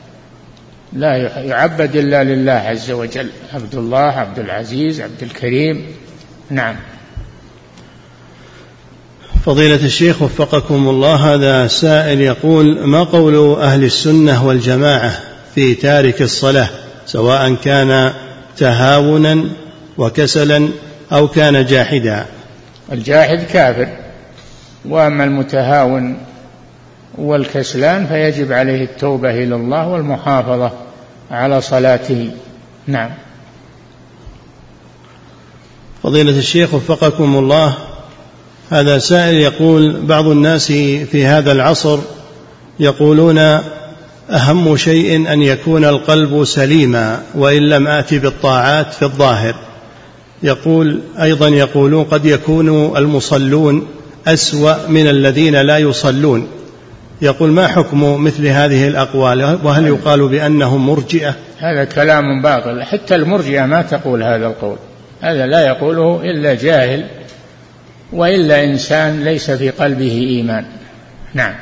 لا 0.94 1.18
يعبد 1.42 1.96
إلا 1.96 2.24
لله 2.24 2.52
عز 2.52 2.92
وجل. 2.92 3.30
عبد 3.54 3.76
الله 3.76 3.98
عبد 3.98 4.40
العزيز 4.40 5.02
عبد 5.02 5.24
الكريم. 5.24 5.86
نعم. 6.50 6.76
فضيلة 9.46 9.86
الشيخ 9.86 10.22
وفقكم 10.22 10.90
الله 10.90 11.34
هذا 11.34 11.68
سائل 11.68 12.22
يقول 12.22 12.88
ما 12.88 13.04
قول 13.04 13.60
أهل 13.60 13.84
السنة 13.84 14.48
والجماعة 14.48 15.12
في 15.56 15.76
تارك 15.76 16.22
الصلاة 16.22 16.70
سواء 17.06 17.56
كان 17.56 18.14
تهاونا 18.58 19.44
وكسلا 19.98 20.70
أو 21.12 21.28
كان 21.28 21.66
جاحدا؟ 21.66 22.26
الجاحد 22.92 23.44
كافر 23.44 23.88
وأما 24.86 25.24
المتهاون 25.24 26.18
والكسلان 27.18 28.08
فيجب 28.08 28.52
عليه 28.52 28.84
التوبة 28.84 29.30
إلى 29.30 29.56
الله 29.56 29.88
والمحافظة 29.88 30.72
على 31.32 31.62
صلاته. 31.62 32.32
نعم. 32.88 33.10
فضيلة 36.04 36.38
الشيخ 36.40 36.74
وفقكم 36.74 37.38
الله 37.38 37.74
هذا 38.70 38.98
سائل 38.98 39.36
يقول 39.36 40.02
بعض 40.02 40.28
الناس 40.28 40.68
في 41.12 41.26
هذا 41.26 41.52
العصر 41.52 42.00
يقولون 42.80 43.38
أهم 44.30 44.78
شيء 44.78 45.34
أن 45.34 45.42
يكون 45.42 45.86
القلب 45.86 46.44
سليما 46.44 47.22
وإن 47.36 47.70
لم 47.70 47.88
آت 47.88 48.14
بالطاعات 48.14 48.94
في 48.94 49.02
الظاهر. 49.02 49.56
يقول 50.44 51.00
أيضا 51.22 51.48
يقولون 51.48 52.04
قد 52.04 52.26
يكون 52.26 52.98
المصلون 52.98 53.88
أسوأ 54.28 54.88
من 54.88 55.08
الذين 55.08 55.56
لا 55.56 55.78
يصلون. 55.78 56.48
يقول 57.22 57.50
ما 57.50 57.68
حكم 57.68 58.24
مثل 58.24 58.48
هذه 58.48 58.88
الأقوال؟ 58.88 59.60
وهل 59.64 59.88
يقال 59.88 60.28
بأنهم 60.28 60.88
مرجئة؟ 60.88 61.36
هذا 61.60 61.84
كلام 61.84 62.42
باطل. 62.42 62.84
حتى 62.84 63.16
المرجئة 63.16 63.66
ما 63.66 63.82
تقول 63.82 64.24
هذا 64.24 64.48
القول. 64.48 64.78
هذا 65.22 65.46
لا 65.46 65.68
يقوله 65.68 66.22
إلا 66.24 66.54
جاهل 66.54 67.06
وإلا 68.14 68.64
إنسان 68.64 69.24
ليس 69.24 69.52
في 69.52 69.70
قلبه 69.70 70.12
إيمان. 70.12 70.66
نعم. 71.34 71.54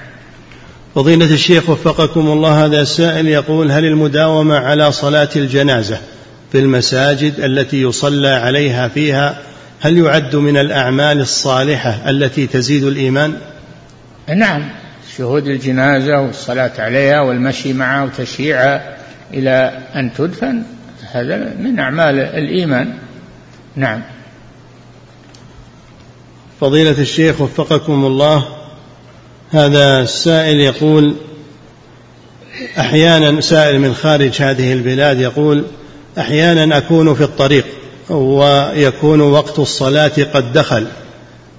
فضيلة 0.95 1.33
الشيخ 1.33 1.69
وفقكم 1.69 2.27
الله 2.27 2.65
هذا 2.65 2.81
السائل 2.81 3.27
يقول 3.27 3.71
هل 3.71 3.85
المداومة 3.85 4.55
على 4.55 4.91
صلاة 4.91 5.29
الجنازة 5.35 5.97
في 6.51 6.59
المساجد 6.59 7.39
التي 7.39 7.81
يصلى 7.81 8.29
عليها 8.29 8.87
فيها 8.87 9.37
هل 9.79 9.97
يعد 9.97 10.35
من 10.35 10.57
الأعمال 10.57 11.19
الصالحة 11.19 12.09
التي 12.09 12.47
تزيد 12.47 12.83
الإيمان؟ 12.83 13.33
نعم. 14.35 14.69
شهود 15.17 15.47
الجنازة 15.47 16.21
والصلاة 16.21 16.71
عليها 16.79 17.21
والمشي 17.21 17.73
معها 17.73 18.03
وتشييعها 18.03 18.97
إلى 19.33 19.79
أن 19.95 20.13
تدفن 20.13 20.63
هذا 21.11 21.55
من 21.59 21.79
أعمال 21.79 22.19
الإيمان. 22.19 22.93
نعم. 23.75 24.01
فضيلة 26.61 27.01
الشيخ 27.01 27.41
وفقكم 27.41 28.05
الله 28.05 28.45
هذا 29.51 30.01
السائل 30.01 30.59
يقول 30.59 31.15
أحيانا 32.79 33.41
سائل 33.41 33.79
من 33.79 33.93
خارج 33.93 34.41
هذه 34.41 34.73
البلاد 34.73 35.19
يقول 35.19 35.65
أحيانا 36.17 36.77
أكون 36.77 37.13
في 37.13 37.23
الطريق 37.23 37.65
ويكون 38.09 39.21
وقت 39.21 39.59
الصلاة 39.59 40.11
قد 40.33 40.53
دخل. 40.53 40.87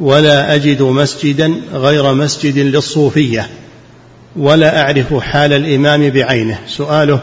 ولا 0.01 0.55
أجد 0.55 0.83
مسجدا 0.83 1.55
غير 1.75 2.15
مسجد 2.15 2.59
للصوفية 2.59 3.47
ولا 4.37 4.83
أعرف 4.83 5.15
حال 5.15 5.53
الإمام 5.53 6.11
بعينه. 6.11 6.59
سؤاله 6.67 7.21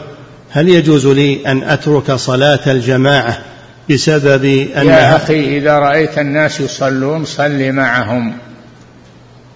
هل 0.50 0.68
يجوز 0.68 1.06
لي 1.06 1.46
أن 1.46 1.62
أترك 1.62 2.12
صلاة 2.12 2.60
الجماعة 2.66 3.38
بسبب 3.90 4.44
أن 4.76 4.86
يا 4.86 5.16
أخي 5.16 5.58
إذا 5.58 5.78
رأيت 5.78 6.18
الناس 6.18 6.60
يصلون 6.60 7.24
صل 7.24 7.72
معهم. 7.72 8.32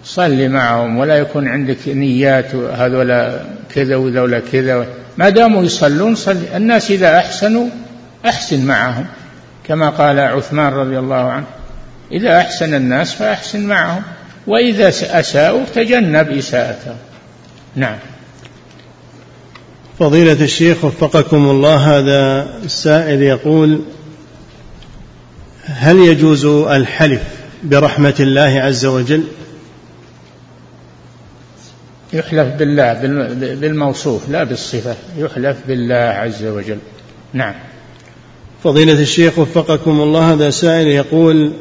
صل 0.05 0.49
معهم 0.49 0.99
ولا 0.99 1.17
يكون 1.19 1.49
عندك 1.49 1.89
نيات 1.89 2.55
هذولا 2.55 3.41
كذا 3.75 3.97
وذولا 3.97 4.43
كذا. 4.53 4.87
ما 5.17 5.29
داموا 5.29 5.65
يصلون 5.65 6.15
صل. 6.15 6.37
الناس 6.57 6.91
إذا 6.91 7.19
أحسنوا 7.19 7.67
أحسن 8.27 8.67
معهم. 8.67 9.07
كما 9.69 9.91
قال 9.91 10.21
عثمان 10.21 10.73
رضي 10.73 10.99
الله 10.99 11.31
عنه 11.31 11.45
إذا 12.13 12.39
أحسن 12.39 12.75
الناس 12.75 13.15
فأحسن 13.15 13.67
معهم. 13.67 14.03
وإذا 14.47 14.89
أساءوا 14.89 15.65
تجنب 15.75 16.31
إساءتهم. 16.31 16.97
نعم. 17.77 17.99
فضيلة 19.99 20.45
الشيخ 20.45 20.85
وفقكم 20.85 21.51
الله 21.51 21.99
هذا 21.99 22.51
السائل 22.65 23.23
يقول 23.23 23.81
هل 25.65 25.97
يجوز 25.97 26.45
الحلف 26.45 27.23
برحمة 27.63 28.15
الله 28.21 28.61
عز 28.61 28.87
وجل؟ 28.87 29.25
يحلف 32.13 32.55
بالله 32.55 32.93
بالموصوف 33.55 34.29
لا 34.29 34.45
بالصفة 34.45 34.97
يحلف 35.19 35.57
بالله 35.69 35.95
عز 35.95 36.45
وجل. 36.45 36.79
نعم. 37.33 37.55
فضيلة 38.65 38.93
الشيخ 38.93 39.39
وفقكم 39.39 40.01
الله 40.01 40.33
هذا 40.33 40.51
سائل 40.51 40.87
يقول 40.87 41.53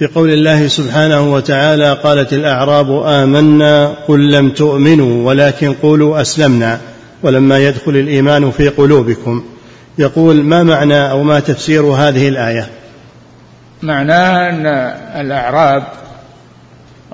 في 0.00 0.06
قول 0.06 0.30
الله 0.32 0.68
سبحانه 0.68 1.32
وتعالى 1.32 1.92
قالت 1.92 2.32
الأعراب 2.32 3.02
آمنا 3.02 3.86
قل 3.86 4.32
لم 4.32 4.50
تؤمنوا 4.50 5.26
ولكن 5.26 5.72
قولوا 5.72 6.20
أسلمنا 6.20 6.80
ولما 7.22 7.58
يدخل 7.58 7.96
الإيمان 7.96 8.50
في 8.50 8.68
قلوبكم. 8.68 9.44
يقول 9.98 10.42
ما 10.42 10.62
معنى 10.62 11.10
أو 11.10 11.22
ما 11.22 11.40
تفسير 11.40 11.82
هذه 11.82 12.28
الآية؟ 12.28 12.68
معناها 13.82 14.50
أن 14.50 14.66
الأعراب 15.20 15.82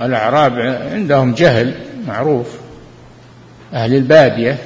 الأعراب 0.03 0.59
عندهم 0.93 1.35
جهل 1.35 1.75
معروف. 2.09 2.47
أهل 3.75 3.95
البادية 3.95 4.59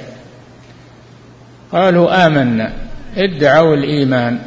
قالوا 1.71 2.25
آمنا 2.25 2.73
ادعوا 3.17 3.75
الإيمان 3.75 4.39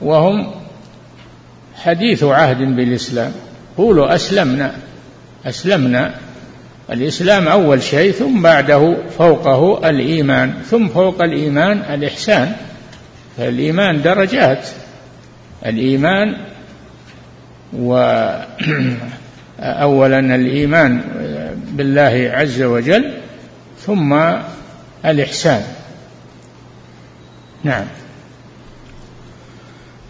وهم 0.00 0.61
حديث 1.84 2.24
عهد 2.24 2.58
بالإسلام. 2.58 3.32
قولوا 3.76 4.14
أسلمنا. 4.14 4.74
أسلمنا. 5.46 6.14
الإسلام 6.90 7.48
أول 7.48 7.82
شيء 7.82 8.12
ثم 8.12 8.42
بعده 8.42 8.96
فوقه 9.18 9.90
الإيمان 9.90 10.54
ثم 10.70 10.88
فوق 10.88 11.22
الإيمان 11.22 11.78
الإحسان. 11.78 12.52
فالإيمان 13.36 14.02
درجات. 14.02 14.68
الإيمان 15.66 16.36
وأولا 17.72 18.48
الإيمان 20.36 21.00
بالله 21.72 22.30
عز 22.34 22.62
وجل 22.62 23.14
ثم 23.86 24.32
الإحسان. 25.04 25.62
نعم. 27.64 27.84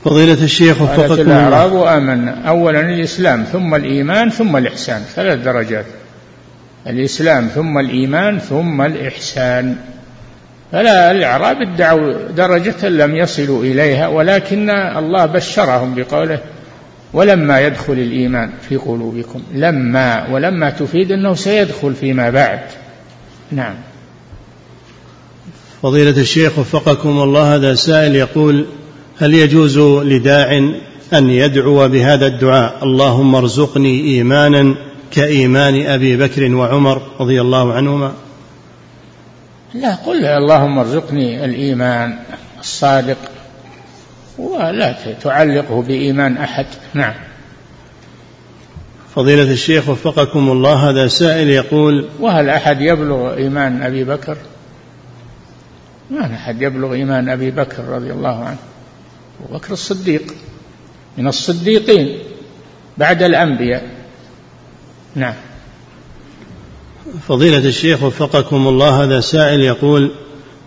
فضيلة 0.04 0.44
الشيخ 0.44 0.82
وفقكم 0.82 1.12
الله. 1.12 1.48
الأعراب 1.48 1.76
آمنا 1.76 2.48
أولا 2.48 2.80
الإسلام 2.80 3.44
ثم 3.44 3.74
الإيمان 3.74 4.30
ثم 4.30 4.56
الإحسان. 4.56 5.02
ثلاث 5.14 5.38
درجات. 5.38 5.86
الإسلام 6.86 7.48
ثم 7.48 7.78
الإيمان 7.78 8.38
ثم 8.38 8.82
الإحسان. 8.82 9.76
فلا 10.72 11.10
الأعراب 11.10 11.56
ادعوا 11.56 12.12
درجة 12.36 12.88
لم 12.88 13.16
يصلوا 13.16 13.64
إليها 13.64 14.08
ولكن 14.08 14.70
الله 14.70 15.26
بشرهم 15.26 15.94
بقوله 15.94 16.38
ولما 17.12 17.60
يدخل 17.60 17.92
الإيمان 17.92 18.50
في 18.68 18.76
قلوبكم. 18.76 19.42
لما 19.54 20.28
ولما 20.30 20.70
تفيد 20.70 21.12
أنه 21.12 21.34
سيدخل 21.34 21.94
فيما 21.94 22.30
بعد. 22.30 22.60
نعم. 23.52 23.74
فضيلة 25.82 26.20
الشيخ 26.20 26.58
وفقكم 26.58 27.08
الله 27.08 27.54
هذا 27.54 27.74
سائل 27.74 28.14
يقول 28.14 28.66
هل 29.22 29.34
يجوز 29.34 29.78
لداع 29.78 30.56
أن 31.12 31.30
يدعو 31.30 31.88
بهذا 31.88 32.26
الدعاء؟ 32.26 32.78
اللهم 32.82 33.34
ارزقني 33.34 34.04
إيمانا 34.04 34.74
كإيمان 35.10 35.86
أبي 35.86 36.16
بكر 36.16 36.54
وعمر 36.54 37.02
رضي 37.20 37.40
الله 37.40 37.72
عنهما. 37.72 38.12
لا 39.74 39.94
قل 39.94 40.24
اللهم 40.24 40.78
ارزقني 40.78 41.44
الإيمان 41.44 42.18
الصادق 42.60 43.16
ولا 44.38 44.94
تعلقه 45.22 45.82
بإيمان 45.82 46.36
أحد. 46.36 46.66
نعم. 46.94 47.14
فضيلة 49.14 49.52
الشيخ 49.52 49.88
وفقكم 49.88 50.50
الله 50.50 50.90
هذا 50.90 51.08
سائل 51.08 51.48
يقول 51.48 52.08
وهل 52.20 52.48
أحد 52.48 52.80
يبلغ 52.80 53.34
إيمان 53.36 53.82
أبي 53.82 54.04
بكر؟ 54.04 54.36
ما 56.10 56.34
أحد 56.34 56.62
يبلغ 56.62 56.92
إيمان 56.92 57.28
أبي 57.28 57.50
بكر 57.50 57.84
رضي 57.84 58.12
الله 58.12 58.44
عنه. 58.44 58.71
أبو 59.42 59.54
بكر 59.54 59.72
الصديق 59.72 60.22
من 61.18 61.28
الصديقين 61.28 62.18
بعد 62.98 63.22
الأنبياء. 63.22 63.90
نعم. 65.14 65.34
فضيلة 67.28 67.58
الشيخ 67.58 68.02
وفقكم 68.02 68.68
الله 68.68 69.04
هذا 69.04 69.20
سائل 69.20 69.60
يقول 69.60 70.10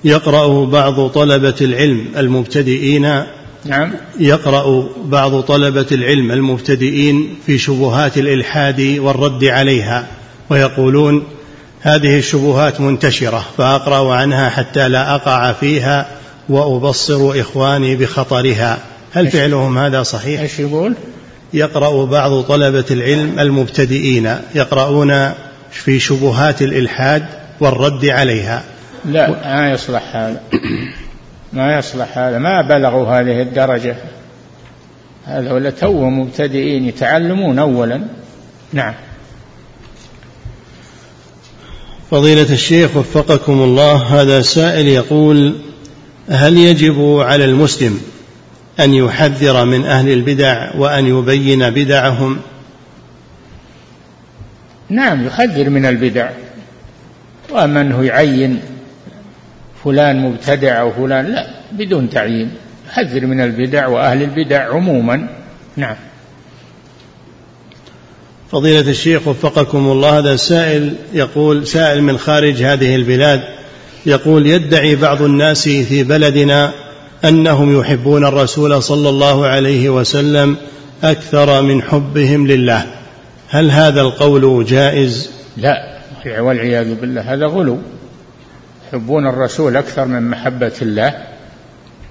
يقرأ 0.03 0.65
بعض 0.65 1.07
طلبة 1.07 1.55
العلم 1.61 2.07
المبتدئين 2.17 3.23
نعم. 3.65 3.91
يقرأ 4.19 4.89
بعض 5.05 5.41
طلبة 5.41 5.85
العلم 5.91 6.31
المبتدئين 6.31 7.35
في 7.45 7.57
شبهات 7.57 8.17
الإلحاد 8.17 8.81
والرد 8.99 9.43
عليها 9.43 10.07
ويقولون 10.49 11.23
هذه 11.81 12.17
الشبهات 12.17 12.81
منتشرة 12.81 13.45
فأقرأ 13.57 14.15
عنها 14.15 14.49
حتى 14.49 14.87
لا 14.87 15.15
أقع 15.15 15.51
فيها 15.51 16.07
وأبصر 16.49 17.39
إخواني 17.39 17.95
بخطرها. 17.95 18.79
هل 19.13 19.27
فعلهم 19.27 19.77
هذا 19.77 20.03
صحيح؟ 20.03 20.41
إيش 20.41 20.59
يقول؟ 20.59 20.93
يقرأ 21.53 22.05
بعض 22.05 22.41
طلبة 22.41 22.85
العلم 22.91 23.39
المبتدئين. 23.39 24.37
يقرؤون 24.55 25.31
في 25.71 25.99
شبهات 25.99 26.61
الإلحاد 26.61 27.25
والرد 27.59 28.05
عليها. 28.05 28.63
لا 29.05 29.29
ما 29.29 29.71
يصلح 29.71 30.15
هذا. 30.15 30.41
ما 31.53 31.77
يصلح 31.77 32.17
هذا. 32.17 32.37
ما 32.37 32.61
بلغوا 32.61 33.07
هذه 33.07 33.41
الدرجة. 33.41 33.95
هذا 35.25 35.51
ولا 35.51 35.69
تو 35.69 36.09
مبتدئين 36.09 36.85
يتعلمون 36.85 37.59
أولا. 37.59 38.01
نعم. 38.73 38.93
فضيلة 42.11 42.53
الشيخ 42.53 42.97
وفقكم 42.97 43.53
الله. 43.53 44.21
هذا 44.21 44.41
سائل 44.41 44.87
يقول 44.87 45.55
هل 46.29 46.57
يجب 46.57 47.19
على 47.19 47.45
المسلم 47.45 48.01
أن 48.79 48.93
يحذر 48.93 49.65
من 49.65 49.85
أهل 49.85 50.09
البدع 50.09 50.75
وأن 50.75 51.05
يبين 51.05 51.69
بدعهم؟ 51.69 52.37
نعم 54.89 55.25
يحذر 55.25 55.69
من 55.69 55.85
البدع. 55.85 56.29
أنه 57.51 58.03
يعين؟ 58.03 58.59
فلان 59.83 60.19
مبتدع 60.19 60.81
أو 60.81 60.91
فلان؟ 60.91 61.25
لا 61.25 61.47
بدون 61.71 62.09
تعيين. 62.09 62.51
يحذر 62.87 63.25
من 63.25 63.41
البدع 63.41 63.87
وأهل 63.87 64.21
البدع 64.23 64.73
عموما. 64.73 65.27
نعم. 65.77 65.95
فضيلة 68.51 68.89
الشيخ 68.89 69.27
وفقكم 69.27 69.77
الله 69.77 70.19
هذا 70.19 70.35
سائل 70.35 70.93
يقول 71.13 71.67
سائل 71.67 72.03
من 72.03 72.17
خارج 72.17 72.63
هذه 72.63 72.95
البلاد 72.95 73.43
يقول 74.05 74.47
يدعي 74.47 74.95
بعض 74.95 75.21
الناس 75.21 75.63
في 75.69 76.03
بلدنا 76.03 76.71
أنهم 77.25 77.79
يحبون 77.79 78.25
الرسول 78.25 78.83
صلى 78.83 79.09
الله 79.09 79.45
عليه 79.45 79.89
وسلم 79.89 80.57
أكثر 81.03 81.61
من 81.61 81.81
حبهم 81.81 82.47
لله. 82.47 82.85
هل 83.49 83.71
هذا 83.71 84.01
القول 84.01 84.65
جائز؟ 84.65 85.29
لا 85.57 85.95
والعياذ 86.39 86.95
بالله 86.95 87.33
هذا 87.33 87.45
غلو. 87.45 87.77
يحبون 88.87 89.27
الرسول 89.27 89.77
أكثر 89.77 90.05
من 90.05 90.29
محبة 90.29 90.73
الله 90.81 91.13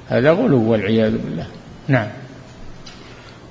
هذا 0.08 0.32
غلو 0.32 0.70
والعياذ 0.70 1.10
بالله. 1.10 1.46
نعم. 1.88 2.08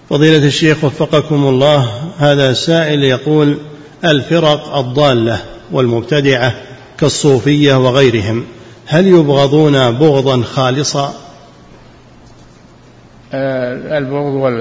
فضيلة 0.10 0.48
الشيخ 0.48 0.84
وفقكم 0.84 1.36
الله 1.36 1.90
هذا 2.18 2.54
سائل 2.54 3.04
يقول 3.04 3.58
الفرق 4.06 4.78
الضالة 4.78 5.42
والمبتدعة. 5.72 6.54
كالصوفية 7.04 7.74
وغيرهم. 7.74 8.46
هل 8.86 9.08
يبغضون 9.08 9.92
بغضا 9.92 10.42
خالصا؟ 10.42 11.14
آه، 13.34 13.98
البغض 13.98 14.54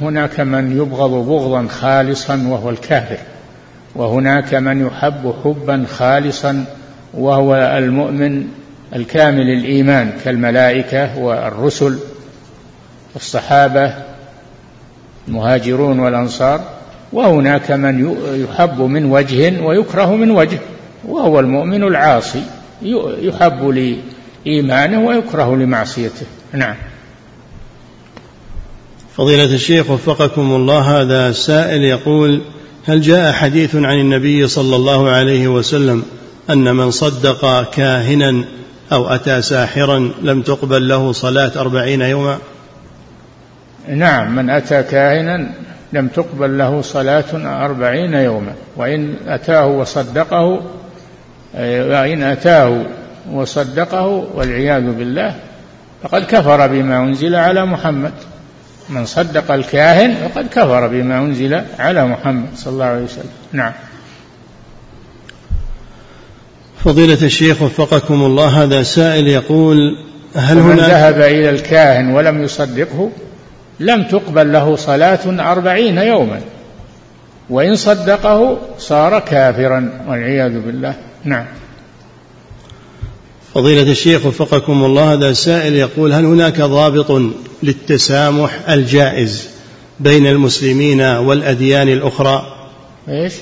هناك 0.00 0.40
من 0.40 0.76
يبغض 0.76 1.10
بغضا 1.10 1.66
خالصا 1.68 2.46
وهو 2.48 2.70
الكافر 2.70 3.16
وهناك 3.94 4.54
من 4.54 4.86
يحب 4.86 5.34
حبا 5.44 5.84
خالصا 5.98 6.64
وهو 7.14 7.54
المؤمن 7.54 8.46
الكامل 8.96 9.48
الإيمان 9.58 10.12
كالملائكة 10.24 11.18
والرسل 11.18 11.98
والصحابة 13.14 13.94
المهاجرون 15.28 15.98
والأنصار 15.98 16.60
وهناك 17.12 17.70
من 17.70 18.16
يحب 18.50 18.80
من 18.80 19.04
وجه 19.12 19.62
ويكره 19.62 20.16
من 20.16 20.30
وجه. 20.30 20.58
وهو 21.08 21.40
المؤمن 21.40 21.82
العاصي 21.82 22.42
يحب 23.22 23.68
لإيمانه 24.46 25.06
ويكره 25.06 25.56
لمعصيته. 25.56 26.26
نعم. 26.52 26.74
فضيلة 29.16 29.54
الشيخ 29.54 29.90
وفقكم 29.90 30.52
الله 30.52 31.00
هذا 31.00 31.32
سائل 31.32 31.82
يقول 31.82 32.42
هل 32.86 33.00
جاء 33.00 33.32
حديث 33.32 33.76
عن 33.76 34.00
النبي 34.00 34.48
صلى 34.48 34.76
الله 34.76 35.10
عليه 35.10 35.48
وسلم 35.48 36.02
أن 36.50 36.76
من 36.76 36.90
صدق 36.90 37.70
كاهنا 37.70 38.44
أو 38.92 39.08
أتى 39.08 39.42
ساحرا 39.42 40.10
لم 40.22 40.42
تقبل 40.42 40.88
له 40.88 41.12
صلاة 41.12 41.52
أربعين 41.56 42.00
يوما؟ 42.00 42.38
نعم 43.88 44.36
من 44.36 44.50
أتى 44.50 44.82
كاهنا 44.82 45.50
لم 45.92 46.08
تقبل 46.08 46.58
له 46.58 46.82
صلاة 46.82 47.64
أربعين 47.64 48.14
يوما 48.14 48.52
وإن 48.76 49.14
أتاه 49.26 49.66
وصدقه 49.66 50.62
وإن 51.54 52.22
أتاه 52.22 52.82
وصدقه 53.32 54.06
والعياذ 54.34 54.92
بالله 54.92 55.34
فقد 56.02 56.24
كفر 56.24 56.66
بما 56.66 56.98
أنزل 56.98 57.34
على 57.34 57.66
محمد. 57.66 58.12
من 58.88 59.06
صدق 59.06 59.52
الكاهن 59.52 60.14
فقد 60.14 60.46
كفر 60.48 60.86
بما 60.88 61.18
أنزل 61.18 61.62
على 61.78 62.06
محمد 62.06 62.46
صلى 62.56 62.72
الله 62.72 62.84
عليه 62.84 63.04
وسلم. 63.04 63.30
نعم. 63.52 63.72
فضيلة 66.84 67.18
الشيخ 67.22 67.62
وفقكم 67.62 68.14
الله 68.14 68.62
هذا 68.62 68.82
سائل 68.82 69.28
يقول 69.28 69.78
هل 70.34 70.58
هناك 70.58 70.90
ذهب 70.90 71.20
إلى 71.20 71.50
الكاهن 71.50 72.10
ولم 72.10 72.42
يصدقه 72.42 73.10
لم 73.80 74.02
تقبل 74.02 74.52
له 74.52 74.76
صلاة 74.76 75.52
أربعين 75.52 75.98
يوما 75.98 76.40
وإن 77.50 77.76
صدقه 77.76 78.58
صار 78.78 79.20
كافرا 79.20 79.90
والعياذ 80.08 80.60
بالله. 80.60 80.94
نعم. 81.24 81.46
فضيلة 83.54 83.90
الشيخ 83.90 84.26
وفقكم 84.26 84.84
الله 84.84 85.12
هذا 85.12 85.32
سائل 85.32 85.74
يقول 85.74 86.12
هل 86.12 86.24
هناك 86.24 86.60
ضابط 86.60 87.22
للتسامح 87.62 88.68
الجائز 88.68 89.48
بين 90.00 90.26
المسلمين 90.26 91.00
والأديان 91.00 91.88
الأخرى؟ 91.88 92.56
إيش؟ 93.08 93.32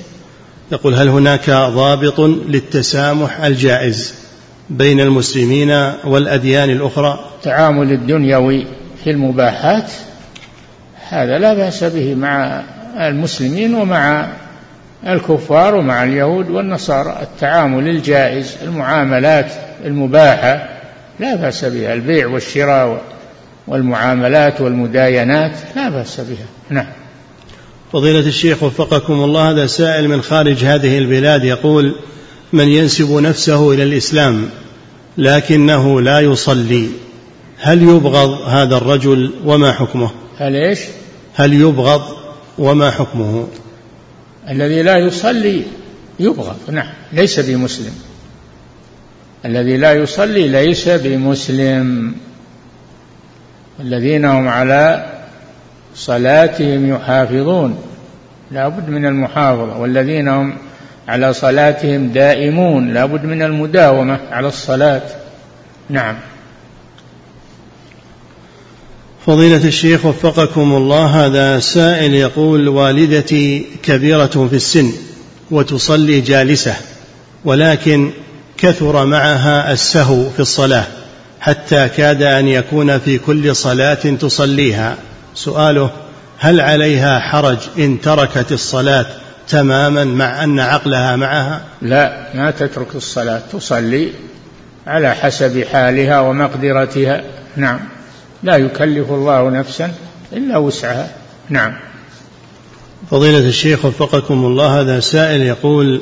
يقول 0.73 0.95
هل 0.95 1.09
هناك 1.09 1.51
ضابط 1.51 2.21
للتسامح 2.21 3.41
الجائز 3.41 4.15
بين 4.71 5.01
المسلمين 5.01 5.71
والأديان 6.05 6.71
الأخرى؟ 6.71 7.25
التعامل 7.39 7.93
الدنيوي 7.93 8.67
في 9.05 9.11
المباحات 9.11 9.91
هذا 11.09 11.39
لا 11.39 11.55
بأس 11.55 11.85
به 11.85 12.15
مع 12.15 12.63
المسلمين 13.01 13.75
ومع 13.75 14.29
الكفار 15.07 15.75
ومع 15.75 16.05
اليهود 16.05 16.51
والنصارى. 16.51 17.19
التعامل 17.23 17.89
الجائز 17.89 18.57
المعاملات 18.63 19.53
المباحة 19.85 20.69
لا 21.21 21.35
بأس 21.35 21.65
بها. 21.65 21.95
البيع 21.95 22.27
والشراء 22.27 23.01
والمعاملات 23.67 24.61
والمداينات 24.61 25.53
لا 25.77 25.89
بأس 25.89 26.21
بها. 26.21 26.47
نعم. 26.71 26.87
فضيلة 27.93 28.21
الشيخ 28.21 28.63
وفقكم 28.63 29.13
الله 29.13 29.51
هذا 29.51 29.67
سائل 29.67 30.09
من 30.09 30.23
خارج 30.23 30.65
هذه 30.65 30.99
البلاد 30.99 31.45
يقول 31.45 31.95
من 32.53 32.69
ينسب 32.69 33.13
نفسه 33.13 33.73
إلى 33.73 33.83
الإسلام 33.83 34.49
لكنه 35.19 36.01
لا 36.01 36.21
يصلي 36.21 36.89
هل 37.59 37.83
يبغض 37.83 38.31
هذا 38.49 38.77
الرجل 38.77 39.31
وما 39.45 39.73
حكمه؟ 39.73 40.11
هل 40.39 40.57
إيش؟ 40.57 40.79
هل 41.35 41.53
يبغض 41.53 42.03
وما 42.59 42.91
حكمه؟ 42.91 43.49
الذي 44.51 44.83
لا 44.83 44.97
يصلي 44.97 45.63
يبغض. 46.21 46.57
نعم 46.71 46.93
ليس 47.13 47.41
بمسلم. 47.41 47.93
الذي 49.45 49.77
لا 49.77 49.93
يصلي 49.93 50.49
ليس 50.49 50.89
بمسلم. 50.89 52.15
الذين 53.81 54.25
هم 54.25 54.49
على 54.49 55.07
صلاتهم 55.95 56.91
يحافظون. 56.91 57.83
لا 58.51 58.69
بد 58.69 58.89
من 58.89 59.07
المحافظة. 59.07 59.79
والذين 59.79 60.29
هم 60.29 60.57
على 61.09 61.33
صلاتهم 61.33 62.09
دائمون. 62.09 62.95
لا 62.95 63.07
بد 63.07 63.25
من 63.25 63.43
المداومة 63.43 64.19
على 64.31 64.49
الصلاة. 64.49 65.03
نعم. 65.89 66.17
فضيلة 69.27 69.65
الشيخ 69.65 70.07
وفقكم 70.07 70.77
الله 70.77 71.27
هذا 71.27 71.59
سائل 71.59 72.15
يقول 72.15 72.69
والدتي 72.69 73.67
كبيرة 73.83 74.47
في 74.51 74.57
السن 74.57 74.93
وتصلي 75.51 76.21
جالسة 76.21 76.75
ولكن 77.45 78.11
كثر 78.59 79.05
معها 79.05 79.73
السهو 79.73 80.31
في 80.31 80.41
الصلاة 80.41 80.85
حتى 81.41 81.89
كاد 81.89 82.23
أن 82.23 82.49
يكون 82.49 82.99
في 82.99 83.19
كل 83.19 83.57
صلاة 83.57 83.95
تصليها. 83.95 84.97
سؤاله 85.35 85.91
هل 86.39 86.61
عليها 86.61 87.21
حرج 87.21 87.59
إن 87.79 88.01
تركت 88.01 88.53
الصلاة 88.53 89.07
تماما 89.49 90.05
مع 90.05 90.45
أن 90.45 90.61
عقلها 90.61 91.17
معها؟ 91.17 91.63
لا 91.83 92.29
ما 92.35 92.51
تترك 92.51 92.95
الصلاة 92.95 93.43
تصلي 93.53 94.13
على 94.87 95.15
حسب 95.15 95.65
حالها 95.73 96.21
ومقدرتها. 96.21 97.25
نعم. 97.57 97.81
لا 98.43 98.57
يكلف 98.57 99.11
الله 99.11 99.51
نفسا 99.51 99.95
إلا 100.33 100.57
وسعها. 100.59 101.11
نعم. 101.49 101.73
فضيلة 103.11 103.39
الشيخ 103.39 103.85
وفقكم 103.85 104.45
الله 104.45 104.81
هذا 104.81 105.01
سائل 105.01 105.43
يقول 105.43 106.01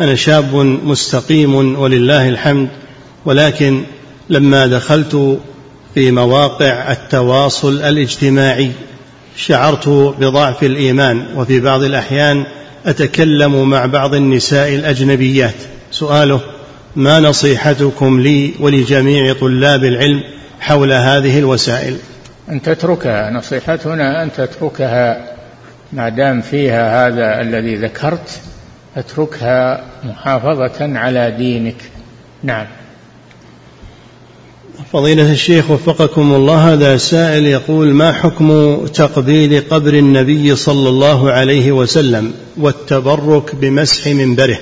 أنا 0.00 0.14
شاب 0.14 0.54
مستقيم 0.84 1.54
ولله 1.54 2.28
الحمد 2.28 2.68
ولكن 3.24 3.82
لما 4.30 4.66
دخلت 4.66 5.38
في 5.94 6.10
مواقع 6.10 6.92
التواصل 6.92 7.72
الاجتماعي 7.82 8.70
شعرت 9.36 9.88
بضعف 9.88 10.62
الإيمان 10.62 11.26
وفي 11.36 11.60
بعض 11.60 11.82
الأحيان 11.82 12.44
أتكلم 12.86 13.70
مع 13.70 13.86
بعض 13.86 14.14
النساء 14.14 14.74
الأجنبيات. 14.74 15.54
سؤاله 15.90 16.40
ما 16.96 17.20
نصيحتكم 17.20 18.20
لي 18.20 18.54
ولجميع 18.60 19.32
طلاب 19.32 19.84
العلم 19.84 20.22
حول 20.64 20.92
هذه 20.92 21.38
الوسائل. 21.38 21.96
أن 22.48 22.62
تتركها 22.62 23.30
نصيحتنا 23.30 24.22
أن 24.22 24.32
تتركها 24.32 25.34
ما 25.92 26.08
دام 26.08 26.40
فيها 26.40 27.06
هذا 27.06 27.40
الذي 27.40 27.76
ذكرت 27.76 28.40
اتركها 28.96 29.84
محافظة 30.04 30.98
على 30.98 31.30
دينك. 31.30 31.76
نعم. 32.42 32.66
فضيلة 34.92 35.32
الشيخ 35.32 35.70
وفقكم 35.70 36.34
الله 36.34 36.72
هذا 36.72 36.96
سائل 36.96 37.46
يقول 37.46 37.94
ما 37.94 38.12
حكم 38.12 38.78
تقبيل 38.86 39.62
قبر 39.70 39.94
النبي 39.94 40.56
صلى 40.56 40.88
الله 40.88 41.30
عليه 41.30 41.72
وسلم 41.72 42.32
والتبرك 42.56 43.54
بمسح 43.54 44.06
منبره؟ 44.06 44.58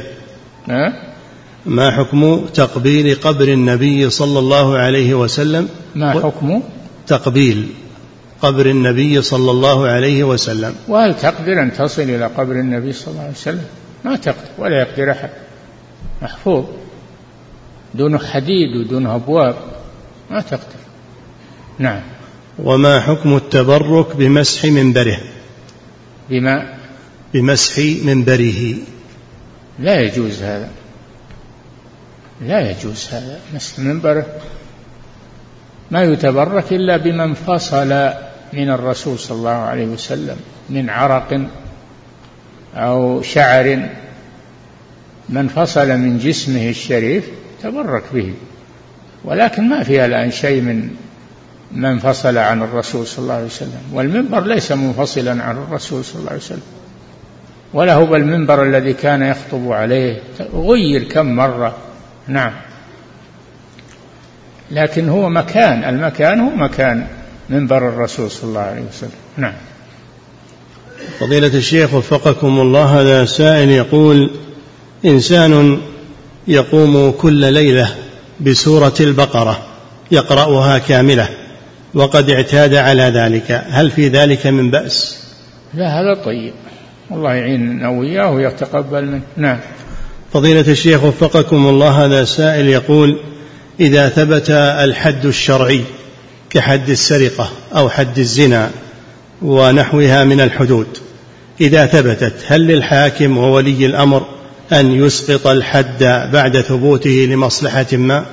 ما 1.66 1.90
حكم 1.90 2.44
تقبيل 2.54 3.14
قبر 3.14 3.48
النبي 3.48 4.10
صلى 4.10 4.38
الله 4.38 4.78
عليه 4.78 5.14
وسلم؟ 5.14 5.68
ما 5.94 6.12
حكم؟ 6.12 6.62
تقبيل 7.06 7.68
قبر 8.40 8.66
النبي 8.66 9.22
صلى 9.22 9.50
الله 9.50 9.86
عليه 9.88 10.24
وسلم. 10.24 10.74
وهل 10.88 11.14
تقدر 11.14 11.62
أن 11.62 11.72
تصل 11.72 12.02
إلى 12.02 12.26
قبر 12.26 12.52
النبي 12.52 12.92
صلى 12.92 13.12
الله 13.12 13.22
عليه 13.22 13.32
وسلم؟ 13.32 13.64
ما 14.04 14.16
تقدر 14.16 14.48
ولا 14.58 14.80
يقدر 14.80 15.10
أحد. 15.10 15.30
محفوظ. 16.22 16.64
دونه 17.94 18.18
حديد 18.18 18.76
ودونه 18.76 19.14
أبواب. 19.14 19.56
ما 20.30 20.40
تقدر. 20.40 20.82
نعم. 21.78 22.00
وما 22.58 23.00
حكم 23.00 23.36
التبرك 23.36 24.16
بمسح 24.16 24.64
منبره؟ 24.64 25.18
بما؟ 26.30 26.74
بمسح 27.34 27.78
منبره. 28.04 28.74
لا 29.78 30.00
يجوز 30.00 30.42
هذا. 30.42 30.68
لا 32.46 32.70
يجوز 32.70 33.08
هذا 33.12 33.38
مسح 33.54 33.78
منبره 33.78 34.26
ما 35.90 36.02
يتبرك 36.02 36.72
إلا 36.72 36.96
بمن 36.96 37.34
فصل 37.34 38.10
من 38.52 38.70
الرسول 38.70 39.18
صلى 39.18 39.38
الله 39.38 39.50
عليه 39.50 39.86
وسلم 39.86 40.36
من 40.70 40.90
عرق 40.90 41.40
أو 42.74 43.22
شعر. 43.22 43.88
من 45.28 45.48
فصل 45.48 45.88
من 45.88 46.18
جسمه 46.18 46.68
الشريف 46.68 47.30
تبرك 47.62 48.02
به 48.14 48.34
ولكن 49.24 49.68
ما 49.68 49.82
فيها 49.82 50.06
الآن 50.06 50.30
شيء 50.30 50.60
من 50.60 50.90
ما 51.72 51.90
انفصل 51.90 52.38
عن 52.38 52.62
الرسول 52.62 53.06
صلى 53.06 53.22
الله 53.22 53.34
عليه 53.34 53.46
وسلم. 53.46 53.82
والمنبر 53.92 54.44
ليس 54.44 54.72
منفصلا 54.72 55.42
عن 55.42 55.56
الرسول 55.56 56.04
صلى 56.04 56.20
الله 56.20 56.30
عليه 56.30 56.40
وسلم 56.40 56.62
ولا 57.72 57.94
هو 57.94 58.16
المنبر 58.16 58.62
الذي 58.62 58.92
كان 58.92 59.22
يخطب 59.22 59.72
عليه. 59.72 60.22
غير 60.54 61.04
كم 61.04 61.26
مرة 61.26 61.76
نعم. 62.28 62.52
لكن 64.70 65.08
هو 65.08 65.28
مكان 65.28 65.84
المكان 65.84 66.40
هو 66.40 66.50
مكان 66.50 67.06
منبر 67.50 67.88
الرسول 67.88 68.30
صلى 68.30 68.48
الله 68.48 68.60
عليه 68.60 68.82
وسلم. 68.82 69.10
نعم. 69.36 69.52
فضيلة 71.20 71.46
الشيخ 71.46 71.94
وفقكم 71.94 72.60
الله 72.60 73.00
هذا 73.00 73.24
سائل 73.24 73.70
يقول 73.70 74.30
إنسان 75.04 75.80
يقوم 76.48 77.10
كل 77.10 77.52
ليلة 77.52 77.94
بسورة 78.40 78.94
البقرة 79.00 79.58
يقرأها 80.10 80.78
كاملة 80.78 81.28
وقد 81.94 82.30
اعتاد 82.30 82.74
على 82.74 83.02
ذلك. 83.02 83.64
هل 83.68 83.90
في 83.90 84.08
ذلك 84.08 84.46
من 84.46 84.70
بأس؟ 84.70 85.22
لا 85.74 86.00
هذا 86.00 86.14
طيب. 86.24 86.52
الله 87.10 87.34
يعيننا 87.34 87.88
وإياه 87.88 88.30
ويتقبل 88.30 89.06
منه. 89.06 89.22
نعم. 89.36 89.58
فضيلة 90.32 90.72
الشيخ 90.72 91.04
وفقكم 91.04 91.68
الله 91.68 92.04
هذا 92.04 92.24
سائل 92.24 92.68
يقول 92.68 93.18
إذا 93.80 94.08
ثبت 94.08 94.50
الحد 94.50 95.26
الشرعي 95.26 95.84
كحد 96.50 96.90
السرقة 96.90 97.50
أو 97.76 97.88
حد 97.88 98.18
الزنا 98.18 98.70
ونحوها 99.42 100.24
من 100.24 100.40
الحدود 100.40 100.86
إذا 101.60 101.86
ثبتت 101.86 102.34
هل 102.46 102.60
للحاكم 102.60 103.38
وولي 103.38 103.86
الأمر 103.86 104.26
أن 104.72 104.92
يسقط 104.92 105.46
الحد 105.46 106.04
بعد 106.32 106.60
ثبوته 106.60 107.26
لمصلحة 107.30 107.86
ما؟ 107.92 108.24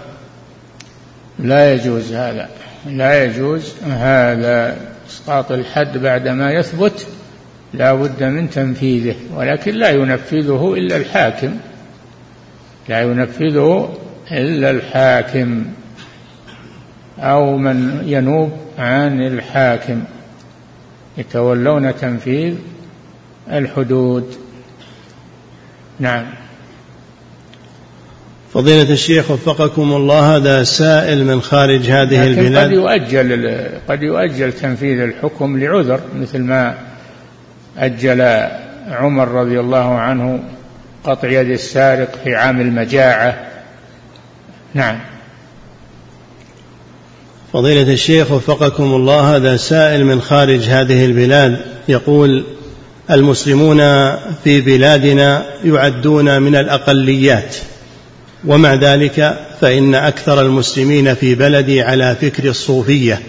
لا 1.39 1.73
يجوز 1.73 2.13
هذا 2.13 2.49
لا 2.89 3.23
يجوز 3.23 3.73
هذا 3.85 4.77
إسقاط 5.09 5.51
الحد 5.51 5.97
بعد 5.97 6.27
ما 6.27 6.51
يثبت 6.51 7.07
لا 7.73 7.93
بد 7.93 8.23
من 8.23 8.49
تنفيذه 8.49 9.15
ولكن 9.35 9.75
لا 9.75 9.89
ينفذه 9.89 10.73
إلا 10.77 10.97
الحاكم. 10.97 11.57
لا 12.89 13.01
ينفذه 13.01 13.97
إلا 14.31 14.71
الحاكم 14.71 15.65
أو 17.19 17.57
من 17.57 18.03
ينوب 18.05 18.51
عن 18.77 19.21
الحاكم 19.21 20.03
يتولون 21.17 21.95
تنفيذ 21.95 22.55
الحدود. 23.51 24.35
نعم. 25.99 26.25
فضيلة 28.53 28.93
الشيخ 28.93 29.31
وفقكم 29.31 29.93
الله 29.93 30.35
هذا 30.35 30.63
سائل 30.63 31.25
من 31.25 31.41
خارج 31.41 31.89
هذه 31.89 32.29
لكن 32.29 32.39
البلاد. 32.39 32.65
قد 32.65 32.71
يؤجل 32.71 33.69
قد 33.89 34.03
يؤجل 34.03 34.53
تنفيذ 34.53 34.99
الحكم 34.99 35.59
لعذر 35.59 35.99
مثل 36.15 36.39
ما 36.39 36.75
أجل 37.77 38.21
عمر 38.91 39.27
رضي 39.27 39.59
الله 39.59 39.95
عنه 39.95 40.39
قطع 41.03 41.27
يد 41.27 41.49
السارق 41.49 42.19
في 42.23 42.35
عام 42.35 42.61
المجاعة. 42.61 43.47
نعم. 44.73 44.99
فضيلة 47.53 47.93
الشيخ 47.93 48.31
وفقكم 48.31 48.83
الله 48.83 49.35
هذا 49.35 49.57
سائل 49.57 50.05
من 50.05 50.21
خارج 50.21 50.61
هذه 50.61 51.05
البلاد 51.05 51.57
يقول 51.87 52.43
المسلمون 53.11 53.77
في 54.43 54.61
بلادنا 54.61 55.45
يعدون 55.63 56.41
من 56.41 56.55
الأقليات 56.55 57.55
ومع 58.47 58.73
ذلك 58.73 59.39
فإن 59.61 59.95
أكثر 59.95 60.41
المسلمين 60.41 61.13
في 61.13 61.35
بلدي 61.35 61.81
على 61.81 62.15
فكر 62.21 62.49
الصوفية 62.49 63.19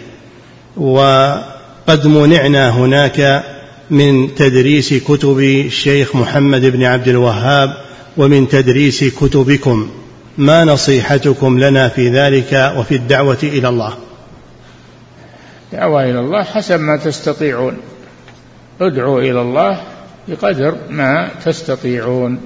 وقد 0.77 2.07
منعنا 2.07 2.71
هناك 2.71 3.45
من 3.91 4.35
تدريس 4.35 4.95
كتب 4.95 5.39
الشيخ 5.39 6.17
محمد 6.17 6.67
بن 6.67 6.83
عبد 6.83 7.09
الوهاب 7.09 7.77
ومن 8.17 8.49
تدريس 8.49 9.05
كتبكم. 9.05 9.91
ما 10.39 10.65
نصيحتكم 10.65 11.59
لنا 11.59 11.89
في 11.89 12.09
ذلك 12.09 12.75
وفي 12.77 12.95
الدعوة 12.95 13.39
إلى 13.43 13.69
الله؟ 13.69 13.95
دعوة 15.73 16.05
إلى 16.05 16.21
الله 16.21 16.43
حسب 16.43 16.81
ما 16.81 16.97
تستطيعون. 16.97 17.77
ادعوا 18.81 19.21
إلى 19.21 19.43
الله 19.43 19.83
بقدر 20.29 20.77
ما 20.91 21.31
تستطيعون. 21.45 22.41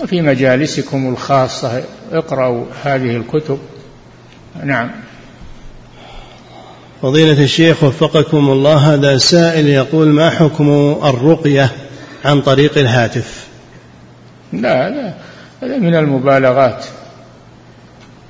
وفي 0.00 0.22
مجالسكم 0.22 1.08
الخاصة 1.12 1.84
اقرأوا 2.12 2.64
هذه 2.82 3.16
الكتب. 3.16 3.58
نعم. 4.64 4.90
فضيلة 7.02 7.42
الشيخ 7.44 7.84
وفقكم 7.84 8.50
الله 8.50 8.94
هذا 8.94 9.18
سائل 9.18 9.68
يقول 9.68 10.08
ما 10.08 10.30
حكم 10.30 10.70
الرقية 11.04 11.70
عن 12.24 12.40
طريق 12.40 12.78
الهاتف؟ 12.78 13.46
لا 14.52 14.90
لا 14.90 15.14
هذا 15.62 15.78
من 15.78 15.94
المبالغات 15.94 16.84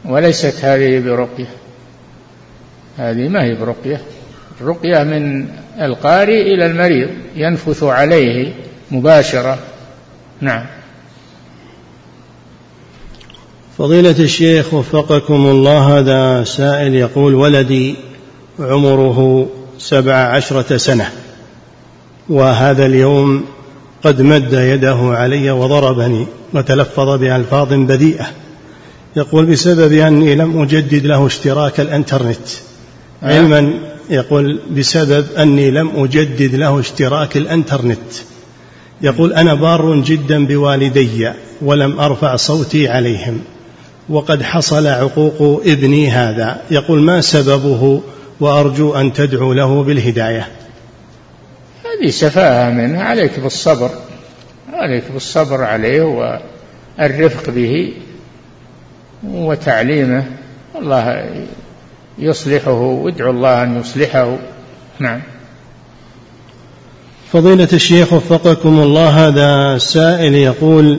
وليست 0.04 0.64
هذه 0.64 1.00
برقية. 1.00 1.48
هذه 2.98 3.28
ما 3.28 3.44
هي 3.44 3.54
برقية؟ 3.54 4.00
الرقية 4.60 5.02
من 5.02 5.48
القارئ 5.80 6.54
إلى 6.54 6.66
المريض 6.66 7.10
ينفث 7.36 7.82
عليه 7.82 8.52
مباشرة. 8.90 9.58
نعم. 10.40 10.66
فضيلة 13.78 14.18
الشيخ 14.18 14.74
وفقكم 14.74 15.46
الله 15.46 15.98
هذا 15.98 16.44
سائل 16.44 16.94
يقول 16.94 17.34
ولدي 17.34 18.07
عمره 18.60 19.48
سبع 19.78 20.14
عشرة 20.14 20.76
سنة. 20.76 21.10
وهذا 22.28 22.86
اليوم 22.86 23.44
قد 24.04 24.22
مد 24.22 24.52
يده 24.52 24.96
علي 24.96 25.50
وضربني 25.50 26.26
وتلفظ 26.54 27.18
بألفاظ 27.18 27.72
بذيئة 27.72 28.26
يقول 29.16 29.46
بسبب 29.46 29.92
أني 29.92 30.34
لم 30.34 30.62
أجدد 30.62 31.06
له 31.06 31.26
اشتراك 31.26 31.80
الإنترنت. 31.80 32.48
علما 33.22 33.72
يقول 34.10 34.60
بسبب 34.76 35.26
أني 35.38 35.70
لم 35.70 35.90
أجدد 35.96 36.54
له 36.54 36.80
اشتراك 36.80 37.36
الإنترنت. 37.36 38.12
يقول 39.02 39.32
أنا 39.32 39.54
بار 39.54 40.00
جدا 40.00 40.46
بوالدي 40.46 41.30
ولم 41.62 42.00
أرفع 42.00 42.36
صوتي 42.36 42.88
عليهم. 42.88 43.40
وقد 44.08 44.42
حصل 44.42 44.86
عقوق 44.86 45.62
ابني 45.66 46.10
هذا. 46.10 46.60
يقول 46.70 47.00
ما 47.00 47.20
سببه 47.20 48.02
وأرجو 48.40 48.94
أن 48.94 49.12
تدعو 49.12 49.52
له 49.52 49.82
بالهداية. 49.82 50.48
هذه 51.84 52.10
سفاهة 52.10 52.70
منه. 52.70 53.02
عليك 53.02 53.40
بالصبر. 53.40 53.90
عليك 54.72 55.04
بالصبر 55.12 55.64
عليه 55.64 56.02
والرفق 56.98 57.50
به 57.50 57.92
وتعليمه. 59.24 60.24
الله 60.78 61.30
يصلحه. 62.18 62.80
وادعو 62.80 63.30
الله 63.30 63.62
أن 63.62 63.80
يصلحه. 63.80 64.36
نعم. 64.98 65.20
فضيلة 67.32 67.68
الشيخ 67.72 68.12
وفقكم 68.12 68.80
الله. 68.80 69.28
هذا 69.28 69.78
سائل 69.78 70.34
يقول 70.34 70.98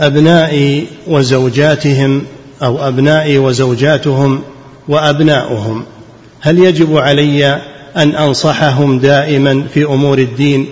أبنائي 0.00 0.86
وزوجاتهم 1.06 2.24
أو 2.62 2.88
أبنائي 2.88 3.38
وزوجاتهم 3.38 4.42
وأبناؤهم. 4.88 5.84
هل 6.40 6.58
يجب 6.58 6.96
علي 6.96 7.60
أن 7.96 8.14
أنصحهم 8.14 8.98
دائما 8.98 9.64
في 9.74 9.84
أمور 9.84 10.18
الدين؟ 10.18 10.66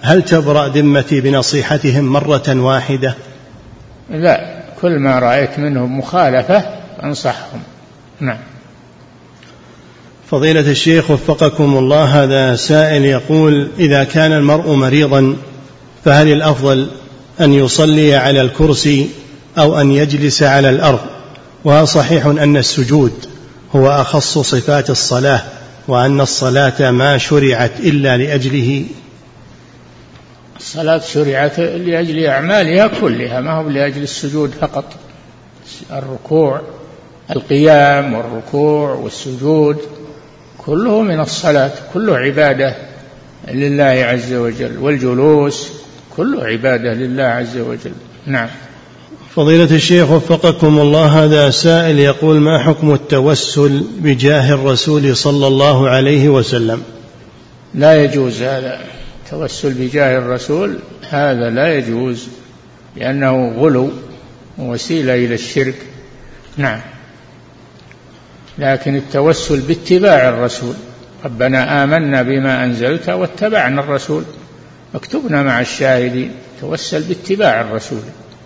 هل 0.00 0.22
تبرأ 0.22 0.68
ذمتي 0.68 1.20
بنصيحتهم 1.20 2.04
مرة 2.04 2.42
واحدة؟ 2.48 3.14
لا 4.10 4.62
كل 4.80 4.98
ما 4.98 5.18
رأيت 5.18 5.58
منهم 5.58 5.98
مخالفة 5.98 6.64
أنصحهم. 7.04 7.60
نعم. 8.20 8.38
فضيلة 10.30 10.60
الشيخ 10.60 11.10
وفقكم 11.10 11.78
الله 11.78 12.04
هذا 12.04 12.56
سائل 12.56 13.04
يقول 13.04 13.68
إذا 13.78 14.04
كان 14.04 14.32
المرء 14.32 14.72
مريضا 14.72 15.36
فهل 16.04 16.32
الأفضل 16.32 16.88
أن 17.40 17.52
يصلي 17.52 18.14
على 18.14 18.40
الكرسي 18.40 19.08
أو 19.58 19.80
أن 19.80 19.92
يجلس 19.92 20.42
على 20.42 20.70
الأرض؟ 20.70 21.00
وهل 21.64 21.88
صحيح 21.88 22.26
أن 22.26 22.56
السجود 22.56 23.12
هو 23.76 23.90
أخص 23.90 24.38
صفات 24.38 24.90
الصلاة 24.90 25.42
وأن 25.88 26.20
الصلاة 26.20 26.90
ما 26.90 27.18
شرعت 27.18 27.80
إلا 27.80 28.16
لأجله. 28.16 28.84
الصلاة 30.56 30.98
شرعت 30.98 31.60
لأجل 31.60 32.24
أعمالها 32.24 32.86
كلها 32.86 33.40
ما 33.40 33.52
هو 33.52 33.68
لأجل 33.68 34.02
السجود 34.02 34.50
فقط. 34.50 34.84
الركوع 35.92 36.60
القيام 37.30 38.14
والركوع 38.14 38.92
والسجود 38.92 39.78
كله 40.58 41.02
من 41.02 41.20
الصلاة 41.20 41.70
كله 41.94 42.16
عبادة 42.16 42.74
لله 43.48 43.84
عز 43.84 44.32
وجل 44.32 44.78
والجلوس 44.78 45.68
كله 46.16 46.44
عبادة 46.44 46.92
لله 46.94 47.24
عز 47.24 47.56
وجل. 47.56 47.92
نعم. 48.26 48.48
فضيلة 49.34 49.74
الشيخ 49.74 50.10
وفقكم 50.10 50.78
الله 50.78 51.24
هذا 51.24 51.50
سائل 51.50 51.98
يقول 51.98 52.36
ما 52.40 52.58
حكم 52.58 52.94
التوسل 52.94 53.84
بجاه 53.98 54.54
الرسول 54.54 55.16
صلى 55.16 55.46
الله 55.46 55.88
عليه 55.88 56.28
وسلم؟ 56.28 56.82
لا 57.74 58.04
يجوز 58.04 58.42
هذا. 58.42 58.80
التوسل 59.24 59.72
بجاه 59.74 60.18
الرسول 60.18 60.78
هذا 61.10 61.50
لا 61.50 61.74
يجوز 61.74 62.28
لأنه 62.96 63.48
غلو 63.48 63.90
وسيلة 64.58 65.14
إلى 65.14 65.34
الشرك. 65.34 65.76
نعم. 66.56 66.80
لكن 68.58 68.96
التوسل 68.96 69.60
باتباع 69.60 70.28
الرسول. 70.28 70.74
ربنا 71.24 71.84
آمنا 71.84 72.22
بما 72.22 72.64
أنزلت 72.64 73.08
واتبعنا 73.08 73.80
الرسول. 73.80 74.22
اكتبنا 74.94 75.42
مع 75.42 75.60
الشاهدين. 75.60 76.30
توسل 76.60 77.02
باتباع 77.02 77.60
الرسول. 77.60 78.02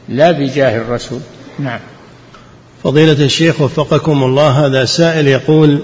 لا 0.09 0.33
بجاه 0.33 0.77
الرسول. 0.77 1.21
نعم. 1.59 1.81
فضيلة 2.85 3.25
الشيخ 3.25 3.61
وفقكم 3.61 4.23
الله 4.23 4.67
هذا 4.67 4.85
سائل 4.85 5.29
يقول 5.29 5.83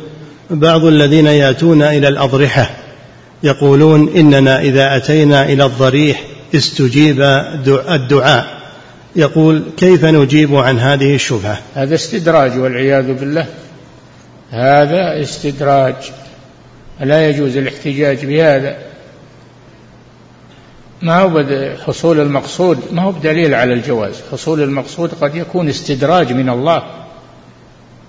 بعض 0.50 0.84
الذين 0.84 1.26
يأتون 1.26 1.82
إلى 1.82 2.08
الأضرحة 2.08 2.70
يقولون 3.42 4.16
إننا 4.16 4.60
إذا 4.60 4.96
أتينا 4.96 5.44
إلى 5.44 5.64
الضريح 5.64 6.24
استجيب 6.54 7.20
الدعاء. 7.88 8.58
يقول 9.16 9.62
كيف 9.76 10.04
نجيب 10.04 10.54
عن 10.56 10.78
هذه 10.78 11.14
الشبهة؟ 11.14 11.58
هذا 11.74 11.94
استدراج 11.94 12.58
والعياذ 12.58 13.12
بالله. 13.12 13.46
هذا 14.50 15.22
استدراج. 15.22 15.94
لا 17.00 17.28
يجوز 17.28 17.56
الاحتجاج 17.56 18.26
بهذا. 18.26 18.76
ما 21.02 21.20
هو 21.20 21.44
حصول 21.86 22.20
المقصود؟ 22.20 22.78
ما 22.92 23.02
هو 23.02 23.12
بدليل 23.12 23.54
على 23.54 23.72
الجواز. 23.72 24.14
حصول 24.32 24.62
المقصود 24.62 25.10
قد 25.20 25.34
يكون 25.34 25.68
استدراج 25.68 26.32
من 26.32 26.48
الله 26.48 26.82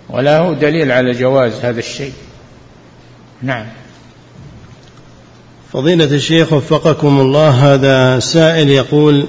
ولا 0.10 0.38
هو 0.38 0.54
دليل 0.54 0.92
على 0.92 1.12
جواز 1.12 1.54
هذا 1.54 1.80
الشيء. 1.80 2.14
نعم. 3.42 3.66
فضيلة 5.74 6.06
الشيخ 6.06 6.54
وفقكم 6.54 7.20
الله 7.20 7.50
هذا 7.50 8.20
سائل 8.20 8.70
يقول 8.70 9.26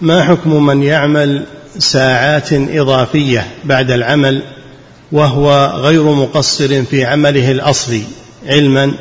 ما 0.00 0.24
حكم 0.24 0.66
من 0.66 0.82
يعمل 0.82 1.44
ساعات 1.78 2.52
إضافية 2.52 3.46
بعد 3.64 3.90
العمل 3.90 4.42
وهو 5.12 5.72
غير 5.74 6.02
مقصر 6.02 6.82
في 6.82 7.04
عمله 7.04 7.50
الأصلي؟ 7.50 8.02
علما 8.46 8.94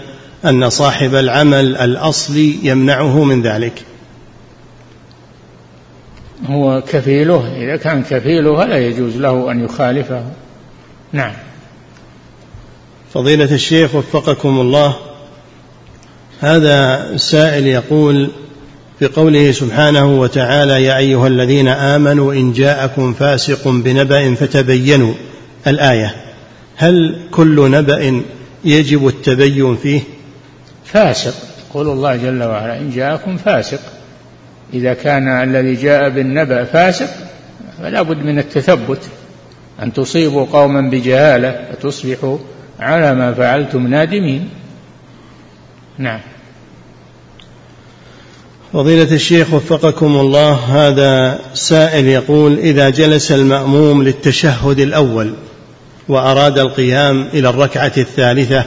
أن 0.45 0.69
صاحب 0.69 1.15
العمل 1.15 1.77
الأصلي 1.77 2.57
يمنعه 2.63 3.23
من 3.23 3.41
ذلك. 3.41 3.85
هو 6.49 6.81
كفيله 6.81 7.57
إذا 7.57 7.75
كان 7.75 8.03
كفيله 8.03 8.55
فلا 8.55 8.77
يجوز 8.77 9.17
له 9.17 9.51
أن 9.51 9.65
يخالفه. 9.65 10.23
نعم. 11.13 11.33
فضيلة 13.13 13.55
الشيخ 13.55 13.95
وفقكم 13.95 14.59
الله 14.59 14.95
هذا 16.39 17.09
سائل 17.17 17.67
يقول 17.67 18.29
في 18.99 19.07
قوله 19.07 19.51
سبحانه 19.51 20.19
وتعالى 20.19 20.83
يا 20.83 20.97
أيها 20.97 21.27
الذين 21.27 21.67
آمنوا 21.67 22.33
إن 22.33 22.53
جاءكم 22.53 23.13
فاسق 23.13 23.67
بنبأ 23.67 24.35
فتبينوا 24.35 25.13
الآية. 25.67 26.15
هل 26.75 27.19
كل 27.31 27.71
نبأ 27.71 28.21
يجب 28.65 29.07
التبين 29.07 29.75
فيه؟ 29.75 30.01
فاسق. 30.85 31.33
يقول 31.69 31.89
الله 31.89 32.15
جل 32.15 32.43
وعلا 32.43 32.79
إن 32.79 32.89
جاءكم 32.89 33.37
فاسق 33.37 33.79
إذا 34.75 34.93
كان 34.93 35.27
الذي 35.27 35.75
جاء 35.75 36.09
بالنبأ 36.09 36.63
فاسق 36.63 37.09
فلا 37.81 38.01
بد 38.01 38.17
من 38.17 38.39
التثبت 38.39 38.99
أن 39.83 39.93
تصيبوا 39.93 40.45
قوما 40.45 40.81
بجهالة 40.81 41.65
فتصبحوا 41.71 42.37
على 42.79 43.15
ما 43.15 43.33
فعلتم 43.33 43.87
نادمين. 43.87 44.49
نعم. 45.97 46.19
فضيلة 48.73 49.15
الشيخ 49.15 49.53
وفقكم 49.53 50.19
الله 50.19 50.53
هذا 50.53 51.39
سائل 51.53 52.05
يقول 52.05 52.59
إذا 52.59 52.89
جلس 52.89 53.31
المأموم 53.31 54.03
للتشهد 54.03 54.79
الأول 54.79 55.33
وأراد 56.07 56.59
القيام 56.59 57.27
إلى 57.33 57.49
الركعة 57.49 57.91
الثالثة 57.97 58.65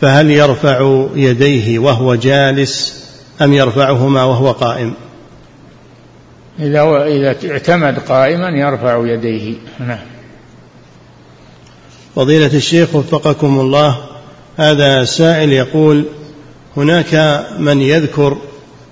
فهل 0.00 0.30
يرفع 0.30 1.06
يديه 1.14 1.78
وهو 1.78 2.14
جالس 2.14 3.04
أم 3.42 3.52
يرفعهما 3.52 4.24
وهو 4.24 4.50
قائم؟ 4.50 4.94
إذا 6.60 7.04
إذا 7.06 7.52
اعتمد 7.52 7.98
قائما 7.98 8.48
يرفع 8.48 9.06
يديه. 9.06 9.54
نعم. 9.80 9.98
فضيلة 12.16 12.50
الشيخ 12.54 12.94
وفقكم 12.94 13.60
الله 13.60 13.96
هذا 14.56 15.04
سائل 15.04 15.52
يقول 15.52 16.04
هناك 16.76 17.44
من 17.58 17.80
يذكر 17.80 18.36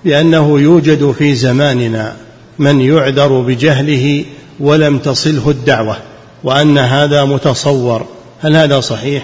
بأنه 0.05 0.59
يوجد 0.59 1.11
في 1.11 1.35
زماننا 1.35 2.15
من 2.59 2.81
يعذر 2.81 3.41
بجهله 3.41 4.25
ولم 4.59 4.97
تصله 4.97 5.49
الدعوة 5.49 5.97
وأن 6.43 6.77
هذا 6.77 7.25
متصور. 7.25 8.07
هل 8.41 8.55
هذا 8.55 8.79
صحيح؟ 8.79 9.23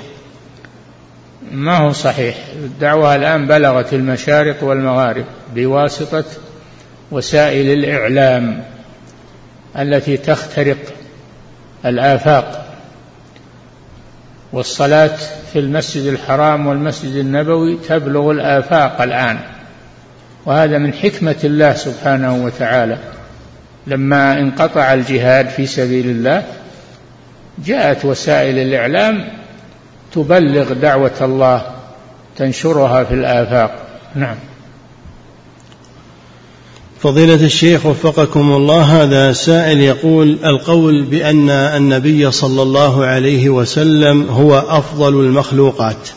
ما 1.52 1.78
هو 1.78 1.92
صحيح. 1.92 2.36
الدعوة 2.56 3.16
الآن 3.16 3.48
بلغت 3.48 3.94
المشارق 3.94 4.64
والمغارب 4.64 5.26
بواسطة 5.56 6.26
وسائل 7.12 7.80
الإعلام 7.80 8.64
التي 9.80 10.18
تخترق 10.18 10.78
الآفاق 11.86 12.66
والصلاة 14.54 15.18
في 15.54 15.60
المسجد 15.60 16.06
الحرام 16.06 16.68
والمسجد 16.68 17.16
النبوي 17.16 17.78
تبلغ 17.88 18.32
الآفاق 18.32 19.02
الآن. 19.02 19.40
وهذا 20.46 20.78
من 20.78 20.94
حكمة 20.94 21.36
الله 21.44 21.74
سبحانه 21.74 22.44
وتعالى. 22.44 22.98
لما 23.88 24.40
انقطع 24.40 24.94
الجهاد 24.94 25.50
في 25.50 25.66
سبيل 25.66 26.10
الله 26.10 26.44
جاءت 27.66 28.06
وسائل 28.06 28.58
الإعلام 28.58 29.30
تبلغ 30.14 30.74
دعوة 30.74 31.12
الله 31.22 31.62
تنشرها 32.38 33.04
في 33.04 33.14
الآفاق. 33.14 33.72
نعم. 34.16 34.36
فضيلة 37.04 37.46
الشيخ 37.46 37.86
وفقكم 37.86 38.52
الله 38.52 39.04
هذا 39.04 39.34
سائل 39.34 39.82
يقول 39.82 40.40
القول 40.46 41.04
بأن 41.04 41.50
النبي 41.50 42.32
صلى 42.32 42.62
الله 42.62 43.06
عليه 43.06 43.50
وسلم 43.50 44.30
هو 44.30 44.60
أفضل 44.68 45.14
المخلوقات 45.14 46.10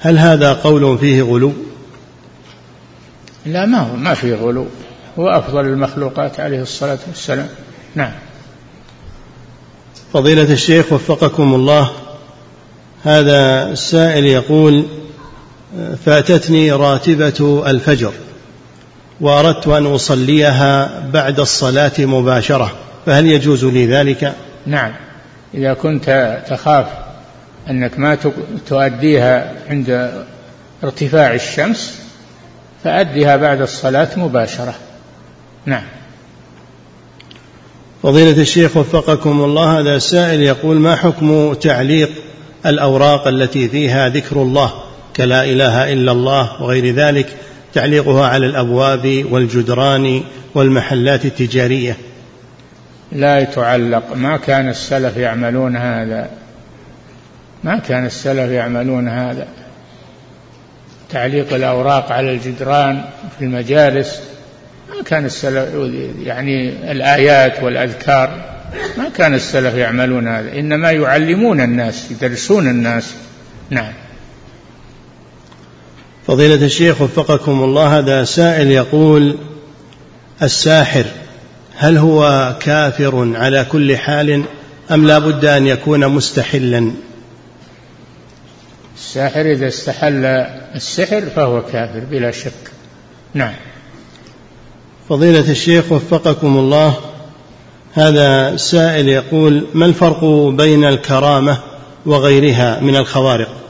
هل 0.00 0.18
هذا 0.18 0.52
قول 0.52 0.98
فيه 0.98 1.22
غلو؟ 1.22 1.52
لا 3.46 3.66
ما 3.66 3.78
هو 3.78 3.96
ما 3.96 4.14
فيه 4.14 4.34
غلو 4.34 4.66
هو 5.18 5.28
أفضل 5.28 5.60
المخلوقات 5.60 6.40
عليه 6.40 6.62
الصلاة 6.62 6.98
والسلام. 7.08 7.48
نعم. 7.94 8.12
فضيلة 10.12 10.52
الشيخ 10.52 10.92
وفقكم 10.92 11.54
الله 11.54 11.90
هذا 13.02 13.70
السائل 13.72 14.26
يقول 14.26 14.84
فاتتني 16.04 16.72
راتبة 16.72 17.62
الفجر. 17.66 18.12
وأردت 19.20 19.66
أن 19.66 19.86
أصليها 19.86 21.00
بعد 21.12 21.40
الصلاة 21.40 21.92
مباشرة 21.98 22.72
فهل 23.06 23.26
يجوز 23.26 23.64
لي 23.64 23.86
ذلك؟ 23.86 24.32
نعم. 24.66 24.92
إذا 25.54 25.74
كنت 25.74 26.38
تخاف 26.48 26.86
أنك 27.70 27.98
ما 27.98 28.18
تؤديها 28.68 29.52
عند 29.68 30.12
ارتفاع 30.84 31.34
الشمس 31.34 31.98
فأدها 32.84 33.36
بعد 33.36 33.60
الصلاة 33.60 34.08
مباشرة. 34.16 34.74
نعم. 35.66 35.82
فضيلة 38.02 38.42
الشيخ 38.42 38.76
وفقكم 38.76 39.44
الله 39.44 39.80
هذا 39.80 39.98
سائل 39.98 40.40
يقول 40.40 40.76
ما 40.76 40.96
حكم 40.96 41.54
تعليق 41.54 42.10
الأوراق 42.66 43.28
التي 43.28 43.68
فيها 43.68 44.08
ذكر 44.08 44.42
الله 44.42 44.72
كلا 45.16 45.44
إله 45.44 45.92
إلا 45.92 46.12
الله 46.12 46.62
وغير 46.62 46.94
ذلك؟ 46.94 47.36
تعليقها 47.76 48.26
على 48.26 48.46
الأبواب 48.46 49.26
والجدران 49.30 50.22
والمحلات 50.54 51.24
التجارية. 51.24 51.96
لا 53.12 53.44
تعلق 53.44 54.14
ما 54.14 54.36
كان 54.36 54.68
السلف 54.68 55.16
يعملون 55.16 55.76
هذا. 55.76 56.30
ما 57.64 57.78
كان 57.78 58.06
السلف 58.06 58.50
يعملون 58.50 59.08
هذا. 59.08 59.48
تعليق 61.10 61.54
الأوراق 61.54 62.12
على 62.12 62.32
الجدران 62.32 63.04
في 63.38 63.44
المجالس. 63.44 64.20
ما 64.96 65.02
كان 65.02 65.24
السلف 65.24 65.68
يعني 66.24 66.68
الآيات 66.92 67.62
والأذكار. 67.62 68.44
ما 68.98 69.08
كان 69.16 69.34
السلف 69.34 69.74
يعملون 69.74 70.28
هذا. 70.28 70.52
إنما 70.52 70.90
يعلمون 70.90 71.60
الناس 71.60 72.10
يدرسون 72.10 72.68
الناس. 72.68 73.14
نعم. 73.70 73.92
فضيلة 76.26 76.66
الشيخ 76.66 77.00
وفقكم 77.00 77.64
الله 77.64 77.98
هذا 77.98 78.24
سائل 78.24 78.70
يقول 78.70 79.36
الساحر 80.42 81.04
هل 81.76 81.98
هو 81.98 82.54
كافر 82.60 83.32
على 83.36 83.64
كل 83.64 83.96
حال 83.96 84.44
أم 84.90 85.06
لا 85.06 85.18
بد 85.18 85.44
أن 85.44 85.66
يكون 85.66 86.08
مستحلا؟ 86.08 86.92
الساحر 88.96 89.40
إذا 89.40 89.68
استحل 89.68 90.24
السحر 90.74 91.22
فهو 91.36 91.62
كافر 91.62 92.00
بلا 92.10 92.30
شك. 92.30 92.52
نعم. 93.34 93.54
فضيلة 95.08 95.50
الشيخ 95.50 95.92
وفقكم 95.92 96.56
الله 96.56 96.94
هذا 97.94 98.56
سائل 98.56 99.08
يقول 99.08 99.66
ما 99.74 99.86
الفرق 99.86 100.24
بين 100.48 100.84
الكرامة 100.84 101.58
وغيرها 102.06 102.80
من 102.80 102.96
الخوارق؟ 102.96 103.65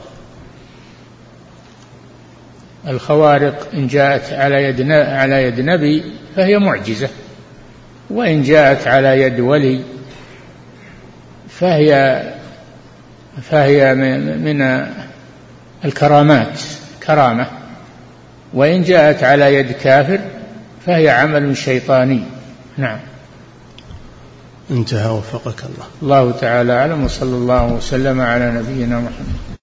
الخوارق 2.87 3.67
إن 3.73 3.87
جاءت 3.87 4.33
على 4.33 4.63
يد 4.63 4.91
على 4.91 5.43
يد 5.43 5.61
نبي 5.61 6.03
فهي 6.35 6.57
معجزة 6.57 7.09
وإن 8.09 8.41
جاءت 8.41 8.87
على 8.87 9.21
يد 9.21 9.39
ولي 9.39 9.81
فهي 11.49 12.21
فهي 13.41 13.95
من 14.37 14.85
الكرامات 15.85 16.61
كرامة 17.07 17.47
وإن 18.53 18.83
جاءت 18.83 19.23
على 19.23 19.55
يد 19.55 19.71
كافر 19.71 20.19
فهي 20.85 21.09
عمل 21.09 21.57
شيطاني. 21.57 22.23
نعم. 22.77 22.99
انتهى 24.71 25.09
وفقك 25.09 25.63
الله. 25.63 25.85
الله 26.01 26.31
تعالى 26.31 26.73
أعلم 26.73 27.03
وصلى 27.03 27.35
الله 27.35 27.73
وسلم 27.73 28.21
على 28.21 28.51
نبينا 28.51 28.99
محمد. 28.99 29.56